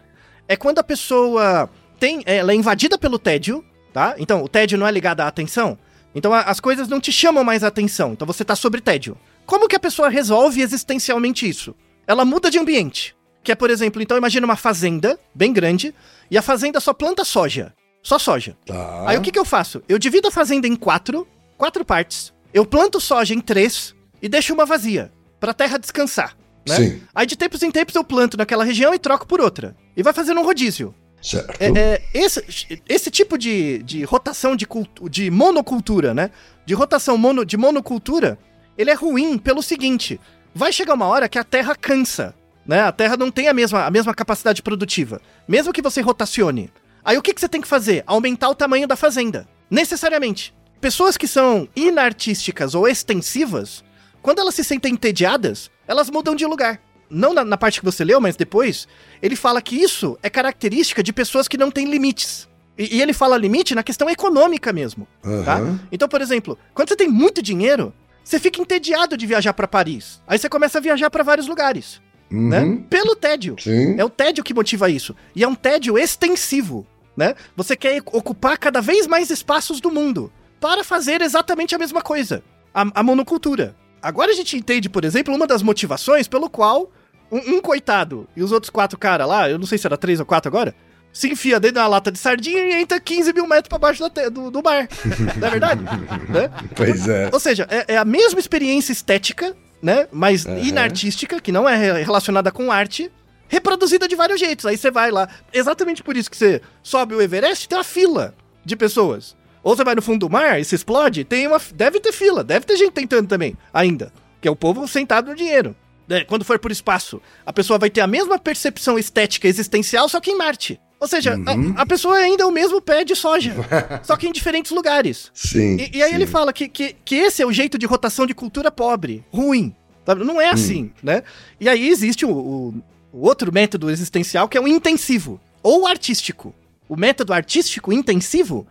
é 0.47 0.55
quando 0.55 0.79
a 0.79 0.83
pessoa 0.83 1.69
tem, 1.99 2.21
ela 2.25 2.51
é 2.51 2.55
invadida 2.55 2.97
pelo 2.97 3.17
tédio, 3.19 3.63
tá? 3.93 4.15
Então, 4.17 4.43
o 4.43 4.47
tédio 4.47 4.77
não 4.77 4.87
é 4.87 4.91
ligado 4.91 5.21
à 5.21 5.27
atenção. 5.27 5.77
Então, 6.15 6.33
a- 6.33 6.41
as 6.41 6.59
coisas 6.59 6.87
não 6.87 6.99
te 6.99 7.11
chamam 7.11 7.43
mais 7.43 7.63
a 7.63 7.67
atenção. 7.67 8.13
Então, 8.13 8.25
você 8.27 8.43
tá 8.45 8.55
sobre 8.55 8.81
tédio. 8.81 9.17
Como 9.45 9.67
que 9.67 9.75
a 9.75 9.79
pessoa 9.79 10.09
resolve 10.09 10.61
existencialmente 10.61 11.47
isso? 11.47 11.75
Ela 12.07 12.23
muda 12.25 12.49
de 12.51 12.59
ambiente. 12.59 13.15
Que 13.43 13.51
é, 13.51 13.55
por 13.55 13.69
exemplo, 13.69 14.01
então 14.01 14.17
imagina 14.17 14.45
uma 14.45 14.55
fazenda 14.55 15.19
bem 15.35 15.51
grande 15.51 15.93
e 16.31 16.37
a 16.37 16.41
fazenda 16.41 16.79
só 16.79 16.93
planta 16.93 17.25
soja. 17.25 17.73
Só 18.01 18.17
soja. 18.17 18.55
Tá. 18.65 19.03
Aí 19.09 19.17
o 19.17 19.21
que, 19.21 19.31
que 19.31 19.39
eu 19.39 19.43
faço? 19.45 19.81
Eu 19.87 19.99
divido 19.99 20.27
a 20.27 20.31
fazenda 20.31 20.65
em 20.67 20.75
quatro, 20.75 21.27
quatro 21.57 21.83
partes. 21.83 22.33
Eu 22.53 22.65
planto 22.65 23.01
soja 23.01 23.33
em 23.33 23.41
três 23.41 23.93
e 24.21 24.29
deixo 24.29 24.53
uma 24.53 24.65
vazia, 24.65 25.11
pra 25.41 25.53
terra 25.53 25.77
descansar. 25.77 26.37
Né? 26.67 26.75
Sim. 26.75 27.01
Aí 27.13 27.25
de 27.25 27.35
tempos 27.35 27.61
em 27.63 27.71
tempos 27.71 27.95
eu 27.95 28.03
planto 28.03 28.37
naquela 28.37 28.63
região 28.63 28.93
e 28.93 28.99
troco 28.99 29.27
por 29.27 29.41
outra. 29.41 29.75
E 29.97 30.01
vai 30.03 30.13
fazendo 30.13 30.39
um 30.39 30.45
rodízio. 30.45 30.95
Certo. 31.23 31.61
É, 31.61 31.67
é, 31.67 32.01
esse, 32.13 32.81
esse 32.87 33.09
tipo 33.09 33.37
de, 33.37 33.81
de 33.83 34.03
rotação 34.03 34.57
de, 34.57 34.67
de 35.09 35.31
monocultura, 35.31 36.13
né? 36.13 36.29
De 36.65 36.73
rotação 36.73 37.17
mono, 37.17 37.45
de 37.45 37.55
monocultura, 37.55 38.37
ele 38.77 38.91
é 38.91 38.93
ruim 38.93 39.37
pelo 39.37 39.63
seguinte: 39.63 40.19
vai 40.53 40.73
chegar 40.73 40.93
uma 40.93 41.07
hora 41.07 41.29
que 41.29 41.39
a 41.39 41.43
terra 41.43 41.75
cansa, 41.75 42.35
né? 42.65 42.81
A 42.81 42.91
terra 42.91 43.15
não 43.15 43.31
tem 43.31 43.47
a 43.47 43.53
mesma, 43.53 43.85
a 43.85 43.89
mesma 43.89 44.13
capacidade 44.13 44.61
produtiva, 44.61 45.21
mesmo 45.47 45.71
que 45.71 45.81
você 45.81 46.01
rotacione. 46.01 46.69
Aí 47.05 47.17
o 47.17 47.21
que, 47.21 47.33
que 47.33 47.39
você 47.39 47.49
tem 47.49 47.61
que 47.61 47.67
fazer? 47.67 48.03
Aumentar 48.05 48.49
o 48.49 48.55
tamanho 48.55 48.87
da 48.87 48.97
fazenda. 48.97 49.47
Necessariamente. 49.69 50.53
Pessoas 50.81 51.15
que 51.15 51.27
são 51.27 51.67
inartísticas 51.73 52.75
ou 52.75 52.85
extensivas, 52.85 53.83
quando 54.21 54.39
elas 54.39 54.55
se 54.55 54.63
sentem 54.63 54.93
entediadas, 54.93 55.71
elas 55.87 56.09
mudam 56.09 56.35
de 56.35 56.45
lugar. 56.45 56.81
Não 57.13 57.33
na, 57.33 57.45
na 57.45 57.57
parte 57.57 57.79
que 57.79 57.85
você 57.85 58.03
leu, 58.03 58.19
mas 58.19 58.35
depois, 58.35 58.87
ele 59.21 59.35
fala 59.35 59.61
que 59.61 59.75
isso 59.75 60.17
é 60.23 60.29
característica 60.29 61.03
de 61.03 61.13
pessoas 61.13 61.47
que 61.47 61.57
não 61.57 61.69
têm 61.71 61.89
limites. 61.89 62.49
E, 62.77 62.97
e 62.97 63.01
ele 63.01 63.13
fala 63.13 63.37
limite 63.37 63.75
na 63.75 63.83
questão 63.83 64.09
econômica 64.09 64.73
mesmo, 64.73 65.07
tá? 65.45 65.57
Aham. 65.57 65.79
Então, 65.91 66.07
por 66.09 66.21
exemplo, 66.21 66.57
quando 66.73 66.89
você 66.89 66.95
tem 66.95 67.07
muito 67.07 67.41
dinheiro, 67.41 67.93
você 68.23 68.39
fica 68.39 68.59
entediado 68.61 69.15
de 69.15 69.27
viajar 69.27 69.53
pra 69.53 69.67
Paris. 69.67 70.21
Aí 70.27 70.39
você 70.39 70.49
começa 70.49 70.79
a 70.79 70.81
viajar 70.81 71.09
pra 71.11 71.23
vários 71.23 71.47
lugares, 71.47 72.01
Uhum. 72.31 72.49
né? 72.49 72.83
Pelo 72.89 73.15
tédio. 73.15 73.55
Sim. 73.59 73.95
É 73.99 74.03
o 74.03 74.09
tédio 74.09 74.43
que 74.43 74.53
motiva 74.55 74.89
isso. 74.89 75.15
E 75.35 75.43
é 75.43 75.47
um 75.47 75.53
tédio 75.53 75.99
extensivo, 75.99 76.87
né? 77.15 77.35
Você 77.55 77.75
quer 77.75 78.01
ocupar 78.07 78.57
cada 78.57 78.81
vez 78.81 79.05
mais 79.05 79.29
espaços 79.29 79.79
do 79.79 79.91
mundo 79.91 80.31
para 80.59 80.83
fazer 80.83 81.21
exatamente 81.21 81.75
a 81.75 81.77
mesma 81.77 82.01
coisa. 82.01 82.41
A, 82.73 82.87
a 82.95 83.03
monocultura. 83.03 83.75
Agora 84.01 84.31
a 84.31 84.35
gente 84.35 84.57
entende, 84.57 84.89
por 84.89 85.05
exemplo, 85.05 85.33
uma 85.35 85.45
das 85.45 85.61
motivações 85.61 86.27
pelo 86.27 86.49
qual 86.49 86.89
um, 87.33 87.55
um 87.57 87.61
coitado 87.61 88.27
e 88.35 88.43
os 88.43 88.51
outros 88.51 88.69
quatro 88.69 88.97
caras 88.97 89.27
lá, 89.27 89.49
eu 89.49 89.57
não 89.59 89.65
sei 89.65 89.77
se 89.77 89.87
era 89.87 89.97
três 89.97 90.19
ou 90.19 90.25
quatro 90.25 90.49
agora, 90.49 90.73
se 91.11 91.29
enfia 91.29 91.59
dentro 91.59 91.75
de 91.75 91.79
uma 91.81 91.87
lata 91.87 92.11
de 92.11 92.17
sardinha 92.17 92.59
e 92.61 92.81
entra 92.81 92.99
15 92.99 93.33
mil 93.33 93.45
metros 93.47 93.67
pra 93.69 93.77
baixo 93.77 94.01
da 94.01 94.09
te- 94.09 94.29
do, 94.29 94.49
do 94.49 94.63
mar. 94.63 94.87
não 95.37 95.47
é 95.47 95.51
verdade? 95.51 95.83
né? 95.83 96.49
Pois 96.75 97.07
é. 97.07 97.29
Ou 97.31 97.39
seja, 97.39 97.67
é, 97.69 97.93
é 97.93 97.97
a 97.97 98.05
mesma 98.05 98.39
experiência 98.39 98.91
estética, 98.91 99.55
né? 99.81 100.07
Mas 100.11 100.45
Aham. 100.45 100.57
inartística, 100.59 101.39
que 101.39 101.51
não 101.51 101.67
é 101.69 101.75
re- 101.75 102.03
relacionada 102.03 102.51
com 102.51 102.71
arte, 102.71 103.11
reproduzida 103.47 104.07
de 104.07 104.15
vários 104.15 104.39
jeitos. 104.39 104.65
Aí 104.65 104.75
você 104.77 104.89
vai 104.89 105.11
lá. 105.11 105.27
Exatamente 105.53 106.01
por 106.01 106.17
isso 106.17 106.31
que 106.31 106.37
você 106.37 106.61
sobe 106.81 107.13
o 107.13 107.21
Everest, 107.21 107.67
tem 107.69 107.77
uma 107.77 107.83
fila 107.83 108.33
de 108.65 108.75
pessoas. 108.75 109.35
Ou 109.61 109.75
você 109.75 109.83
vai 109.83 109.93
no 109.95 110.01
fundo 110.01 110.19
do 110.27 110.29
mar 110.31 110.59
e 110.59 110.65
se 110.65 110.73
explode, 110.75 111.23
tem 111.23 111.45
uma. 111.47 111.61
Deve 111.75 111.99
ter 111.99 112.11
fila, 112.11 112.43
deve 112.43 112.65
ter 112.65 112.75
gente 112.75 112.91
tentando 112.91 113.27
também, 113.27 113.55
ainda. 113.73 114.11
Que 114.41 114.47
é 114.47 114.51
o 114.51 114.55
povo 114.55 114.87
sentado 114.87 115.29
no 115.29 115.35
dinheiro. 115.35 115.75
Né? 116.07 116.23
Quando 116.23 116.45
for 116.45 116.59
por 116.59 116.71
espaço, 116.71 117.21
a 117.45 117.53
pessoa 117.53 117.79
vai 117.79 117.89
ter 117.89 118.01
a 118.01 118.07
mesma 118.07 118.37
percepção 118.37 118.97
estética 118.97 119.47
existencial, 119.47 120.07
só 120.09 120.19
que 120.19 120.31
em 120.31 120.37
Marte. 120.37 120.79
Ou 120.99 121.07
seja, 121.07 121.35
a, 121.35 121.81
a 121.81 121.85
pessoa 121.85 122.15
ainda 122.15 122.43
é 122.43 122.45
o 122.45 122.51
mesmo 122.51 122.81
pé 122.81 123.03
de 123.03 123.15
soja, 123.15 123.53
só 124.03 124.15
que 124.15 124.27
em 124.27 124.31
diferentes 124.31 124.71
lugares. 124.71 125.29
Sim. 125.33 125.77
E, 125.77 125.97
e 125.97 126.03
aí 126.03 126.09
sim. 126.09 126.15
ele 126.15 126.27
fala 126.27 126.53
que, 126.53 126.69
que, 126.69 126.95
que 127.03 127.15
esse 127.15 127.41
é 127.41 127.45
o 127.45 127.51
jeito 127.51 127.77
de 127.77 127.85
rotação 127.85 128.25
de 128.25 128.33
cultura 128.33 128.71
pobre, 128.71 129.23
ruim, 129.29 129.75
Sabe? 130.05 130.23
Não 130.23 130.39
é 130.39 130.49
assim, 130.49 130.91
né? 131.01 131.23
E 131.59 131.69
aí 131.69 131.87
existe 131.87 132.25
o, 132.25 132.31
o, 132.31 132.83
o 133.11 133.25
outro 133.25 133.51
método 133.51 133.89
existencial 133.89 134.47
que 134.47 134.57
é 134.57 134.61
o 134.61 134.67
intensivo 134.67 135.39
ou 135.61 135.87
artístico. 135.87 136.53
O 136.89 136.95
método 136.95 137.33
artístico 137.33 137.93
intensivo 137.93 138.67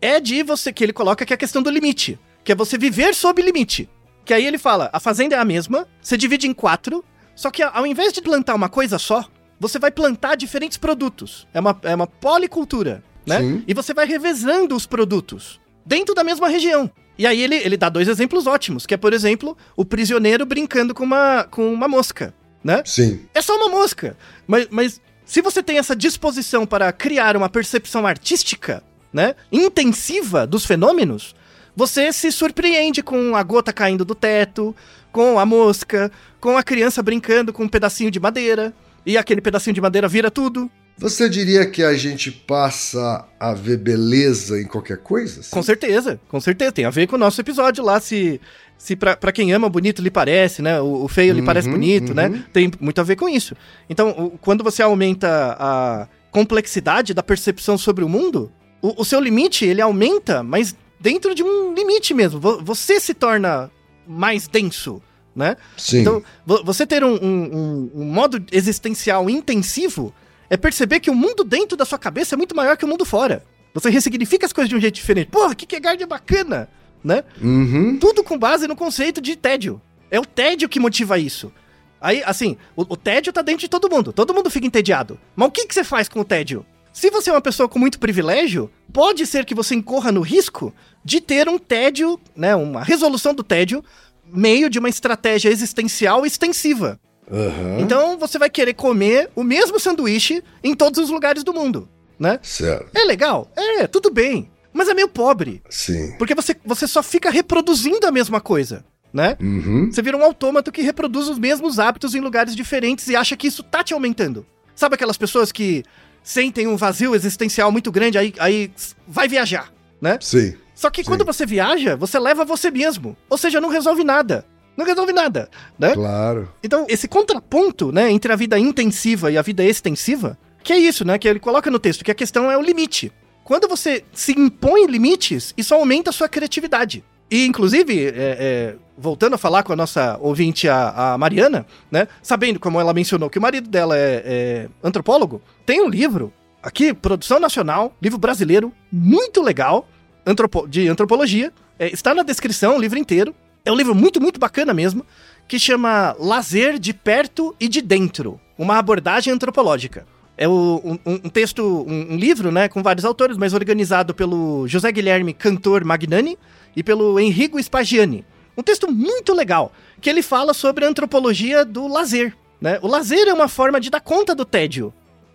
é 0.00 0.20
de 0.20 0.42
você 0.42 0.72
que 0.72 0.84
ele 0.84 0.92
coloca 0.92 1.26
que 1.26 1.32
é 1.32 1.34
a 1.34 1.38
questão 1.38 1.62
do 1.62 1.70
limite, 1.70 2.18
que 2.44 2.52
é 2.52 2.54
você 2.54 2.78
viver 2.78 3.14
sob 3.14 3.42
limite. 3.42 3.88
Que 4.26 4.34
aí 4.34 4.44
ele 4.44 4.58
fala, 4.58 4.90
a 4.92 4.98
fazenda 4.98 5.36
é 5.36 5.38
a 5.38 5.44
mesma, 5.44 5.86
você 6.02 6.16
divide 6.16 6.48
em 6.48 6.52
quatro, 6.52 7.04
só 7.34 7.48
que 7.48 7.62
ao 7.62 7.86
invés 7.86 8.12
de 8.12 8.20
plantar 8.20 8.56
uma 8.56 8.68
coisa 8.68 8.98
só, 8.98 9.24
você 9.58 9.78
vai 9.78 9.90
plantar 9.90 10.34
diferentes 10.34 10.76
produtos. 10.76 11.46
É 11.54 11.60
uma, 11.60 11.78
é 11.84 11.94
uma 11.94 12.08
policultura, 12.08 13.04
né? 13.24 13.38
Sim. 13.38 13.64
E 13.68 13.72
você 13.72 13.94
vai 13.94 14.04
revezando 14.04 14.74
os 14.74 14.84
produtos 14.84 15.60
dentro 15.86 16.12
da 16.12 16.24
mesma 16.24 16.48
região. 16.48 16.90
E 17.16 17.24
aí 17.26 17.40
ele, 17.40 17.54
ele 17.54 17.76
dá 17.76 17.88
dois 17.88 18.08
exemplos 18.08 18.48
ótimos, 18.48 18.84
que 18.84 18.94
é, 18.94 18.96
por 18.96 19.12
exemplo, 19.12 19.56
o 19.76 19.84
prisioneiro 19.84 20.44
brincando 20.44 20.92
com 20.92 21.04
uma, 21.04 21.44
com 21.44 21.72
uma 21.72 21.86
mosca, 21.86 22.34
né? 22.62 22.82
Sim. 22.84 23.26
É 23.32 23.40
só 23.40 23.56
uma 23.56 23.68
mosca. 23.68 24.16
Mas, 24.44 24.66
mas 24.70 25.00
se 25.24 25.40
você 25.40 25.62
tem 25.62 25.78
essa 25.78 25.94
disposição 25.94 26.66
para 26.66 26.92
criar 26.92 27.36
uma 27.36 27.48
percepção 27.48 28.04
artística, 28.04 28.82
né, 29.12 29.36
intensiva 29.52 30.46
dos 30.46 30.66
fenômenos, 30.66 31.34
você 31.76 32.10
se 32.10 32.32
surpreende 32.32 33.02
com 33.02 33.36
a 33.36 33.42
gota 33.42 33.72
caindo 33.72 34.04
do 34.04 34.14
teto, 34.14 34.74
com 35.12 35.38
a 35.38 35.44
mosca, 35.44 36.10
com 36.40 36.56
a 36.56 36.62
criança 36.62 37.02
brincando 37.02 37.52
com 37.52 37.64
um 37.64 37.68
pedacinho 37.68 38.10
de 38.10 38.18
madeira, 38.18 38.74
e 39.04 39.16
aquele 39.18 39.42
pedacinho 39.42 39.74
de 39.74 39.80
madeira 39.80 40.08
vira 40.08 40.30
tudo. 40.30 40.70
Você 40.98 41.28
diria 41.28 41.66
que 41.66 41.82
a 41.82 41.92
gente 41.92 42.30
passa 42.30 43.28
a 43.38 43.52
ver 43.52 43.76
beleza 43.76 44.58
em 44.58 44.64
qualquer 44.64 44.96
coisa? 44.96 45.40
assim? 45.40 45.50
Com 45.50 45.62
certeza, 45.62 46.18
com 46.26 46.40
certeza. 46.40 46.72
Tem 46.72 46.86
a 46.86 46.90
ver 46.90 47.06
com 47.06 47.16
o 47.16 47.18
nosso 47.18 47.38
episódio 47.38 47.84
lá, 47.84 48.00
se, 48.00 48.40
se 48.78 48.96
pra, 48.96 49.14
pra 49.14 49.30
quem 49.30 49.52
ama, 49.52 49.68
bonito 49.68 50.00
lhe 50.00 50.10
parece, 50.10 50.62
né? 50.62 50.80
O, 50.80 51.04
o 51.04 51.08
feio 51.08 51.34
lhe 51.34 51.40
Uhum, 51.40 51.46
parece 51.46 51.68
bonito, 51.68 52.08
uhum. 52.08 52.14
né? 52.14 52.44
Tem 52.50 52.72
muito 52.80 52.98
a 52.98 53.04
ver 53.04 53.16
com 53.16 53.28
isso. 53.28 53.54
Então, 53.90 54.32
quando 54.40 54.64
você 54.64 54.82
aumenta 54.82 55.54
a 55.60 56.08
complexidade 56.30 57.12
da 57.12 57.22
percepção 57.22 57.76
sobre 57.76 58.02
o 58.02 58.08
mundo, 58.08 58.50
o, 58.80 59.02
o 59.02 59.04
seu 59.04 59.20
limite, 59.20 59.66
ele 59.66 59.82
aumenta, 59.82 60.42
mas 60.42 60.74
dentro 61.06 61.34
de 61.36 61.42
um 61.44 61.72
limite 61.72 62.12
mesmo. 62.12 62.40
Vo- 62.40 62.60
Você 62.64 62.98
se 62.98 63.14
torna 63.14 63.70
mais 64.08 64.48
denso, 64.48 65.00
né? 65.36 65.56
Sim. 65.76 66.00
Então, 66.00 66.20
vo- 66.44 66.64
você 66.64 66.84
ter 66.84 67.04
um, 67.04 67.14
um- 67.14 67.56
um- 67.56 67.90
um 68.02 68.04
modo 68.04 68.44
existencial 68.50 69.30
intensivo 69.30 70.12
é 70.50 70.56
perceber 70.56 70.98
que 70.98 71.08
o 71.10 71.14
mundo 71.14 71.44
dentro 71.44 71.76
da 71.76 71.84
sua 71.84 71.98
cabeça 71.98 72.34
é 72.34 72.36
muito 72.36 72.56
maior 72.56 72.76
que 72.76 72.84
o 72.84 72.88
mundo 72.88 73.04
fora. 73.04 73.44
Você 73.72 73.88
ressignifica 73.88 74.46
as 74.46 74.52
coisas 74.52 74.68
de 74.68 74.74
um 74.74 74.80
jeito 74.80 74.94
diferente. 74.96 75.28
Porra, 75.30 75.54
que 75.54 75.64
Kierkegaard 75.66 76.02
é 76.02 76.06
bacana, 76.06 76.68
né? 77.04 77.22
Uhum. 77.40 77.98
Tudo 77.98 78.24
com 78.24 78.36
base 78.36 78.66
no 78.66 78.74
conceito 78.74 79.20
de 79.20 79.36
tédio. 79.36 79.80
É 80.10 80.18
o 80.18 80.24
tédio 80.26 80.68
que 80.68 80.80
motiva 80.80 81.18
isso. 81.18 81.52
Aí, 82.00 82.20
assim, 82.24 82.56
o, 82.74 82.82
o 82.82 82.96
tédio 82.96 83.32
tá 83.32 83.42
dentro 83.42 83.60
de 83.60 83.68
todo 83.68 83.88
mundo. 83.88 84.12
Todo 84.12 84.34
mundo 84.34 84.50
fica 84.50 84.66
entediado. 84.66 85.18
Mas 85.36 85.48
o 85.48 85.50
que, 85.52 85.66
que 85.66 85.74
você 85.74 85.84
faz 85.84 86.08
com 86.08 86.20
o 86.20 86.24
tédio? 86.24 86.64
Se 86.92 87.10
você 87.10 87.28
é 87.28 87.32
uma 87.34 87.40
pessoa 87.42 87.68
com 87.68 87.78
muito 87.78 87.98
privilégio, 87.98 88.70
pode 88.96 89.26
ser 89.26 89.44
que 89.44 89.54
você 89.54 89.74
incorra 89.74 90.10
no 90.10 90.22
risco 90.22 90.72
de 91.04 91.20
ter 91.20 91.50
um 91.50 91.58
tédio, 91.58 92.18
né? 92.34 92.56
Uma 92.56 92.82
resolução 92.82 93.34
do 93.34 93.42
tédio, 93.42 93.84
meio 94.24 94.70
de 94.70 94.78
uma 94.78 94.88
estratégia 94.88 95.50
existencial 95.50 96.24
extensiva. 96.24 96.98
Aham. 97.30 97.76
Então 97.78 98.16
você 98.16 98.38
vai 98.38 98.48
querer 98.48 98.72
comer 98.72 99.28
o 99.36 99.44
mesmo 99.44 99.78
sanduíche 99.78 100.42
em 100.64 100.74
todos 100.74 100.98
os 100.98 101.10
lugares 101.10 101.44
do 101.44 101.52
mundo, 101.52 101.86
né? 102.18 102.40
Certo. 102.42 102.88
É 102.94 103.04
legal? 103.04 103.50
É, 103.54 103.86
tudo 103.86 104.10
bem. 104.10 104.50
Mas 104.72 104.88
é 104.88 104.94
meio 104.94 105.08
pobre. 105.08 105.62
Sim. 105.68 106.16
Porque 106.16 106.34
você, 106.34 106.56
você 106.64 106.86
só 106.86 107.02
fica 107.02 107.28
reproduzindo 107.28 108.06
a 108.06 108.10
mesma 108.10 108.40
coisa, 108.40 108.82
né? 109.12 109.36
Uhum. 109.38 109.92
Você 109.92 110.00
vira 110.00 110.16
um 110.16 110.24
autômato 110.24 110.72
que 110.72 110.80
reproduz 110.80 111.28
os 111.28 111.38
mesmos 111.38 111.78
hábitos 111.78 112.14
em 112.14 112.20
lugares 112.20 112.56
diferentes 112.56 113.08
e 113.08 113.16
acha 113.16 113.36
que 113.36 113.48
isso 113.48 113.62
tá 113.62 113.84
te 113.84 113.92
aumentando. 113.92 114.46
Sabe 114.74 114.94
aquelas 114.94 115.18
pessoas 115.18 115.52
que 115.52 115.84
sentem 116.26 116.66
um 116.66 116.76
vazio 116.76 117.14
existencial 117.14 117.70
muito 117.70 117.92
grande, 117.92 118.18
aí, 118.18 118.34
aí 118.40 118.72
vai 119.06 119.28
viajar, 119.28 119.72
né? 120.00 120.18
Sim. 120.20 120.56
Só 120.74 120.90
que 120.90 121.04
Sim. 121.04 121.08
quando 121.08 121.24
você 121.24 121.46
viaja, 121.46 121.94
você 121.94 122.18
leva 122.18 122.44
você 122.44 122.68
mesmo. 122.68 123.16
Ou 123.30 123.38
seja, 123.38 123.60
não 123.60 123.68
resolve 123.68 124.02
nada. 124.02 124.44
Não 124.76 124.84
resolve 124.84 125.12
nada, 125.12 125.48
né? 125.78 125.94
Claro. 125.94 126.52
Então, 126.64 126.84
esse 126.88 127.06
contraponto, 127.06 127.92
né, 127.92 128.10
entre 128.10 128.32
a 128.32 128.36
vida 128.36 128.58
intensiva 128.58 129.30
e 129.30 129.38
a 129.38 129.42
vida 129.42 129.64
extensiva, 129.64 130.36
que 130.64 130.72
é 130.72 130.78
isso, 130.78 131.04
né, 131.04 131.16
que 131.16 131.28
ele 131.28 131.38
coloca 131.38 131.70
no 131.70 131.78
texto, 131.78 132.04
que 132.04 132.10
a 132.10 132.14
questão 132.14 132.50
é 132.50 132.58
o 132.58 132.62
limite. 132.62 133.12
Quando 133.44 133.68
você 133.68 134.04
se 134.12 134.32
impõe 134.32 134.86
limites, 134.86 135.54
isso 135.56 135.72
aumenta 135.72 136.10
a 136.10 136.12
sua 136.12 136.28
criatividade. 136.28 137.04
E, 137.30 137.44
inclusive, 137.44 138.06
é, 138.06 138.12
é, 138.16 138.74
voltando 138.96 139.34
a 139.34 139.38
falar 139.38 139.62
com 139.62 139.72
a 139.72 139.76
nossa 139.76 140.16
ouvinte, 140.20 140.68
a, 140.68 141.14
a 141.14 141.18
Mariana, 141.18 141.66
né, 141.90 142.06
sabendo, 142.22 142.60
como 142.60 142.80
ela 142.80 142.94
mencionou, 142.94 143.28
que 143.28 143.38
o 143.38 143.42
marido 143.42 143.68
dela 143.68 143.96
é, 143.96 144.22
é 144.24 144.68
antropólogo, 144.82 145.42
tem 145.64 145.82
um 145.82 145.88
livro, 145.88 146.32
aqui, 146.62 146.94
produção 146.94 147.40
nacional, 147.40 147.94
livro 148.00 148.18
brasileiro, 148.18 148.72
muito 148.92 149.42
legal, 149.42 149.88
antropo- 150.24 150.68
de 150.68 150.88
antropologia, 150.88 151.52
é, 151.78 151.88
está 151.92 152.14
na 152.14 152.22
descrição, 152.22 152.76
o 152.76 152.80
livro 152.80 152.98
inteiro, 152.98 153.34
é 153.64 153.72
um 153.72 153.76
livro 153.76 153.94
muito, 153.94 154.20
muito 154.20 154.38
bacana 154.38 154.72
mesmo, 154.72 155.04
que 155.48 155.58
chama 155.58 156.14
Lazer 156.20 156.78
de 156.78 156.94
Perto 156.94 157.54
e 157.58 157.68
de 157.68 157.82
Dentro, 157.82 158.40
uma 158.56 158.78
abordagem 158.78 159.32
antropológica. 159.32 160.06
É 160.38 160.46
um, 160.48 160.98
um- 161.06 161.28
texto, 161.30 161.62
um, 161.88 162.12
um 162.12 162.16
livro, 162.16 162.52
né, 162.52 162.68
com 162.68 162.82
vários 162.82 163.04
autores, 163.04 163.36
mas 163.38 163.54
organizado 163.54 164.14
pelo 164.14 164.68
José 164.68 164.92
Guilherme 164.92 165.32
Cantor 165.32 165.84
Magnani 165.84 166.38
e 166.74 166.82
pelo 166.82 167.18
Enrico 167.18 167.58
Spagiani. 167.62 168.24
Um 168.56 168.62
texto 168.62 168.90
muito 168.90 169.32
legal, 169.34 169.72
que 170.00 170.10
ele 170.10 170.22
fala 170.22 170.52
sobre 170.52 170.84
a 170.84 170.88
antropologia 170.88 171.64
do 171.64 171.86
lazer. 171.88 172.34
Né? 172.60 172.78
O 172.82 172.86
lazer 172.86 173.28
é 173.28 173.32
uma 173.34 173.48
forma 173.48 173.80
de 173.80 173.90
dar 173.90 174.00
conta 174.00 174.34
do 174.34 174.44
tédio 174.44 174.92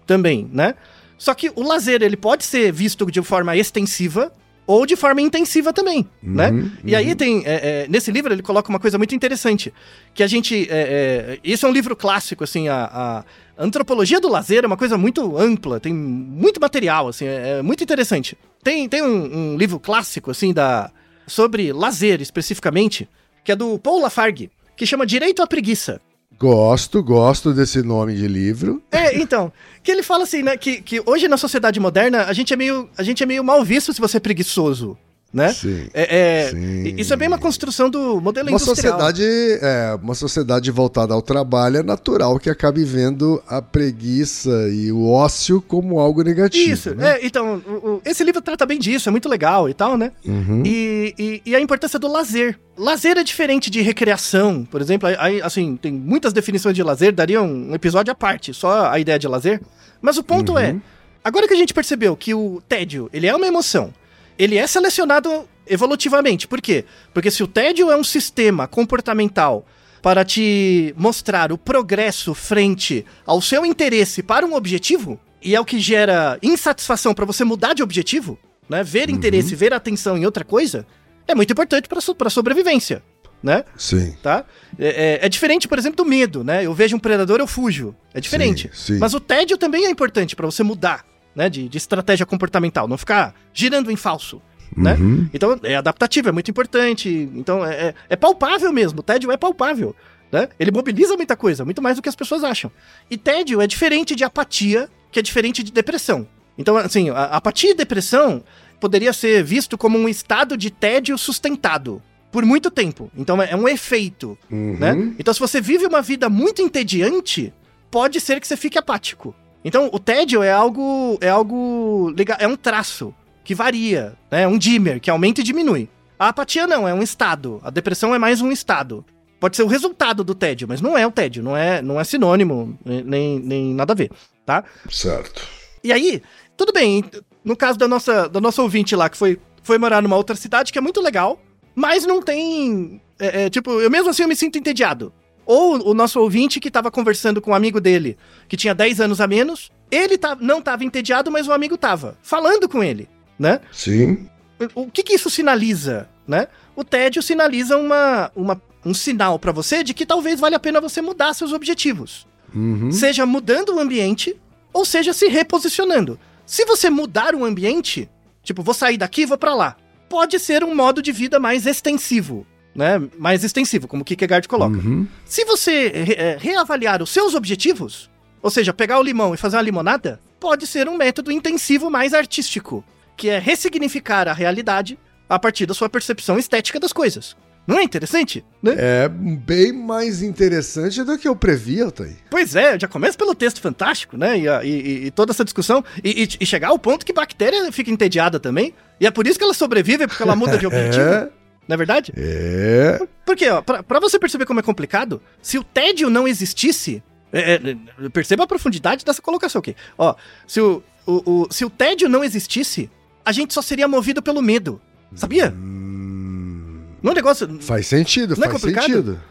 também, 0.08 0.50
né? 0.52 0.76
Só 1.18 1.36
que 1.36 1.52
o 1.56 1.62
lazer, 1.62 2.02
ele 2.02 2.18
pode 2.18 2.44
ser 2.44 2.72
visto 2.72 3.06
de 3.12 3.22
forma 3.22 3.56
extensiva 3.56 4.32
ou 4.66 4.86
de 4.88 4.96
forma 4.96 5.22
intensiva 5.22 5.72
também, 5.72 6.08
né? 6.22 6.50
Uhum, 6.50 6.72
E 6.84 6.96
aí 6.96 7.14
tem, 7.14 7.44
é, 7.46 7.84
é, 7.84 7.88
nesse 7.88 8.12
livro 8.12 8.34
ele 8.34 8.42
coloca 8.42 8.70
uma 8.70 8.80
coisa 8.80 8.98
muito 8.98 9.14
interessante, 9.14 9.72
que 10.16 10.24
a 10.24 10.28
gente, 10.28 10.68
é, 10.70 11.38
é, 11.38 11.40
isso 11.44 11.66
é 11.66 11.70
um 11.70 11.72
livro 11.72 11.96
clássico, 11.96 12.44
assim, 12.44 12.70
a, 12.70 12.86
a 12.86 13.24
antropologia 13.64 14.20
do 14.20 14.30
lazer 14.30 14.64
é 14.64 14.68
uma 14.68 14.78
coisa 14.78 14.98
muito 14.98 15.38
ampla, 15.38 15.80
tem 15.80 15.94
muito 15.94 16.60
material, 16.60 17.08
assim, 17.08 17.26
é, 17.26 17.60
é 17.60 17.62
muito 17.62 17.84
interessante. 17.84 18.38
Tem, 18.64 18.88
tem 18.88 19.02
um, 19.02 19.54
um 19.54 19.58
livro 19.58 19.80
clássico, 19.80 20.32
assim, 20.32 20.54
da, 20.54 20.92
sobre 21.28 21.72
lazer 21.72 22.22
especificamente, 22.22 23.08
que 23.44 23.52
é 23.52 23.56
do 23.56 23.80
Paul 23.80 24.02
Lafargue, 24.02 24.52
que 24.76 24.86
chama 24.86 25.06
Direito 25.06 25.42
à 25.42 25.48
Preguiça. 25.48 26.02
Gosto, 26.38 27.04
gosto 27.04 27.54
desse 27.54 27.84
nome 27.84 28.16
de 28.16 28.28
livro. 28.28 28.82
É, 28.92 29.16
então, 29.18 29.54
que 29.84 29.92
ele 29.92 30.02
fala 30.02 30.24
assim, 30.24 30.42
né, 30.42 30.58
que, 30.58 30.82
que 30.82 31.02
hoje 31.06 31.28
na 31.28 31.38
sociedade 31.38 31.80
moderna 31.80 32.26
a 32.26 32.34
gente 32.34 32.52
é 32.52 32.58
meio, 32.58 32.90
a 32.98 33.04
gente 33.04 33.22
é 33.22 33.26
meio 33.26 33.44
mal 33.44 33.64
visto 33.64 33.94
se 33.94 34.02
você 34.02 34.18
é 34.18 34.20
preguiçoso, 34.20 34.98
né? 35.34 35.54
Sim. 35.54 35.88
É, 35.94 36.44
é, 36.46 36.50
Sim. 36.50 36.96
Isso 36.98 37.14
é 37.14 37.16
bem 37.18 37.28
uma 37.28 37.38
construção 37.38 37.90
do 37.90 38.20
modelo 38.20 38.50
Uma 38.50 38.56
industrial. 38.58 38.76
sociedade, 39.00 39.24
é, 39.62 39.98
uma 40.02 40.14
sociedade 40.16 40.70
voltada 40.72 41.14
ao 41.14 41.22
trabalho 41.22 41.78
é 41.78 41.84
natural 41.84 42.38
que 42.38 42.50
acabe 42.50 42.84
vendo 42.84 43.42
a 43.48 43.62
preguiça 43.62 44.50
e 44.70 44.92
o 44.92 45.10
ócio 45.10 45.62
como 45.62 46.00
algo 46.00 46.22
negativo. 46.24 46.74
Isso, 46.74 46.96
né? 46.96 47.14
é, 47.20 47.26
então, 47.26 47.62
esse 48.06 48.24
livro 48.24 48.42
trata 48.42 48.66
bem 48.66 48.80
disso, 48.80 49.08
é 49.08 49.12
muito 49.12 49.30
legal 49.30 49.70
e 49.70 49.74
tal, 49.74 49.98
né? 49.98 50.12
Uhum. 50.26 50.64
E, 50.66 51.14
e- 51.18 51.42
e 51.46 51.56
a 51.56 51.60
importância 51.62 51.98
do 52.00 52.08
lazer. 52.12 52.58
Lazer 52.78 53.18
é 53.18 53.24
diferente 53.24 53.70
de 53.70 53.82
recreação, 53.82 54.66
por 54.70 54.82
exemplo. 54.82 55.08
Aí, 55.20 55.42
assim, 55.42 55.78
tem 55.82 55.92
muitas 55.92 56.34
definições 56.34 56.76
de 56.76 56.82
lazer, 56.84 57.14
daria 57.14 57.42
um 57.42 57.74
episódio 57.76 58.12
à 58.12 58.16
parte, 58.16 58.54
só 58.54 58.90
a 58.90 59.00
ideia 59.00 59.20
de 59.20 59.28
lazer. 59.28 59.62
Mas 60.02 60.18
o 60.18 60.24
ponto 60.24 60.58
é, 60.58 60.76
agora 61.24 61.48
que 61.48 61.54
a 61.54 61.58
gente 61.58 61.74
percebeu 61.74 62.16
que 62.18 62.34
o 62.34 62.62
tédio, 62.68 63.10
ele 63.14 63.28
é 63.28 63.36
uma 63.36 63.46
emoção, 63.46 63.94
ele 64.38 64.58
é 64.58 64.66
selecionado 64.68 65.48
evolutivamente. 65.68 66.48
Por 66.48 66.62
quê? 66.62 66.86
Porque 67.14 67.32
se 67.32 67.44
o 67.44 67.48
tédio 67.48 67.92
é 67.92 67.96
um 67.98 68.04
sistema 68.04 68.68
comportamental 68.68 69.66
para 70.02 70.26
te 70.26 70.94
mostrar 70.98 71.52
o 71.52 71.58
progresso 71.58 72.34
frente 72.34 73.06
ao 73.26 73.42
seu 73.42 73.66
interesse 73.66 74.24
para 74.24 74.46
um 74.46 74.56
objetivo, 74.56 75.20
e 75.42 75.56
é 75.56 75.60
o 75.60 75.66
que 75.66 75.80
gera 75.80 76.38
insatisfação 76.42 77.14
para 77.14 77.26
você 77.26 77.44
mudar 77.44 77.74
de 77.74 77.84
objetivo, 77.84 78.38
né? 78.68 78.84
Ver 78.84 79.10
interesse, 79.10 79.56
ver 79.56 79.74
atenção 79.74 80.18
em 80.18 80.26
outra 80.26 80.44
coisa, 80.44 80.86
é 81.28 81.36
muito 81.36 81.52
importante 81.52 81.88
para 81.88 82.02
so, 82.02 82.16
a 82.26 82.30
sobrevivência, 82.30 83.04
né? 83.44 83.64
Sim. 83.78 84.16
Tá? 84.24 84.44
É, 84.78 85.20
é- 85.22 85.26
é 85.26 85.30
diferente, 85.30 85.68
por 85.68 85.78
exemplo, 85.78 86.04
do 86.04 86.10
medo, 86.10 86.44
né? 86.44 86.66
Eu 86.66 86.74
vejo 86.74 86.96
um 86.96 87.00
predador, 87.00 87.40
eu 87.40 87.48
fujo. 87.48 87.96
É 88.14 88.20
diferente. 88.20 88.70
Sim, 88.74 88.94
sim. 88.94 89.00
Mas 89.00 89.14
o 89.14 89.20
tédio 89.20 89.58
também 89.58 89.86
é 89.86 89.90
importante 89.90 90.36
para 90.36 90.46
você 90.46 90.64
mudar, 90.64 91.06
né? 91.36 91.50
De, 91.50 91.68
de 91.70 91.78
estratégia 91.78 92.26
comportamental, 92.26 92.88
não 92.88 92.98
ficar 92.98 93.34
girando 93.54 93.92
em 93.92 93.96
falso. 93.96 94.42
Né? 94.76 94.94
Uhum. 94.94 95.30
Então 95.34 95.60
é 95.64 95.76
adaptativo, 95.76 96.30
é 96.30 96.32
muito 96.32 96.50
importante. 96.50 97.10
Então 97.36 97.66
é, 97.66 97.88
é- 97.88 97.94
é 98.12 98.16
palpável 98.16 98.72
mesmo. 98.72 99.00
O 99.00 99.04
tédio 99.04 99.32
é 99.32 99.38
palpável. 99.38 99.96
Né? 100.32 100.48
Ele 100.58 100.72
mobiliza 100.72 101.18
muita 101.18 101.36
coisa, 101.36 101.66
muito 101.66 101.82
mais 101.82 101.98
do 101.98 102.02
que 102.02 102.08
as 102.08 102.16
pessoas 102.16 102.42
acham. 102.44 102.72
E 103.10 103.18
tédio 103.18 103.60
é 103.62 103.68
diferente 103.68 104.16
de 104.16 104.24
apatia, 104.24 104.90
que 105.12 105.20
é 105.20 105.22
diferente 105.22 105.62
de 105.62 105.74
depressão. 105.74 106.26
Então, 106.58 106.78
assim, 106.78 107.10
a 107.10 107.24
apatia 107.26 107.72
e 107.72 107.74
depressão 107.74 108.42
poderia 108.80 109.12
ser 109.12 109.44
visto 109.44 109.78
como 109.78 109.98
um 110.00 110.08
estado 110.08 110.56
de 110.56 110.70
tédio 110.72 111.18
sustentado. 111.18 112.02
por 112.32 112.46
muito 112.46 112.72
tempo. 112.72 113.12
Então 113.18 113.42
é 113.42 113.54
um 113.58 113.68
efeito, 113.68 114.38
Uhum. 114.50 114.78
né? 114.80 115.14
Então 115.20 115.34
se 115.34 115.40
você 115.42 115.60
vive 115.60 115.86
uma 115.86 116.02
vida 116.02 116.30
muito 116.30 116.62
entediante, 116.62 117.54
pode 117.92 118.22
ser 118.22 118.40
que 118.40 118.48
você 118.48 118.56
fique 118.56 118.78
apático. 118.78 119.36
Então 119.64 119.90
o 119.92 120.00
tédio 120.00 120.42
é 120.42 120.52
algo 120.52 121.18
é 121.22 121.30
algo 121.30 122.14
legal, 122.18 122.38
é 122.40 122.48
um 122.48 122.56
traço 122.56 123.14
que 123.44 123.56
varia, 123.56 124.14
né? 124.30 124.48
Um 124.48 124.58
dimmer 124.58 125.00
que 125.00 125.10
aumenta 125.10 125.42
e 125.42 125.44
diminui. 125.44 125.90
A 126.18 126.30
apatia 126.30 126.68
não, 126.68 126.88
é 126.88 126.94
um 126.94 127.02
estado. 127.02 127.60
A 127.64 127.70
depressão 127.70 128.14
é 128.14 128.20
mais 128.20 128.42
um 128.42 128.52
estado. 128.52 129.04
Pode 129.40 129.56
ser 129.56 129.64
o 129.64 129.68
resultado 129.68 130.24
do 130.24 130.36
tédio, 130.36 130.68
mas 130.68 130.82
não 130.82 130.96
é 130.96 131.06
o 131.06 131.12
tédio, 131.12 131.42
não 131.42 131.58
é, 131.58 131.82
não 131.82 132.00
é 132.00 132.04
sinônimo, 132.04 132.78
nem, 132.86 133.40
nem 133.40 133.74
nada 133.74 133.94
a 133.94 133.96
ver, 133.96 134.12
tá? 134.46 134.64
Certo. 134.88 135.42
E 135.84 135.92
aí, 135.92 136.22
tudo 136.56 136.72
bem, 136.72 137.04
no 137.44 137.56
caso 137.56 137.80
da 137.80 137.88
nossa, 137.88 138.30
da 138.30 138.40
nossa 138.40 138.62
ouvinte 138.62 138.96
lá, 138.96 139.10
que 139.10 139.18
foi, 139.18 139.40
foi 139.64 139.80
morar 139.80 140.00
numa 140.00 140.16
outra 140.16 140.36
cidade, 140.36 140.72
que 140.72 140.78
é 140.78 140.82
muito 140.82 141.02
legal, 141.02 141.42
mas 141.74 142.06
não 142.06 142.22
tem. 142.22 143.02
é, 143.20 143.46
é, 143.46 143.50
tipo, 143.50 143.82
eu 143.82 143.90
mesmo 143.90 144.12
assim 144.12 144.22
eu 144.22 144.30
me 144.30 144.36
sinto 144.36 144.60
entediado. 144.60 145.12
Ou 145.52 145.90
o 145.90 145.94
nosso 145.94 146.18
ouvinte 146.18 146.62
que 146.62 146.72
tava 146.72 146.90
conversando 146.90 147.42
com 147.42 147.52
um 147.52 147.54
amigo 147.54 147.82
dele, 147.82 148.18
que 148.48 148.56
tinha 148.56 148.74
10 148.74 149.02
anos 149.02 149.20
a 149.20 149.28
menos, 149.28 149.70
ele 149.92 150.18
tá, 150.18 150.34
não 150.40 150.62
tava 150.62 150.86
entediado, 150.86 151.30
mas 151.30 151.46
o 151.46 151.52
amigo 151.52 151.78
tava, 151.78 152.18
falando 152.24 152.70
com 152.70 152.82
ele, 152.82 153.10
né? 153.38 153.60
Sim. 153.70 154.30
O 154.74 154.90
que 154.90 155.04
que 155.04 155.14
isso 155.14 155.30
sinaliza, 155.30 156.08
né? 156.26 156.48
O 156.74 156.86
tédio 156.86 157.22
sinaliza 157.22 157.76
uma, 157.76 158.32
uma, 158.34 158.62
um 158.86 158.94
sinal 158.94 159.38
pra 159.38 159.52
você 159.52 159.84
de 159.84 159.94
que 159.94 160.06
talvez 160.06 160.40
valha 160.40 160.56
a 160.56 160.60
pena 160.60 160.80
você 160.80 161.02
mudar 161.02 161.34
seus 161.34 161.52
objetivos. 161.52 162.26
Uhum. 162.56 162.90
Seja 162.90 163.26
mudando 163.26 163.76
o 163.76 163.80
ambiente, 163.82 164.40
ou 164.72 164.86
seja 164.86 165.12
se 165.12 165.28
reposicionando. 165.28 166.18
Se 166.46 166.64
você 166.64 166.90
mudar 166.90 167.36
o 167.36 167.44
ambiente, 167.44 168.10
tipo, 168.42 168.64
vou 168.64 168.74
sair 168.74 168.98
daqui 168.98 169.24
e 169.24 169.26
vou 169.26 169.38
pra 169.38 169.54
lá, 169.54 169.76
pode 170.08 170.40
ser 170.40 170.64
um 170.64 170.74
modo 170.74 171.02
de 171.02 171.12
vida 171.12 171.42
mais 171.42 171.66
extensivo, 171.66 172.48
né? 172.76 173.02
Mais 173.18 173.44
extensivo, 173.44 173.88
como 173.88 174.02
o 174.02 174.06
Kierkegaard 174.06 174.48
coloca. 174.48 174.78
Uhum. 174.78 175.08
Se 175.26 175.44
você 175.46 175.88
re- 175.90 176.16
eh, 176.18 176.38
reavaliar 176.40 177.02
os 177.02 177.10
seus 177.10 177.34
objetivos, 177.36 178.10
ou 178.42 178.50
seja, 178.50 178.74
pegar 178.74 179.00
o 179.00 179.04
limão 179.04 179.34
e 179.34 179.38
fazer 179.38 179.58
uma 179.58 179.62
limonada, 179.64 180.20
pode 180.40 180.66
ser 180.66 180.88
um 180.90 180.98
método 180.98 181.32
intensivo 181.32 181.90
mais 181.90 182.14
artístico, 182.14 182.84
que 183.18 183.30
é 183.30 183.38
ressignificar 183.40 184.28
a 184.28 184.34
realidade 184.34 184.98
a 185.30 185.38
partir 185.38 185.66
da 185.66 185.74
sua 185.74 185.90
percepção 185.90 186.38
estética 186.40 186.80
das 186.80 186.92
coisas. 186.92 187.36
Não 187.68 187.78
é 187.78 187.84
interessante? 187.84 188.44
Né? 188.62 188.74
É 188.76 189.08
bem 189.08 189.72
mais 189.72 190.24
interessante 190.24 191.04
do 191.04 191.16
que 191.18 191.28
eu 191.28 191.36
previ, 191.36 191.80
Altair. 191.80 192.16
Pois 192.30 192.56
é, 192.56 192.78
já 192.80 192.88
começa 192.88 193.16
pelo 193.16 193.36
texto 193.36 193.62
fantástico, 193.62 194.18
né? 194.18 194.36
E, 194.40 194.48
e- 194.68 195.06
e 195.06 195.12
toda 195.12 195.32
essa 195.32 195.44
discussão. 195.46 195.84
E, 196.04 196.24
e- 196.24 196.30
e 196.40 196.46
chegar 196.46 196.70
ao 196.70 196.80
ponto 196.80 197.06
que 197.06 197.14
bactéria 197.14 197.72
fica 197.72 197.92
entediada 197.92 198.40
também. 198.40 198.74
E 199.00 199.06
é 199.06 199.12
por 199.12 199.28
isso 199.28 199.38
que 199.38 199.44
ela 199.44 199.54
sobrevive, 199.54 200.08
porque 200.08 200.24
ela 200.24 200.36
muda 200.36 200.58
de 200.58 200.66
objetivo. 200.68 201.04
É. 201.06 201.30
Não 201.72 201.76
é 201.76 201.78
verdade? 201.78 202.12
É. 202.18 203.00
Porque, 203.26 203.48
ó, 203.48 203.62
pra, 203.62 203.82
pra 203.82 203.98
você 204.02 204.20
perceber 204.20 204.46
como 204.46 204.60
é 204.60 204.64
complicado, 204.64 205.22
se 205.42 205.58
o 205.58 205.64
tédio 205.64 206.10
não 206.10 206.28
existisse. 206.28 207.02
é, 207.32 207.54
é, 207.54 208.10
perceba 208.10 208.44
a 208.44 208.48
profundidade 208.48 209.06
dessa 209.06 209.22
colocação 209.22 209.60
aqui. 209.60 209.74
Ó, 209.98 210.14
se 210.46 210.60
o, 210.60 210.84
o, 211.08 211.44
o- 211.44 211.48
se 211.50 211.64
o 211.64 211.70
tédio 211.70 212.10
não 212.10 212.26
existisse, 212.26 212.90
a 213.24 213.32
gente 213.32 213.54
só 213.54 213.62
seria 213.62 213.88
movido 213.88 214.22
pelo 214.22 214.42
medo. 214.42 214.82
Sabia? 215.16 215.54
Hum, 215.56 216.82
Não 217.02 217.12
é 217.12 217.14
um 217.14 217.16
negócio. 217.16 217.48
faz 217.62 217.88
sentido, 217.88 218.36
Não 218.36 218.44
é 218.44 218.50
faz 218.50 218.62
complicado? 218.62 218.86
sentido. 218.88 219.22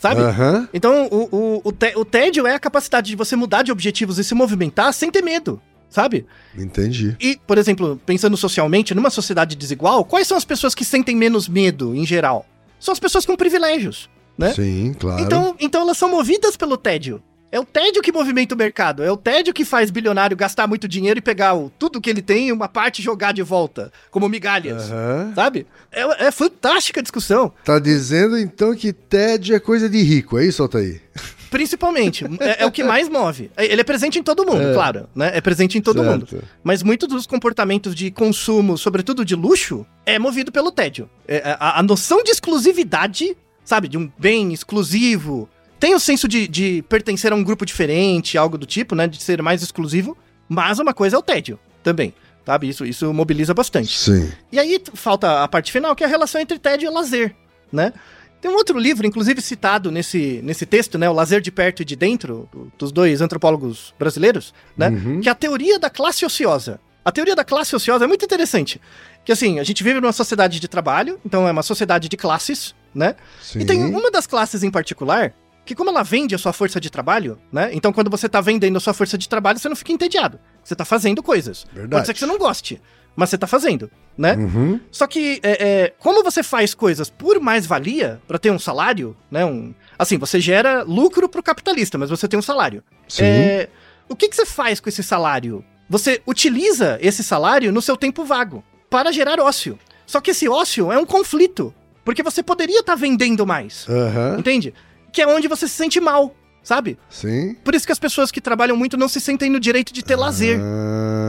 Sabe? 0.00 0.22
Aham. 0.22 0.68
Então, 0.72 1.06
o, 1.10 1.28
o, 1.36 1.60
o, 1.64 1.72
té- 1.72 1.92
o 1.96 2.04
tédio 2.04 2.46
é 2.46 2.54
a 2.54 2.58
capacidade 2.58 3.10
de 3.10 3.16
você 3.16 3.36
mudar 3.36 3.62
de 3.62 3.70
objetivos 3.72 4.18
e 4.18 4.24
se 4.24 4.34
movimentar 4.34 4.92
sem 4.94 5.10
ter 5.10 5.22
medo, 5.22 5.60
sabe? 5.90 6.24
Entendi. 6.56 7.16
E, 7.20 7.38
por 7.46 7.58
exemplo, 7.58 8.00
pensando 8.06 8.36
socialmente, 8.36 8.94
numa 8.94 9.10
sociedade 9.10 9.56
desigual, 9.56 10.04
quais 10.04 10.26
são 10.26 10.36
as 10.36 10.44
pessoas 10.44 10.74
que 10.74 10.84
sentem 10.84 11.16
menos 11.16 11.48
medo 11.48 11.94
em 11.94 12.06
geral? 12.06 12.46
São 12.78 12.92
as 12.92 13.00
pessoas 13.00 13.26
com 13.26 13.36
privilégios, 13.36 14.08
né? 14.38 14.54
Sim, 14.54 14.94
claro. 14.98 15.22
Então, 15.22 15.56
então 15.60 15.82
elas 15.82 15.98
são 15.98 16.08
movidas 16.08 16.56
pelo 16.56 16.76
tédio. 16.76 17.22
É 17.52 17.58
o 17.58 17.64
tédio 17.64 18.00
que 18.00 18.12
movimenta 18.12 18.54
o 18.54 18.58
mercado. 18.58 19.02
É 19.02 19.10
o 19.10 19.16
tédio 19.16 19.52
que 19.52 19.64
faz 19.64 19.90
bilionário 19.90 20.36
gastar 20.36 20.68
muito 20.68 20.86
dinheiro 20.86 21.18
e 21.18 21.22
pegar 21.22 21.54
o, 21.54 21.68
tudo 21.68 22.00
que 22.00 22.08
ele 22.08 22.22
tem 22.22 22.48
e 22.48 22.52
uma 22.52 22.68
parte 22.68 23.02
jogar 23.02 23.32
de 23.32 23.42
volta, 23.42 23.92
como 24.08 24.28
migalhas. 24.28 24.90
Aham. 24.90 25.32
Sabe? 25.34 25.66
É, 25.90 26.26
é 26.26 26.30
fantástica 26.30 27.00
a 27.00 27.02
discussão. 27.02 27.52
Tá 27.64 27.80
dizendo 27.80 28.38
então 28.38 28.74
que 28.74 28.92
TED 28.92 29.52
é 29.52 29.58
coisa 29.58 29.88
de 29.88 30.00
rico, 30.00 30.38
é 30.38 30.46
isso, 30.46 30.62
Altair? 30.62 31.02
Principalmente. 31.50 32.24
é, 32.40 32.62
é 32.62 32.66
o 32.66 32.70
que 32.70 32.82
mais 32.84 33.08
move. 33.08 33.50
É- 33.56 33.66
Ele 33.66 33.80
é 33.80 33.84
presente 33.84 34.18
em 34.18 34.22
todo 34.22 34.46
mundo, 34.46 34.72
claro. 34.72 35.08
Né? 35.14 35.30
É 35.34 35.40
presente 35.40 35.76
em 35.76 35.80
todo 35.82 36.02
Certo. 36.02 36.10
mundo. 36.36 36.44
Mas 36.62 36.82
muitos 36.82 37.08
dos 37.08 37.26
comportamentos 37.26 37.94
de 37.94 38.10
consumo, 38.10 38.78
sobretudo 38.78 39.24
de 39.24 39.34
luxo, 39.34 39.84
é 40.06 40.18
movido 40.18 40.52
pelo 40.52 40.70
tédio. 40.70 41.08
É, 41.26 41.56
a, 41.58 41.80
a 41.80 41.82
noção 41.82 42.22
de 42.22 42.30
exclusividade, 42.30 43.36
sabe? 43.64 43.88
De 43.88 43.98
um 43.98 44.10
bem 44.18 44.52
exclusivo. 44.52 45.48
Tem 45.78 45.94
o 45.94 46.00
senso 46.00 46.28
de, 46.28 46.46
de 46.46 46.84
pertencer 46.88 47.32
a 47.32 47.34
um 47.34 47.42
grupo 47.42 47.64
diferente, 47.66 48.36
algo 48.38 48.56
do 48.56 48.66
tipo, 48.66 48.94
né? 48.94 49.06
De 49.08 49.20
ser 49.22 49.42
mais 49.42 49.62
exclusivo. 49.62 50.16
Mas 50.48 50.78
uma 50.78 50.92
coisa 50.94 51.16
é 51.16 51.18
o 51.18 51.22
tédio 51.22 51.58
também. 51.82 52.14
Sabe? 52.44 52.68
Isso, 52.68 52.84
isso 52.84 53.12
mobiliza 53.12 53.52
bastante. 53.54 53.96
Sim. 53.98 54.30
E 54.50 54.58
aí 54.58 54.80
falta 54.94 55.42
a 55.42 55.48
parte 55.48 55.70
final, 55.70 55.94
que 55.94 56.02
é 56.02 56.06
a 56.06 56.10
relação 56.10 56.40
entre 56.40 56.58
tédio 56.58 56.90
e 56.90 56.92
lazer, 56.92 57.34
né? 57.72 57.92
Tem 58.40 58.50
um 58.50 58.54
outro 58.54 58.78
livro, 58.78 59.06
inclusive 59.06 59.40
citado 59.42 59.90
nesse, 59.90 60.40
nesse 60.42 60.64
texto, 60.64 60.96
né? 60.98 61.08
O 61.10 61.12
Lazer 61.12 61.40
de 61.40 61.50
Perto 61.50 61.82
e 61.82 61.84
de 61.84 61.94
Dentro, 61.94 62.48
do- 62.52 62.72
dos 62.78 62.90
dois 62.90 63.20
antropólogos 63.20 63.94
brasileiros, 63.98 64.54
né? 64.76 64.88
Uhum. 64.88 65.20
Que 65.20 65.28
é 65.28 65.32
a 65.32 65.34
teoria 65.34 65.78
da 65.78 65.90
classe 65.90 66.24
ociosa. 66.24 66.80
A 67.04 67.12
teoria 67.12 67.34
da 67.36 67.44
classe 67.44 67.74
ociosa 67.76 68.04
é 68.04 68.08
muito 68.08 68.24
interessante. 68.24 68.80
Que 69.24 69.32
assim, 69.32 69.58
a 69.58 69.64
gente 69.64 69.82
vive 69.84 70.00
numa 70.00 70.12
sociedade 70.12 70.58
de 70.58 70.68
trabalho, 70.68 71.18
então 71.24 71.46
é 71.46 71.50
uma 71.52 71.62
sociedade 71.62 72.08
de 72.08 72.16
classes, 72.16 72.74
né? 72.94 73.14
Sim. 73.42 73.60
E 73.60 73.64
tem 73.64 73.84
uma 73.84 74.10
das 74.10 74.26
classes 74.26 74.62
em 74.62 74.70
particular, 74.70 75.34
que 75.66 75.74
como 75.74 75.90
ela 75.90 76.02
vende 76.02 76.34
a 76.34 76.38
sua 76.38 76.52
força 76.52 76.80
de 76.80 76.88
trabalho, 76.90 77.38
né? 77.52 77.70
Então 77.72 77.92
quando 77.92 78.10
você 78.10 78.28
tá 78.28 78.40
vendendo 78.40 78.76
a 78.76 78.80
sua 78.80 78.94
força 78.94 79.18
de 79.18 79.28
trabalho, 79.28 79.58
você 79.58 79.68
não 79.68 79.76
fica 79.76 79.92
entediado. 79.92 80.38
Você 80.64 80.74
tá 80.74 80.84
fazendo 80.84 81.22
coisas. 81.22 81.66
Verdade. 81.72 81.90
Pode 81.90 82.06
ser 82.06 82.12
que 82.14 82.18
você 82.20 82.26
não 82.26 82.38
goste, 82.38 82.80
mas 83.16 83.30
você 83.30 83.38
tá 83.38 83.46
fazendo, 83.46 83.90
né? 84.16 84.34
Uhum. 84.36 84.80
Só 84.90 85.06
que, 85.06 85.40
é, 85.42 85.66
é, 85.68 85.92
como 85.98 86.22
você 86.22 86.42
faz 86.42 86.74
coisas 86.74 87.10
por 87.10 87.40
mais-valia, 87.40 88.20
pra 88.26 88.38
ter 88.38 88.50
um 88.50 88.58
salário, 88.58 89.16
né? 89.30 89.44
Um, 89.44 89.74
assim, 89.98 90.16
você 90.18 90.40
gera 90.40 90.82
lucro 90.82 91.28
pro 91.28 91.42
capitalista, 91.42 91.98
mas 91.98 92.10
você 92.10 92.26
tem 92.28 92.38
um 92.38 92.42
salário. 92.42 92.82
Sim. 93.08 93.24
É, 93.24 93.68
o 94.08 94.16
que, 94.16 94.28
que 94.28 94.36
você 94.36 94.46
faz 94.46 94.80
com 94.80 94.88
esse 94.88 95.02
salário? 95.02 95.64
Você 95.88 96.22
utiliza 96.26 96.98
esse 97.02 97.22
salário 97.24 97.72
no 97.72 97.82
seu 97.82 97.96
tempo 97.96 98.24
vago 98.24 98.64
para 98.88 99.12
gerar 99.12 99.40
ócio. 99.40 99.78
Só 100.06 100.20
que 100.20 100.30
esse 100.30 100.48
ócio 100.48 100.90
é 100.90 100.98
um 100.98 101.06
conflito, 101.06 101.74
porque 102.04 102.22
você 102.22 102.42
poderia 102.42 102.80
estar 102.80 102.94
vendendo 102.94 103.46
mais, 103.46 103.86
Aham. 103.88 104.36
entende? 104.38 104.72
Que 105.12 105.22
é 105.22 105.26
onde 105.26 105.46
você 105.48 105.68
se 105.68 105.74
sente 105.74 106.00
mal, 106.00 106.34
sabe? 106.62 106.98
Sim. 107.08 107.54
Por 107.64 107.74
isso 107.74 107.86
que 107.86 107.92
as 107.92 107.98
pessoas 107.98 108.30
que 108.32 108.40
trabalham 108.40 108.76
muito 108.76 108.96
não 108.96 109.08
se 109.08 109.20
sentem 109.20 109.48
no 109.50 109.60
direito 109.60 109.92
de 109.92 110.02
ter 110.04 110.16
lazer, 110.16 110.58
Ah, 110.60 111.19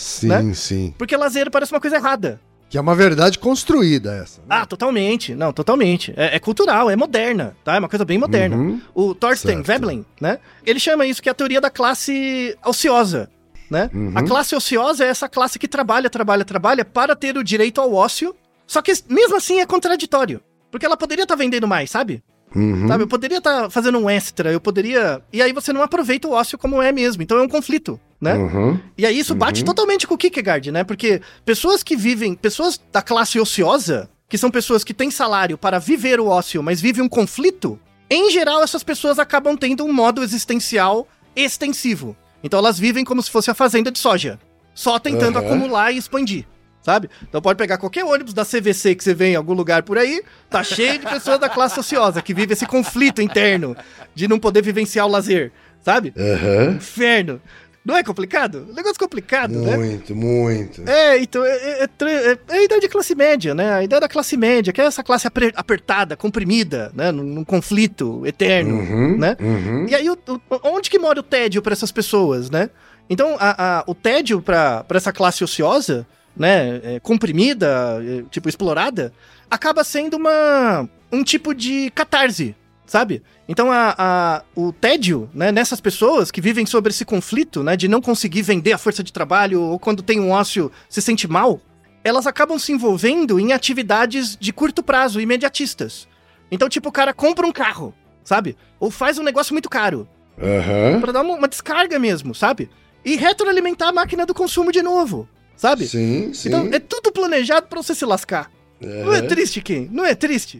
sim, 0.00 0.28
Né? 0.28 0.54
sim. 0.54 0.94
porque 0.98 1.16
lazer 1.16 1.50
parece 1.50 1.72
uma 1.72 1.80
coisa 1.80 1.96
errada. 1.96 2.40
Que 2.68 2.78
é 2.78 2.80
uma 2.80 2.94
verdade 2.94 3.36
construída 3.38 4.14
essa. 4.14 4.40
né? 4.42 4.46
Ah, 4.48 4.64
totalmente. 4.66 5.34
Não, 5.34 5.52
totalmente. 5.52 6.14
É, 6.16 6.36
é 6.36 6.38
cultural, 6.38 6.88
é 6.88 6.94
moderna, 6.94 7.56
tá? 7.64 7.74
É 7.74 7.78
uma 7.80 7.88
coisa 7.88 8.04
bem 8.04 8.16
moderna. 8.16 8.56
Uhum. 8.56 8.80
O 8.94 9.12
Thorstein 9.12 9.56
Certo. 9.56 9.66
Veblen, 9.66 10.06
né? 10.20 10.38
Ele 10.64 10.78
chama 10.78 11.04
isso 11.04 11.20
que 11.20 11.28
é 11.28 11.32
a 11.32 11.34
teoria 11.34 11.60
da 11.60 11.68
classe 11.68 12.56
ociosa, 12.64 13.28
né? 13.68 13.90
Uhum. 13.92 14.12
A 14.14 14.22
classe 14.22 14.54
ociosa 14.54 15.04
é 15.04 15.08
essa 15.08 15.28
classe 15.28 15.58
que 15.58 15.66
trabalha, 15.66 16.08
trabalha, 16.08 16.44
trabalha 16.44 16.84
para 16.84 17.16
ter 17.16 17.36
o 17.36 17.42
direito 17.42 17.80
ao 17.80 17.92
ócio, 17.92 18.36
só 18.68 18.80
que 18.80 18.92
mesmo 19.08 19.36
assim 19.36 19.58
é 19.60 19.66
contraditório. 19.66 20.40
Porque 20.70 20.86
ela 20.86 20.96
poderia 20.96 21.24
estar 21.24 21.34
vendendo 21.34 21.66
mais, 21.66 21.90
sabe? 21.90 22.22
Uhum. 22.54 22.88
Sabe? 22.88 23.04
Eu 23.04 23.08
poderia 23.08 23.38
estar 23.38 23.70
fazendo 23.70 23.98
um 23.98 24.10
extra, 24.10 24.52
eu 24.52 24.60
poderia. 24.60 25.22
E 25.32 25.40
aí 25.40 25.52
você 25.52 25.72
não 25.72 25.82
aproveita 25.82 26.28
o 26.28 26.32
ócio 26.32 26.58
como 26.58 26.82
é 26.82 26.90
mesmo. 26.92 27.22
Então 27.22 27.38
é 27.38 27.42
um 27.42 27.48
conflito, 27.48 28.00
né? 28.20 28.34
Uhum. 28.34 28.78
E 28.98 29.06
aí 29.06 29.18
isso 29.18 29.34
bate 29.34 29.64
totalmente 29.64 30.06
com 30.06 30.14
o 30.14 30.18
Kierkegaard, 30.18 30.70
né? 30.70 30.84
Porque 30.84 31.20
pessoas 31.44 31.82
que 31.82 31.96
vivem, 31.96 32.34
pessoas 32.34 32.80
da 32.92 33.02
classe 33.02 33.38
ociosa, 33.38 34.10
que 34.28 34.38
são 34.38 34.50
pessoas 34.50 34.84
que 34.84 34.94
têm 34.94 35.10
salário 35.10 35.56
para 35.58 35.78
viver 35.78 36.20
o 36.20 36.26
ócio, 36.26 36.62
mas 36.62 36.80
vivem 36.80 37.02
um 37.02 37.08
conflito, 37.08 37.78
em 38.08 38.30
geral 38.30 38.62
essas 38.62 38.82
pessoas 38.82 39.18
acabam 39.18 39.56
tendo 39.56 39.84
um 39.84 39.92
modo 39.92 40.22
existencial 40.22 41.06
extensivo. 41.34 42.16
Então 42.42 42.58
elas 42.58 42.78
vivem 42.78 43.04
como 43.04 43.22
se 43.22 43.30
fosse 43.30 43.50
a 43.50 43.54
fazenda 43.54 43.90
de 43.90 43.98
soja, 43.98 44.38
só 44.74 44.98
tentando 44.98 45.38
acumular 45.38 45.92
e 45.92 45.98
expandir. 45.98 46.46
Sabe? 46.82 47.10
Então 47.22 47.42
pode 47.42 47.58
pegar 47.58 47.76
qualquer 47.76 48.04
ônibus 48.04 48.32
da 48.32 48.44
CVC 48.44 48.94
que 48.94 49.04
você 49.04 49.12
vê 49.12 49.26
em 49.32 49.36
algum 49.36 49.52
lugar 49.52 49.82
por 49.82 49.98
aí, 49.98 50.22
tá 50.48 50.64
cheio 50.64 50.98
de 50.98 51.06
pessoas 51.06 51.38
da 51.38 51.48
classe 51.48 51.78
ociosa 51.78 52.22
que 52.22 52.32
vive 52.32 52.54
esse 52.54 52.64
conflito 52.66 53.20
interno 53.20 53.76
de 54.14 54.26
não 54.26 54.38
poder 54.38 54.62
vivenciar 54.62 55.06
o 55.06 55.10
lazer, 55.10 55.52
sabe? 55.82 56.14
Aham. 56.16 56.76
Inferno. 56.76 57.40
Não 57.84 57.96
é 57.96 58.02
complicado? 58.02 58.66
Um 58.70 58.74
negócio 58.74 58.98
complicado, 58.98 59.52
né? 59.58 59.74
Muito, 59.76 60.14
muito. 60.14 60.82
É, 60.88 61.18
então, 61.18 61.42
é, 61.44 61.50
é- 61.50 61.82
é 61.82 61.84
é- 61.84 62.38
é 62.48 62.58
a 62.58 62.62
ideia 62.62 62.80
de 62.80 62.88
classe 62.88 63.14
média, 63.14 63.54
né? 63.54 63.72
A 63.72 63.82
ideia 63.84 64.00
da 64.00 64.08
classe 64.08 64.36
média, 64.36 64.70
que 64.72 64.80
é 64.80 64.84
essa 64.84 65.02
classe 65.02 65.26
apertada, 65.54 66.14
comprimida, 66.16 66.90
né? 66.94 67.10
Num, 67.10 67.22
num 67.24 67.44
conflito 67.44 68.22
eterno, 68.26 68.76
Uhum. 68.76 69.18
né? 69.18 69.36
Uhum. 69.40 69.86
E 69.88 69.94
aí, 69.94 70.10
o- 70.10 70.18
o- 70.26 70.40
onde 70.64 70.90
que 70.90 70.98
mora 70.98 71.20
o 71.20 71.22
tédio 71.22 71.62
para 71.62 71.72
essas 71.72 71.90
pessoas, 71.90 72.50
né? 72.50 72.68
Então, 73.08 73.36
a- 73.40 73.80
a- 73.80 73.84
o 73.86 73.94
tédio 73.94 74.42
para 74.42 74.84
essa 74.94 75.12
classe 75.12 75.42
ociosa 75.42 76.06
né, 76.36 76.80
é, 76.82 77.00
comprimida, 77.00 78.00
é, 78.02 78.22
tipo, 78.30 78.48
explorada, 78.48 79.12
acaba 79.50 79.84
sendo 79.84 80.16
uma, 80.16 80.88
um 81.12 81.22
tipo 81.22 81.54
de 81.54 81.90
catarse, 81.90 82.54
sabe? 82.86 83.22
Então 83.48 83.70
a, 83.70 83.94
a, 83.98 84.42
o 84.54 84.72
tédio, 84.72 85.28
né, 85.34 85.50
nessas 85.50 85.80
pessoas 85.80 86.30
que 86.30 86.40
vivem 86.40 86.64
sobre 86.66 86.90
esse 86.90 87.04
conflito, 87.04 87.62
né, 87.62 87.76
de 87.76 87.88
não 87.88 88.00
conseguir 88.00 88.42
vender 88.42 88.72
a 88.72 88.78
força 88.78 89.02
de 89.02 89.12
trabalho 89.12 89.60
ou 89.60 89.78
quando 89.78 90.02
tem 90.02 90.20
um 90.20 90.30
ócio 90.30 90.70
se 90.88 91.02
sente 91.02 91.26
mal, 91.28 91.60
elas 92.02 92.26
acabam 92.26 92.58
se 92.58 92.72
envolvendo 92.72 93.38
em 93.38 93.52
atividades 93.52 94.36
de 94.36 94.52
curto 94.52 94.82
prazo, 94.82 95.20
imediatistas. 95.20 96.08
Então, 96.50 96.68
tipo, 96.68 96.88
o 96.88 96.92
cara 96.92 97.12
compra 97.12 97.46
um 97.46 97.52
carro, 97.52 97.94
sabe? 98.24 98.56
Ou 98.78 98.90
faz 98.90 99.18
um 99.18 99.22
negócio 99.22 99.52
muito 99.52 99.68
caro. 99.68 100.08
Aham. 100.40 101.00
Pra 101.00 101.12
dar 101.12 101.22
uma, 101.22 101.34
uma 101.34 101.48
descarga 101.48 101.98
mesmo, 101.98 102.34
sabe? 102.34 102.70
E 103.04 103.16
retroalimentar 103.16 103.88
a 103.88 103.92
máquina 103.92 104.24
do 104.24 104.34
consumo 104.34 104.72
de 104.72 104.82
novo, 104.82 105.28
sabe? 105.60 105.86
Sim, 105.86 106.32
sim. 106.32 106.48
Então, 106.48 106.68
é 106.72 106.78
tudo 106.78 107.12
planejado 107.12 107.66
pra 107.66 107.82
você 107.82 107.94
se 107.94 108.06
lascar. 108.06 108.50
Não 108.80 109.12
é 109.12 109.20
triste, 109.20 109.60
Kim? 109.60 109.90
Não 109.92 110.06
é 110.06 110.14
triste? 110.14 110.58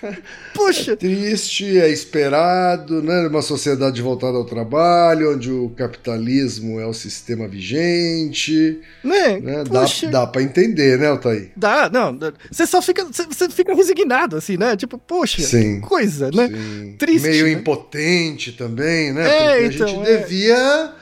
Puxa, 0.54 0.96
Triste, 0.96 1.78
é 1.78 1.90
esperado, 1.90 3.02
né? 3.02 3.28
Uma 3.28 3.42
sociedade 3.42 4.00
voltada 4.00 4.38
ao 4.38 4.44
trabalho, 4.46 5.34
onde 5.34 5.52
o 5.52 5.68
capitalismo 5.76 6.80
é 6.80 6.86
o 6.86 6.94
sistema 6.94 7.46
vigente, 7.46 8.80
né? 9.04 9.38
né? 9.38 9.64
Dá, 9.64 9.84
dá 10.10 10.26
pra 10.26 10.40
entender, 10.40 10.98
né, 10.98 11.08
Altair? 11.08 11.50
Dá, 11.54 11.90
não. 11.90 12.18
Você 12.50 12.66
só 12.66 12.80
fica. 12.80 13.04
Você, 13.04 13.50
fica 13.50 13.74
resignado, 13.74 14.36
assim, 14.36 14.56
né? 14.56 14.74
Tipo, 14.74 14.96
poxa, 14.96 15.42
Sim. 15.42 15.82
que 15.82 15.86
coisa, 15.86 16.30
né? 16.32 16.48
Sim. 16.48 16.96
Triste, 16.98 17.28
Meio 17.28 17.44
né? 17.44 17.52
impotente 17.52 18.52
também, 18.52 19.12
né? 19.12 19.28
É, 19.28 19.28
Porque 19.28 19.62
a 19.62 19.66
então, 19.66 19.88
gente 19.88 20.08
é. 20.08 20.16
devia. 20.16 20.92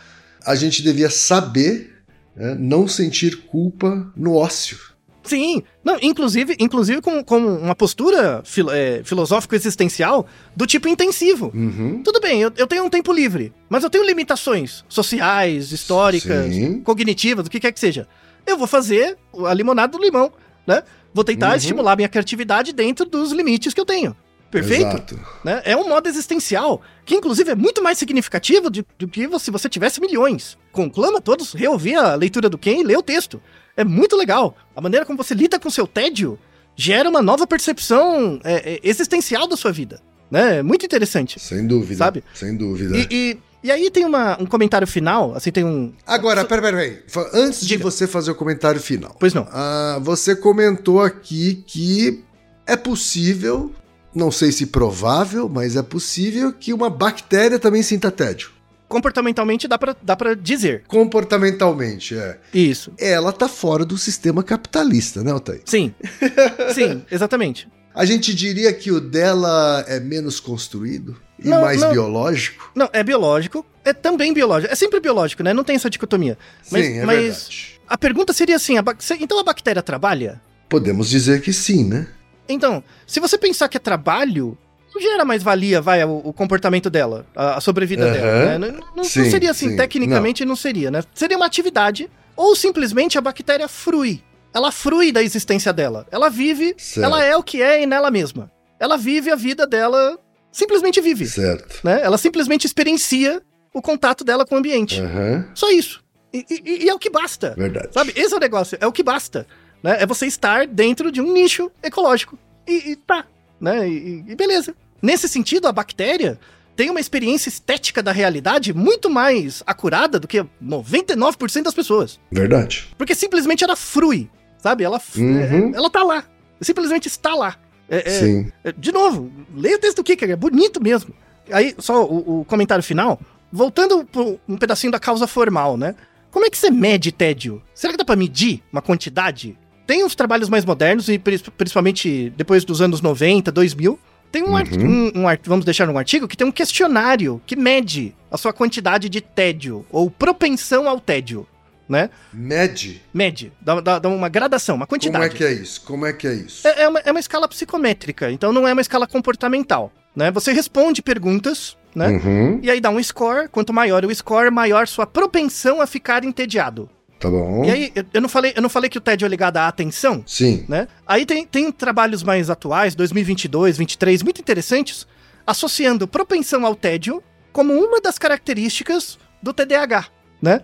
A 0.44 0.55
gente 0.57 0.82
devia 0.82 1.11
saber 1.11 1.95
né, 2.37 2.55
não 2.59 2.87
sentir 2.87 3.37
culpa 3.47 4.12
no 4.16 4.34
ócio. 4.34 4.78
Sim. 5.24 5.62
Não, 5.82 5.99
inclusive, 6.01 6.55
inclusive 6.61 7.01
com, 7.01 7.24
com 7.24 7.39
uma 7.39 7.74
postura 7.74 8.43
fil- 8.45 8.70
é, 8.70 9.03
filosófico-existencial 9.03 10.26
do 10.55 10.66
tipo 10.66 10.87
intensivo. 10.89 11.51
Uhum. 11.55 12.03
Tudo 12.03 12.20
bem, 12.20 12.41
eu, 12.43 12.53
eu 12.57 12.66
tenho 12.66 12.84
um 12.84 12.91
tempo 12.91 13.12
livre, 13.12 13.53
mas 13.68 13.82
eu 13.82 13.91
tenho 13.91 14.05
limitações 14.05 14.84
sociais, 14.89 15.72
históricas, 15.72 16.55
Sim. 16.55 16.80
cognitivas, 16.80 17.47
o 17.47 17.51
que 17.51 17.59
quer 17.61 17.72
que 17.72 17.80
seja. 17.80 18.07
Eu 18.47 18.57
vou 18.57 18.66
fazer 18.68 19.16
a 19.47 19.53
limonada 19.53 19.99
do 19.99 20.03
limão, 20.05 20.30
né? 20.66 20.82
Vou 21.12 21.24
tentar 21.24 21.51
Uhum. 21.51 21.57
estimular 21.57 21.97
minha 21.97 22.09
criatividade 22.09 22.72
dentro 22.72 23.05
dos 23.07 23.32
limites 23.32 23.72
que 23.74 23.80
eu 23.80 23.87
tenho. 23.87 24.14
Perfeito? 24.61 24.86
Exato. 24.86 25.20
né? 25.44 25.62
É 25.64 25.76
um 25.76 25.88
modo 25.88 26.09
existencial, 26.09 26.80
que 27.04 27.14
inclusive 27.14 27.50
é 27.50 27.54
muito 27.54 27.82
mais 27.82 27.98
significativo 27.98 28.70
do, 28.70 28.84
que 29.09 29.28
se 29.38 29.50
você 29.50 29.68
tivesse 29.68 30.00
milhões. 30.00 30.57
Conclama 30.72 31.20
todos 31.20 31.52
reouvir 31.52 31.96
a 31.96 32.14
leitura 32.14 32.48
do 32.48 32.59
Ken 32.59 32.80
e 32.80 32.84
ler 32.84 32.96
o 32.98 33.02
texto. 33.02 33.40
É 33.76 33.84
muito 33.84 34.16
legal. 34.16 34.57
A 34.74 34.80
maneira 34.80 35.04
como 35.04 35.16
você 35.22 35.34
lida 35.34 35.59
com 35.59 35.68
seu 35.70 35.86
tédio 35.86 36.38
gera 36.74 37.09
uma 37.09 37.22
nova 37.22 37.46
percepção 37.46 38.40
é, 38.44 38.74
é, 38.74 38.80
existencial 38.82 39.46
da 39.46 39.57
sua 39.57 39.72
vida. 39.72 40.00
Né? 40.30 40.59
É 40.59 40.62
muito 40.62 40.84
interessante. 40.84 41.38
Sem 41.38 41.66
dúvida. 41.66 41.96
Sabe? 41.98 42.24
Sem 42.34 42.57
dúvida. 42.57 42.96
E, 42.96 43.07
e, 43.11 43.38
e 43.64 43.70
aí 43.70 43.90
tem 43.90 44.04
uma, 44.04 44.40
um 44.40 44.46
comentário 44.46 44.86
final, 44.86 45.34
assim, 45.34 45.50
tem 45.52 45.64
um... 45.64 45.92
Agora, 46.07 46.44
peraí, 46.44 46.62
peraí. 46.72 47.02
Fa- 47.07 47.30
Antes 47.32 47.61
de 47.61 47.68
Diga. 47.68 47.82
você 47.84 48.07
fazer 48.07 48.30
o 48.30 48.34
comentário 48.34 48.80
final. 48.80 49.14
Pois 49.18 49.32
não. 49.32 49.46
Ah, 49.52 49.98
você 50.02 50.34
comentou 50.36 51.00
aqui 51.00 51.62
que 51.66 52.22
é 52.66 52.76
possível, 52.76 53.72
não 54.17 54.31
sei 54.33 54.51
se 54.51 54.67
provável, 54.67 55.49
mas 55.49 55.77
é 55.77 55.83
possível 55.83 56.53
que 56.53 56.73
uma 56.73 56.89
bactéria 56.91 57.59
também 57.59 57.83
sinta 57.83 58.11
tédio. 58.11 58.51
Comportamentalmente 58.89 59.67
dá 59.69 59.77
pra, 59.77 59.97
dá 60.01 60.17
pra 60.17 60.35
dizer. 60.35 60.85
Comportamentalmente, 60.87 62.17
é. 62.17 62.39
Isso. 62.55 62.93
Ela 62.99 63.33
tá 63.33 63.49
fora 63.49 63.85
do 63.85 63.99
sistema 63.99 64.43
capitalista, 64.43 65.23
né, 65.23 65.33
Altair? 65.33 65.61
Sim. 65.64 65.93
Sim, 66.73 67.05
exatamente. 67.11 67.69
A 67.95 68.05
gente 68.05 68.35
diria 68.35 68.73
que 68.73 68.93
o 68.93 69.01
dela 69.01 69.85
é 69.89 69.99
menos 69.99 70.39
construído 70.39 71.17
e 71.43 71.49
Não, 71.49 71.62
mais 71.62 71.81
não. 71.81 71.91
biológico? 71.93 72.71
Não, 72.75 72.89
é 72.93 73.03
biológico. 73.03 73.67
É 73.85 73.93
também 73.93 74.33
biológico. 74.33 74.73
É 74.73 74.77
sempre 74.77 75.01
biológico, 75.01 75.43
né? 75.43 75.53
Não 75.53 75.64
tem 75.64 75.77
essa 75.77 75.91
dicotomia. 75.91 76.39
Mas- 76.71 76.87
Sim, 76.87 76.99
é 76.99 77.05
mas- 77.05 77.23
verdade. 77.23 77.81
A 77.89 77.97
pergunta 77.99 78.33
seria 78.33 78.57
assim: 78.57 78.77
a 78.79 78.85
então 79.21 79.39
a 79.39 79.45
bactéria 79.45 79.83
trabalha? 79.83 80.41
Podemos 80.69 81.09
dizer 81.09 81.41
que 81.41 81.53
sim, 81.53 81.85
né? 81.85 82.07
Então, 82.49 82.82
se 83.07 83.20
você 83.20 83.36
pensar 83.38 83.68
que 83.68 83.76
é 83.76 83.80
trabalho, 83.80 84.57
não 84.94 85.01
gera 85.01 85.24
mais 85.24 85.42
valia, 85.42 85.80
vai, 85.80 86.05
o, 86.05 86.20
o 86.24 86.32
comportamento 86.32 86.88
dela, 86.88 87.26
a, 87.34 87.57
a 87.57 87.61
sobrevida 87.61 88.05
Aham. 88.05 88.12
dela. 88.12 88.59
Né? 88.59 88.68
Não, 88.68 88.78
não- 88.80 88.97
não 88.97 89.05
Sim, 89.05 89.30
seria 89.30 89.51
assim, 89.51 89.70
sim. 89.70 89.76
tecnicamente 89.76 90.44
não. 90.44 90.57
seria, 90.57 90.90
né? 90.90 91.03
Seria 91.14 91.36
uma 91.36 91.47
atividade, 91.47 92.09
ou 92.36 92.55
simplesmente 92.57 93.18
a 93.18 93.20
bactéria 93.20 93.68
frui. 93.68 94.22
Ela 94.55 94.72
frui 94.72 95.12
da 95.12 95.22
existência 95.22 95.72
dela. 95.72 96.07
Ela 96.11 96.30
vive, 96.30 96.74
Certo. 96.78 97.05
ela 97.05 97.22
é 97.22 97.36
o 97.36 97.42
que 97.42 97.61
é 97.61 97.82
e 97.82 97.86
nela 97.86 98.11
mesma. 98.11 98.51
Ela 98.80 98.97
vive 98.97 99.30
a 99.30 99.36
vida 99.36 99.66
dela, 99.66 100.18
simplesmente 100.51 101.01
vive. 101.01 101.26
Certo. 101.26 101.80
Né? 101.84 102.01
Ela 102.03 102.16
simplesmente 102.16 102.66
experiencia 102.66 103.42
o 103.74 103.82
contato 103.82 104.24
dela 104.24 104.47
com 104.47 104.55
o 104.55 104.59
ambiente. 104.59 104.99
Aham, 105.01 105.47
Só 105.55 105.70
isso. 105.70 106.03
E, 106.32 106.44
e- 106.51 106.84
e 106.84 106.88
é 106.88 106.94
o 106.94 106.99
que 106.99 107.11
basta. 107.11 107.55
verdade. 107.57 107.88
Sabe? 107.92 108.12
Esse 108.16 108.32
é 108.32 108.36
o 108.36 108.40
negócio, 108.40 108.78
é 108.80 108.86
o 108.86 108.92
que 108.92 109.03
basta. 109.03 109.47
Né? 109.83 109.97
É 110.01 110.07
você 110.07 110.27
estar 110.27 110.66
dentro 110.66 111.11
de 111.12 111.20
um 111.20 111.33
nicho 111.33 111.70
ecológico. 111.83 112.39
E, 112.66 112.93
e 112.93 112.97
tá. 112.97 113.24
Né? 113.61 113.89
E, 113.89 114.24
e 114.29 114.35
beleza. 114.35 114.74
Nesse 115.01 115.29
sentido, 115.29 115.66
a 115.68 115.72
bactéria 115.72 116.39
tem 116.74 116.91
uma 116.91 117.01
experiência 117.01 117.49
estética 117.49 118.03
da 118.03 118.12
realidade 118.12 118.74
muito 118.74 119.09
mais 119.09 119.62
acurada 119.66 120.18
do 120.20 120.29
que 120.29 120.45
99% 120.62 121.62
das 121.62 121.74
pessoas. 121.74 122.20
Verdade. 122.31 122.89
Porque 122.99 123.14
simplesmente 123.14 123.64
ela 123.64 123.77
frui, 123.77 124.29
sabe? 124.59 124.85
Ela, 124.85 125.01
Uhum. 125.16 125.72
é- 125.74 125.77
ela 125.77 125.89
tá 125.91 126.03
lá. 126.03 126.24
Simplesmente 126.61 127.07
está 127.09 127.35
lá. 127.35 127.57
É- 127.89 128.07
é- 128.09 128.11
Sim. 128.20 128.53
é, 128.64 128.72
De 128.72 128.93
novo, 128.93 129.31
leia 129.55 129.77
o 129.77 129.81
texto 129.81 129.99
do 129.99 130.05
Kicker, 130.05 130.31
é 130.31 130.37
bonito 130.37 130.83
mesmo. 130.83 131.14
Aí, 131.51 131.74
só 131.79 132.05
o, 132.05 132.41
o 132.41 132.45
comentário 132.45 132.83
final. 132.83 133.20
Voltando 133.53 134.05
pro 134.05 134.39
um 134.49 134.57
pedacinho 134.57 134.91
da 134.91 134.99
causa 134.99 135.27
formal, 135.27 135.77
né? 135.77 135.95
Como 136.31 136.45
é 136.45 136.51
que 136.51 136.59
você 136.59 136.70
mede 136.70 137.12
tédio? 137.12 137.62
Será 137.72 137.93
que 137.93 137.97
dá 137.99 138.05
pra 138.05 138.16
medir 138.16 138.62
uma 138.72 138.83
quantidade? 138.83 139.57
Tem 139.87 140.05
uns 140.05 140.14
trabalhos 140.14 140.49
mais 140.49 140.64
modernos, 140.64 141.09
e 141.09 141.18
pri- 141.18 141.39
principalmente 141.57 142.32
depois 142.37 142.64
dos 142.64 142.80
anos 142.80 143.01
90, 143.01 143.53
2000. 143.53 143.99
Tem 144.32 144.43
um, 144.43 144.55
Uhum. 144.55 145.11
um, 145.14 145.20
um 145.20 145.28
art- 145.28 145.47
vamos 145.47 145.64
deixar 145.64 145.89
um 145.89 145.97
artigo 145.97 146.26
que 146.26 146.37
tem 146.37 146.47
um 146.47 146.51
questionário 146.53 147.41
que 147.47 147.55
mede 147.57 148.14
a 148.30 148.37
sua 148.37 148.53
quantidade 148.53 149.09
de 149.09 149.20
tédio, 149.20 149.87
ou 149.91 150.11
propensão 150.11 150.89
ao 150.89 150.99
tédio, 151.01 151.47
né? 151.89 152.11
Mede. 152.32 153.01
Mede, 153.14 153.53
dá, 153.61 153.80
dá- 153.80 153.99
dá 154.01 154.09
uma 154.09 154.28
gradação, 154.28 154.74
uma 154.74 154.87
quantidade. 154.87 155.24
Como 155.24 155.34
é 155.34 155.39
que 155.39 155.45
é 155.45 155.53
isso? 155.53 155.80
Como 155.82 156.05
é 156.07 156.12
que 156.12 156.26
é 156.26 156.34
isso? 156.34 156.66
É, 156.66 156.82
é 156.82 156.89
uma, 156.89 156.99
é 157.01 157.11
uma 157.12 157.20
escala 157.20 157.47
psicométrica, 157.49 158.30
então 158.32 158.53
não 158.53 158.66
é 158.66 158.72
uma 158.72 158.82
escala 158.82 159.07
comportamental. 159.07 159.93
Né? 160.14 160.30
Você 160.32 160.53
responde 160.53 161.03
perguntas, 161.03 161.76
né? 161.95 162.09
Uhum, 162.09 162.59
E 162.62 162.70
aí 162.70 162.80
dá 162.80 162.91
um 162.91 163.03
score. 163.03 163.49
Quanto 163.49 163.72
maior 163.72 164.05
o 164.05 164.14
score, 164.14 164.51
maior 164.51 164.89
sua 164.89 165.07
propensão 165.07 165.80
a 165.80 165.87
ficar 165.87 166.24
entediado. 166.24 166.91
Tá 167.19 167.29
bom. 167.31 167.64
E 167.64 167.71
aí, 167.71 167.93
eu, 168.12 168.21
não 168.21 168.29
falei, 168.29 168.53
eu 168.57 168.62
não 168.62 168.69
falei 168.69 168.89
que 168.91 168.99
o 168.99 169.01
tédio 169.01 169.25
é 169.27 169.29
ligado 169.29 169.57
à 169.59 169.69
atenção, 169.69 170.23
Sim. 170.27 170.64
né? 170.69 170.87
Aí 171.07 171.25
tem, 171.27 171.47
tem 171.47 171.71
trabalhos 171.73 172.23
mais 172.23 172.51
atuais, 172.51 172.95
2022, 172.95 173.77
2023, 173.77 174.23
muito 174.23 174.41
interessantes, 174.41 175.07
associando 175.47 176.07
propensão 176.09 176.64
ao 176.67 176.75
tédio 176.75 177.23
como 177.53 177.73
uma 177.73 178.01
das 178.01 178.19
características 178.19 179.19
do 179.43 179.53
TDAH, 179.53 180.07
né? 180.43 180.61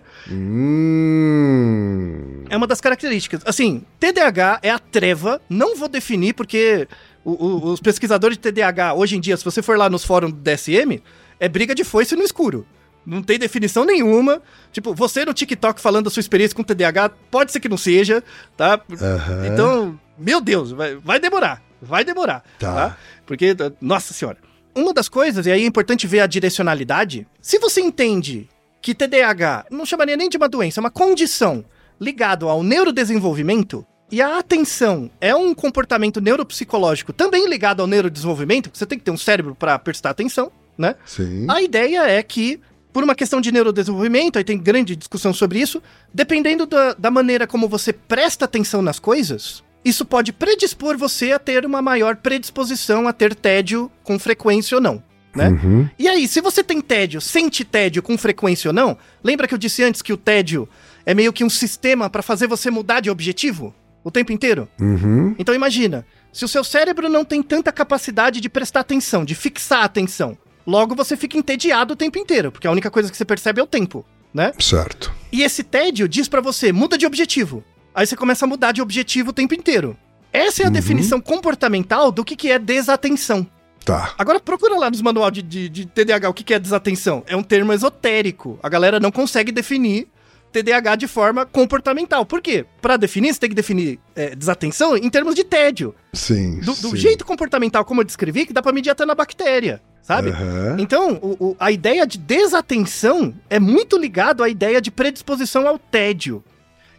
Hum. 1.13 2.43
É 2.49 2.57
uma 2.57 2.67
das 2.67 2.79
características. 2.81 3.41
Assim, 3.45 3.83
TDAH 3.99 4.59
é 4.61 4.69
a 4.69 4.79
treva, 4.79 5.41
não 5.49 5.75
vou 5.75 5.87
definir 5.87 6.33
porque 6.33 6.87
o- 7.23 7.31
o- 7.31 7.71
os 7.71 7.79
pesquisadores 7.79 8.37
de 8.37 8.41
TDAH, 8.41 8.93
hoje 8.93 9.15
em 9.17 9.19
dia, 9.19 9.35
se 9.37 9.43
você 9.45 9.61
for 9.61 9.77
lá 9.77 9.89
nos 9.89 10.03
fóruns 10.03 10.33
do 10.33 10.39
DSM, 10.39 11.01
é 11.39 11.47
briga 11.49 11.73
de 11.73 11.83
foice 11.83 12.15
no 12.15 12.23
escuro. 12.23 12.65
Não 13.05 13.21
tem 13.21 13.37
definição 13.37 13.85
nenhuma. 13.85 14.41
Tipo, 14.71 14.93
você 14.93 15.25
no 15.25 15.33
TikTok 15.33 15.81
falando 15.81 16.05
da 16.05 16.11
sua 16.11 16.21
experiência 16.21 16.55
com 16.55 16.63
TDAH, 16.63 17.09
pode 17.29 17.51
ser 17.51 17.59
que 17.59 17.69
não 17.69 17.77
seja, 17.77 18.23
tá? 18.55 18.79
Aham. 19.01 19.47
Então, 19.47 19.99
meu 20.17 20.39
Deus, 20.39 20.71
vai, 20.71 20.95
vai 20.95 21.19
demorar. 21.19 21.61
Vai 21.81 22.05
demorar. 22.05 22.43
Tá. 22.59 22.73
Tá. 22.73 22.97
Porque, 23.25 23.55
nossa 23.81 24.13
senhora. 24.13 24.37
Uma 24.75 24.93
das 24.93 25.07
coisas, 25.07 25.45
e 25.45 25.51
aí 25.51 25.63
é 25.63 25.65
importante 25.67 26.07
ver 26.07 26.21
a 26.21 26.27
direcionalidade, 26.27 27.27
se 27.39 27.59
você 27.59 27.79
entende 27.79 28.49
que 28.81 28.95
TDAH 28.95 29.65
não 29.69 29.85
chamaria 29.85 30.17
nem 30.17 30.27
de 30.27 30.37
uma 30.37 30.49
doença, 30.49 30.79
é 30.79 30.81
uma 30.81 30.89
condição 30.89 31.63
ligado 32.01 32.49
ao 32.49 32.63
neurodesenvolvimento, 32.63 33.85
e 34.11 34.21
a 34.21 34.37
atenção 34.37 35.09
é 35.21 35.35
um 35.35 35.53
comportamento 35.53 36.19
neuropsicológico 36.19 37.13
também 37.13 37.47
ligado 37.47 37.81
ao 37.81 37.87
neurodesenvolvimento, 37.87 38.69
você 38.73 38.85
tem 38.85 38.97
que 38.97 39.05
ter 39.05 39.11
um 39.11 39.17
cérebro 39.17 39.55
para 39.55 39.77
prestar 39.79 40.09
atenção, 40.09 40.51
né? 40.77 40.95
Sim. 41.05 41.45
A 41.49 41.61
ideia 41.61 42.07
é 42.07 42.21
que, 42.21 42.59
por 42.93 43.03
uma 43.03 43.15
questão 43.15 43.41
de 43.41 43.51
neurodesenvolvimento, 43.51 44.37
aí 44.37 44.43
tem 44.43 44.57
grande 44.57 44.95
discussão 44.95 45.33
sobre 45.33 45.59
isso, 45.59 45.81
dependendo 46.13 46.67
da, 46.67 46.93
da 46.93 47.09
maneira 47.09 47.47
como 47.47 47.67
você 47.67 47.91
presta 47.91 48.45
atenção 48.45 48.83
nas 48.83 48.99
coisas, 48.99 49.63
isso 49.83 50.05
pode 50.05 50.31
predispor 50.31 50.97
você 50.97 51.31
a 51.31 51.39
ter 51.39 51.65
uma 51.65 51.81
maior 51.81 52.15
predisposição 52.17 53.07
a 53.07 53.11
ter 53.11 53.33
tédio 53.33 53.91
com 54.03 54.17
frequência 54.19 54.77
ou 54.77 54.81
não. 54.81 55.03
Né? 55.35 55.49
Uhum. 55.49 55.89
E 55.97 56.07
aí, 56.07 56.27
se 56.27 56.39
você 56.39 56.63
tem 56.63 56.79
tédio, 56.79 57.19
sente 57.19 57.65
tédio 57.65 58.03
com 58.03 58.15
frequência 58.15 58.69
ou 58.69 58.73
não, 58.73 58.95
lembra 59.23 59.47
que 59.47 59.53
eu 59.53 59.57
disse 59.57 59.83
antes 59.83 60.03
que 60.03 60.13
o 60.13 60.17
tédio 60.17 60.69
é 61.03 61.15
meio 61.15 61.33
que 61.33 61.43
um 61.43 61.49
sistema 61.49 62.09
pra 62.09 62.21
fazer 62.21 62.47
você 62.47 62.69
mudar 62.69 62.99
de 62.99 63.09
objetivo 63.09 63.73
o 64.03 64.11
tempo 64.11 64.31
inteiro. 64.31 64.69
Uhum. 64.79 65.35
Então 65.39 65.55
imagina, 65.55 66.05
se 66.31 66.45
o 66.45 66.47
seu 66.47 66.63
cérebro 66.63 67.09
não 67.09 67.25
tem 67.25 67.41
tanta 67.41 67.71
capacidade 67.71 68.39
de 68.39 68.49
prestar 68.49 68.81
atenção, 68.81 69.25
de 69.25 69.33
fixar 69.33 69.81
a 69.81 69.85
atenção, 69.85 70.37
logo 70.65 70.95
você 70.95 71.15
fica 71.17 71.37
entediado 71.37 71.93
o 71.93 71.97
tempo 71.97 72.17
inteiro, 72.17 72.51
porque 72.51 72.67
a 72.67 72.71
única 72.71 72.91
coisa 72.91 73.09
que 73.09 73.17
você 73.17 73.25
percebe 73.25 73.59
é 73.59 73.63
o 73.63 73.67
tempo, 73.67 74.05
né? 74.33 74.51
Certo. 74.59 75.11
E 75.31 75.43
esse 75.43 75.63
tédio 75.63 76.07
diz 76.07 76.27
pra 76.27 76.41
você, 76.41 76.71
muda 76.71 76.97
de 76.97 77.05
objetivo. 77.05 77.63
Aí 77.93 78.07
você 78.07 78.15
começa 78.15 78.45
a 78.45 78.47
mudar 78.47 78.71
de 78.71 78.81
objetivo 78.81 79.29
o 79.29 79.33
tempo 79.33 79.53
inteiro. 79.53 79.95
Essa 80.31 80.63
é 80.63 80.65
a 80.65 80.69
definição 80.69 81.21
comportamental 81.21 82.11
do 82.11 82.25
que, 82.25 82.35
que 82.35 82.51
é 82.51 82.57
desatenção. 82.57 83.45
Tá. 83.85 84.15
Agora 84.17 84.39
procura 84.39 84.77
lá 84.77 84.89
nos 84.89 85.01
manual 85.01 85.29
de, 85.29 85.41
de, 85.41 85.69
de 85.69 85.85
TDAH 85.85 86.29
o 86.29 86.33
que, 86.33 86.43
que 86.43 86.53
é 86.53 86.59
desatenção. 86.59 87.23
É 87.27 87.35
um 87.35 87.43
termo 87.43 87.71
esotérico. 87.71 88.57
A 88.63 88.69
galera 88.69 88.99
não 88.99 89.11
consegue 89.11 89.51
definir 89.51 90.07
TDAH 90.51 90.95
de 90.95 91.07
forma 91.07 91.45
comportamental. 91.45 92.25
Por 92.25 92.41
quê? 92.41 92.65
Pra 92.81 92.95
definir, 92.95 93.33
você 93.33 93.39
tem 93.39 93.49
que 93.49 93.55
definir 93.55 93.99
é, 94.15 94.35
desatenção 94.35 94.95
em 94.95 95.09
termos 95.09 95.35
de 95.35 95.43
tédio. 95.43 95.93
Sim. 96.13 96.59
Do, 96.59 96.73
do 96.73 96.89
sim. 96.91 96.97
jeito 96.97 97.25
comportamental 97.25 97.83
como 97.83 98.01
eu 98.01 98.05
descrevi, 98.05 98.45
que 98.45 98.53
dá 98.53 98.61
pra 98.61 98.71
medir 98.71 98.91
até 98.91 99.05
na 99.05 99.15
bactéria, 99.15 99.81
sabe? 100.03 100.29
Aham. 100.29 100.75
Então, 100.77 101.13
o- 101.21 101.37
o- 101.49 101.55
a 101.59 101.71
ideia 101.71 102.05
de 102.05 102.19
desatenção 102.19 103.33
é 103.49 103.59
muito 103.59 103.97
ligado 103.97 104.43
à 104.43 104.49
ideia 104.49 104.79
de 104.79 104.91
predisposição 104.91 105.67
ao 105.67 105.79
tédio. 105.79 106.43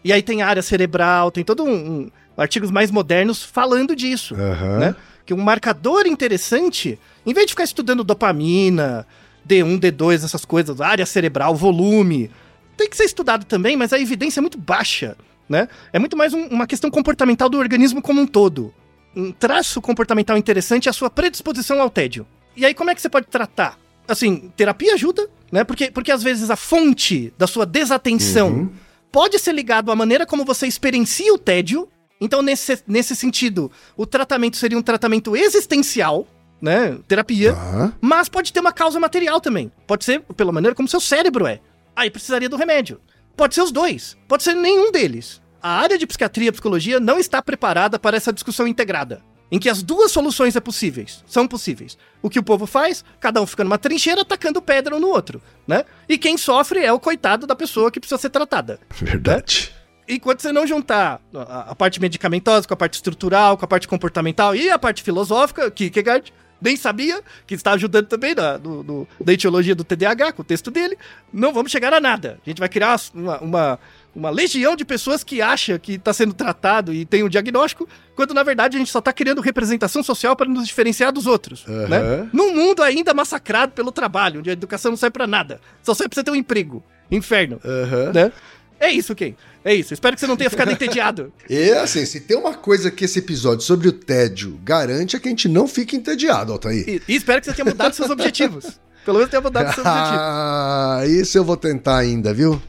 E 0.03 0.13
aí 0.13 0.23
tem 0.23 0.43
área 0.43 0.63
cerebral, 0.63 1.31
tem 1.31 1.45
todo 1.45 1.63
um, 1.63 1.71
um- 1.73 2.11
artigos 2.37 2.71
mais 2.73 2.91
modernos 2.91 3.45
falando 3.45 3.95
disso, 3.95 4.35
Aham. 4.35 4.79
né? 4.79 4.97
Que 5.25 5.33
um 5.33 5.41
marcador 5.41 6.07
interessante, 6.07 6.99
em 7.25 7.33
vez 7.33 7.47
de 7.47 7.53
ficar 7.53 7.65
estudando 7.65 8.03
dopamina, 8.05 9.07
D1, 9.47 9.79
D2, 9.79 10.25
essas 10.25 10.45
coisas, 10.45 10.81
área 10.81 11.07
cerebral, 11.07 11.55
volume, 11.55 12.31
tem 12.77 12.91
que 12.91 12.97
ser 12.97 13.05
estudado 13.05 13.45
também, 13.45 13.77
mas 13.77 13.93
a 13.93 13.99
evidência 14.01 14.41
é 14.41 14.43
muito 14.43 14.59
baixa, 14.59 15.17
né? 15.49 15.69
É 15.93 15.99
muito 15.99 16.17
mais 16.17 16.35
um- 16.35 16.47
uma 16.49 16.67
questão 16.67 16.91
comportamental 16.91 17.49
do 17.49 17.59
organismo 17.59 18.03
como 18.03 18.21
um 18.21 18.27
todo. 18.27 18.75
Um 19.17 19.31
traço 19.31 19.81
comportamental 19.81 20.37
interessante 20.37 20.89
é 20.89 20.91
a 20.91 20.93
sua 20.93 21.09
predisposição 21.09 21.81
ao 21.81 21.89
tédio. 21.89 22.27
E 22.57 22.65
aí, 22.65 22.75
como 22.75 22.91
é 22.91 22.95
que 22.95 23.01
você 23.01 23.09
pode 23.09 23.27
tratar? 23.27 23.79
Assim, 24.07 24.53
terapia 24.57 24.95
ajuda, 24.95 25.29
né? 25.51 25.65
Porque, 25.65 25.91
porque 25.91 26.13
às 26.13 26.23
vezes 26.23 26.51
a 26.51 26.57
fonte 26.57 27.33
da 27.39 27.47
sua 27.47 27.65
desatenção 27.67 28.49
Uhum. 28.51 28.73
pode 29.11 29.39
ser 29.39 29.53
ligado 29.53 29.91
à 29.91 29.97
maneira 29.97 30.27
como 30.27 30.45
você 30.45 30.67
experiencia 30.67 31.33
o 31.33 31.39
tédio. 31.39 31.89
Então, 32.21 32.43
nesse, 32.43 32.83
nesse 32.87 33.17
sentido, 33.17 33.71
o 33.97 34.07
tratamento 34.07 34.57
seria 34.57 34.79
um 34.79 34.83
tratamento 34.83 35.35
existencial, 35.37 36.27
né? 36.61 36.97
Terapia. 37.09 37.55
Tá. 37.55 37.93
Mas 38.01 38.29
pode 38.29 38.53
ter 38.53 38.61
uma 38.61 38.73
causa 38.73 39.01
material 39.01 39.41
também. 39.41 39.71
Pode 39.87 40.05
ser 40.05 40.21
pela 40.37 40.53
maneira 40.53 40.75
como 40.75 40.89
seu 40.89 41.01
cérebro 41.01 41.47
é. 41.47 41.61
Aí 41.97 42.11
precisaria 42.11 42.49
do 42.49 42.57
remédio. 42.57 43.01
Pode 43.37 43.55
ser 43.55 43.63
os 43.63 43.73
dois. 43.73 44.17
Pode 44.29 44.43
ser 44.43 44.55
nenhum 44.55 44.93
deles. 44.93 45.41
A 45.63 45.71
área 45.81 45.97
de 45.99 46.07
psiquiatria 46.07 46.49
e 46.49 46.53
psicologia 46.53 47.01
não 47.01 47.19
está 47.19 47.41
preparada 47.43 47.99
para 47.99 48.17
essa 48.17 48.33
discussão 48.33 48.67
integrada. 48.67 49.23
Em 49.55 49.59
que 49.61 49.69
as 49.69 49.85
duas 49.85 50.11
soluções 50.11 50.57
é 50.57 50.61
possíveis, 50.61 51.23
são 51.29 51.47
possíveis. 51.47 51.97
O 52.21 52.29
que 52.29 52.41
o 52.41 52.43
povo 52.43 52.67
faz? 52.67 53.05
Cada 53.21 53.41
um 53.41 53.47
fica 53.47 53.63
numa 53.63 53.79
trincheira 53.79 54.23
atacando 54.23 54.61
pedra 54.61 54.97
um 54.97 54.99
no 54.99 55.07
outro, 55.07 55.41
né? 55.65 55.85
E 56.09 56.19
quem 56.19 56.37
sofre 56.37 56.81
é 56.81 56.93
o 56.93 56.99
coitado 56.99 57.47
da 57.47 57.55
pessoa 57.55 57.89
que 57.89 58.01
precisa 58.01 58.21
ser 58.21 58.31
tratada. 58.31 58.81
Verdade. 58.91 59.73
Enquanto 60.09 60.41
você 60.41 60.51
não 60.51 60.67
juntar 60.67 61.21
a, 61.33 61.73
parte 61.73 62.01
medicamentosa 62.01 62.67
com 62.67 62.75
a 62.75 62.77
parte 62.77 62.95
estrutural, 62.95 63.57
com 63.57 63.65
a 63.65 63.69
parte 63.69 63.87
comportamental 63.87 64.57
e 64.57 64.69
a 64.69 64.77
parte 64.77 65.05
filosófica, 65.05 65.71
Kierkegaard 65.71 66.33
nem 66.65 66.77
sabia, 66.77 67.21
que 67.47 67.55
está 67.55 67.73
ajudando 67.73 68.07
também 68.07 68.35
na, 68.35 68.57
no, 68.59 68.83
no- 68.83 69.09
da 69.23 69.33
etiologia 69.33 69.75
do 69.75 69.85
TDAH, 69.85 70.33
com 70.33 70.43
o 70.43 70.45
texto 70.45 70.71
dele, 70.71 70.97
não 71.33 71.53
vamos 71.53 71.71
chegar 71.71 71.93
a 71.93 72.01
nada. 72.01 72.39
A 72.45 72.49
gente 72.51 72.59
vai 72.59 72.69
criar 72.69 72.99
uma, 73.15 73.39
uma, 73.41 73.79
uma 74.17 74.31
legião 74.31 74.75
de 74.75 74.85
pessoas 74.85 75.23
que 75.23 75.43
acha 75.43 75.79
que 75.79 75.93
está 75.93 76.13
sendo 76.13 76.33
tratado 76.33 76.93
e 76.95 77.05
tem 77.05 77.23
um 77.23 77.29
diagnóstico, 77.29 77.87
quando 78.17 78.33
na 78.33 78.43
verdade 78.43 78.77
a 78.77 78.79
gente 78.79 78.91
só 78.91 78.99
está 79.01 79.13
criando 79.13 79.41
representação 79.41 80.03
social 80.03 80.35
para 80.35 80.49
nos 80.49 80.67
diferenciar 80.67 81.13
dos 81.13 81.27
outros. 81.27 81.65
Aham. 81.69 81.89
Né? 81.89 82.29
Num 82.33 82.55
mundo 82.55 82.83
ainda 82.83 83.13
massacrado 83.13 83.73
pelo 83.73 83.93
trabalho, 83.93 84.41
onde 84.41 84.49
a 84.51 84.53
educação 84.55 84.91
não 84.93 84.97
serve 84.97 85.13
para 85.13 85.27
nada, 85.27 85.61
só 85.83 85.93
serve 85.93 86.09
para 86.09 86.17
você 86.17 86.25
ter 86.25 86.31
um 86.31 86.37
emprego. 86.37 86.83
Inferno 87.11 87.61
Aham. 87.65 88.13
né? 88.15 88.33
É 88.79 88.91
isso, 88.91 89.15
Ken. 89.15 89.35
É 89.65 89.75
isso. 89.75 89.95
Espero 89.95 90.15
que 90.15 90.21
você 90.21 90.27
não 90.27 90.37
tenha 90.37 90.51
ficado 90.51 90.71
entediado. 90.73 91.33
E 91.49 91.71
assim, 91.71 92.05
se 92.05 92.21
tem 92.21 92.37
uma 92.37 92.55
coisa 92.55 92.91
que 92.91 93.05
esse 93.05 93.19
episódio 93.19 93.65
sobre 93.65 93.89
o 93.89 93.93
tédio 93.93 94.59
garante 94.63 95.17
é 95.17 95.19
que 95.19 95.29
a 95.29 95.31
gente 95.31 95.49
não 95.49 95.67
fique 95.67 95.97
entediado, 95.97 96.53
Altair. 96.53 96.89
E, 96.89 97.03
e 97.09 97.17
espero 97.17 97.41
que 97.41 97.47
você 97.47 97.55
tenha 97.55 97.65
mudado 97.65 97.95
seus 97.95 98.11
objetivos. 98.11 98.79
Pelo 99.05 99.19
menos 99.19 99.31
tenha 99.31 99.41
mudado 99.41 99.67
seus 99.75 99.87
objetivos. 99.87 100.19
Ah, 100.19 101.03
isso 101.07 101.39
eu 101.39 101.45
vou 101.45 101.57
tentar 101.57 101.99
ainda, 101.99 102.33
viu? 102.33 102.61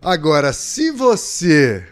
Agora, 0.00 0.52
se 0.52 0.90
você 0.90 1.84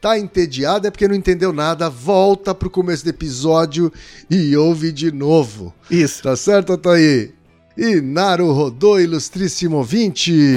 tá 0.00 0.18
entediado 0.18 0.88
é 0.88 0.90
porque 0.90 1.06
não 1.06 1.14
entendeu 1.14 1.52
nada, 1.52 1.88
volta 1.88 2.54
pro 2.54 2.68
começo 2.68 3.04
do 3.04 3.10
episódio 3.10 3.92
e 4.28 4.56
ouve 4.56 4.90
de 4.90 5.12
novo. 5.12 5.72
Isso. 5.90 6.22
Tá 6.22 6.34
certo, 6.34 6.72
Altair? 6.72 7.34
E 7.76 8.00
Naru 8.00 8.52
Rodô, 8.52 8.98
ilustríssimo 8.98 9.76
ouvinte. 9.76 10.56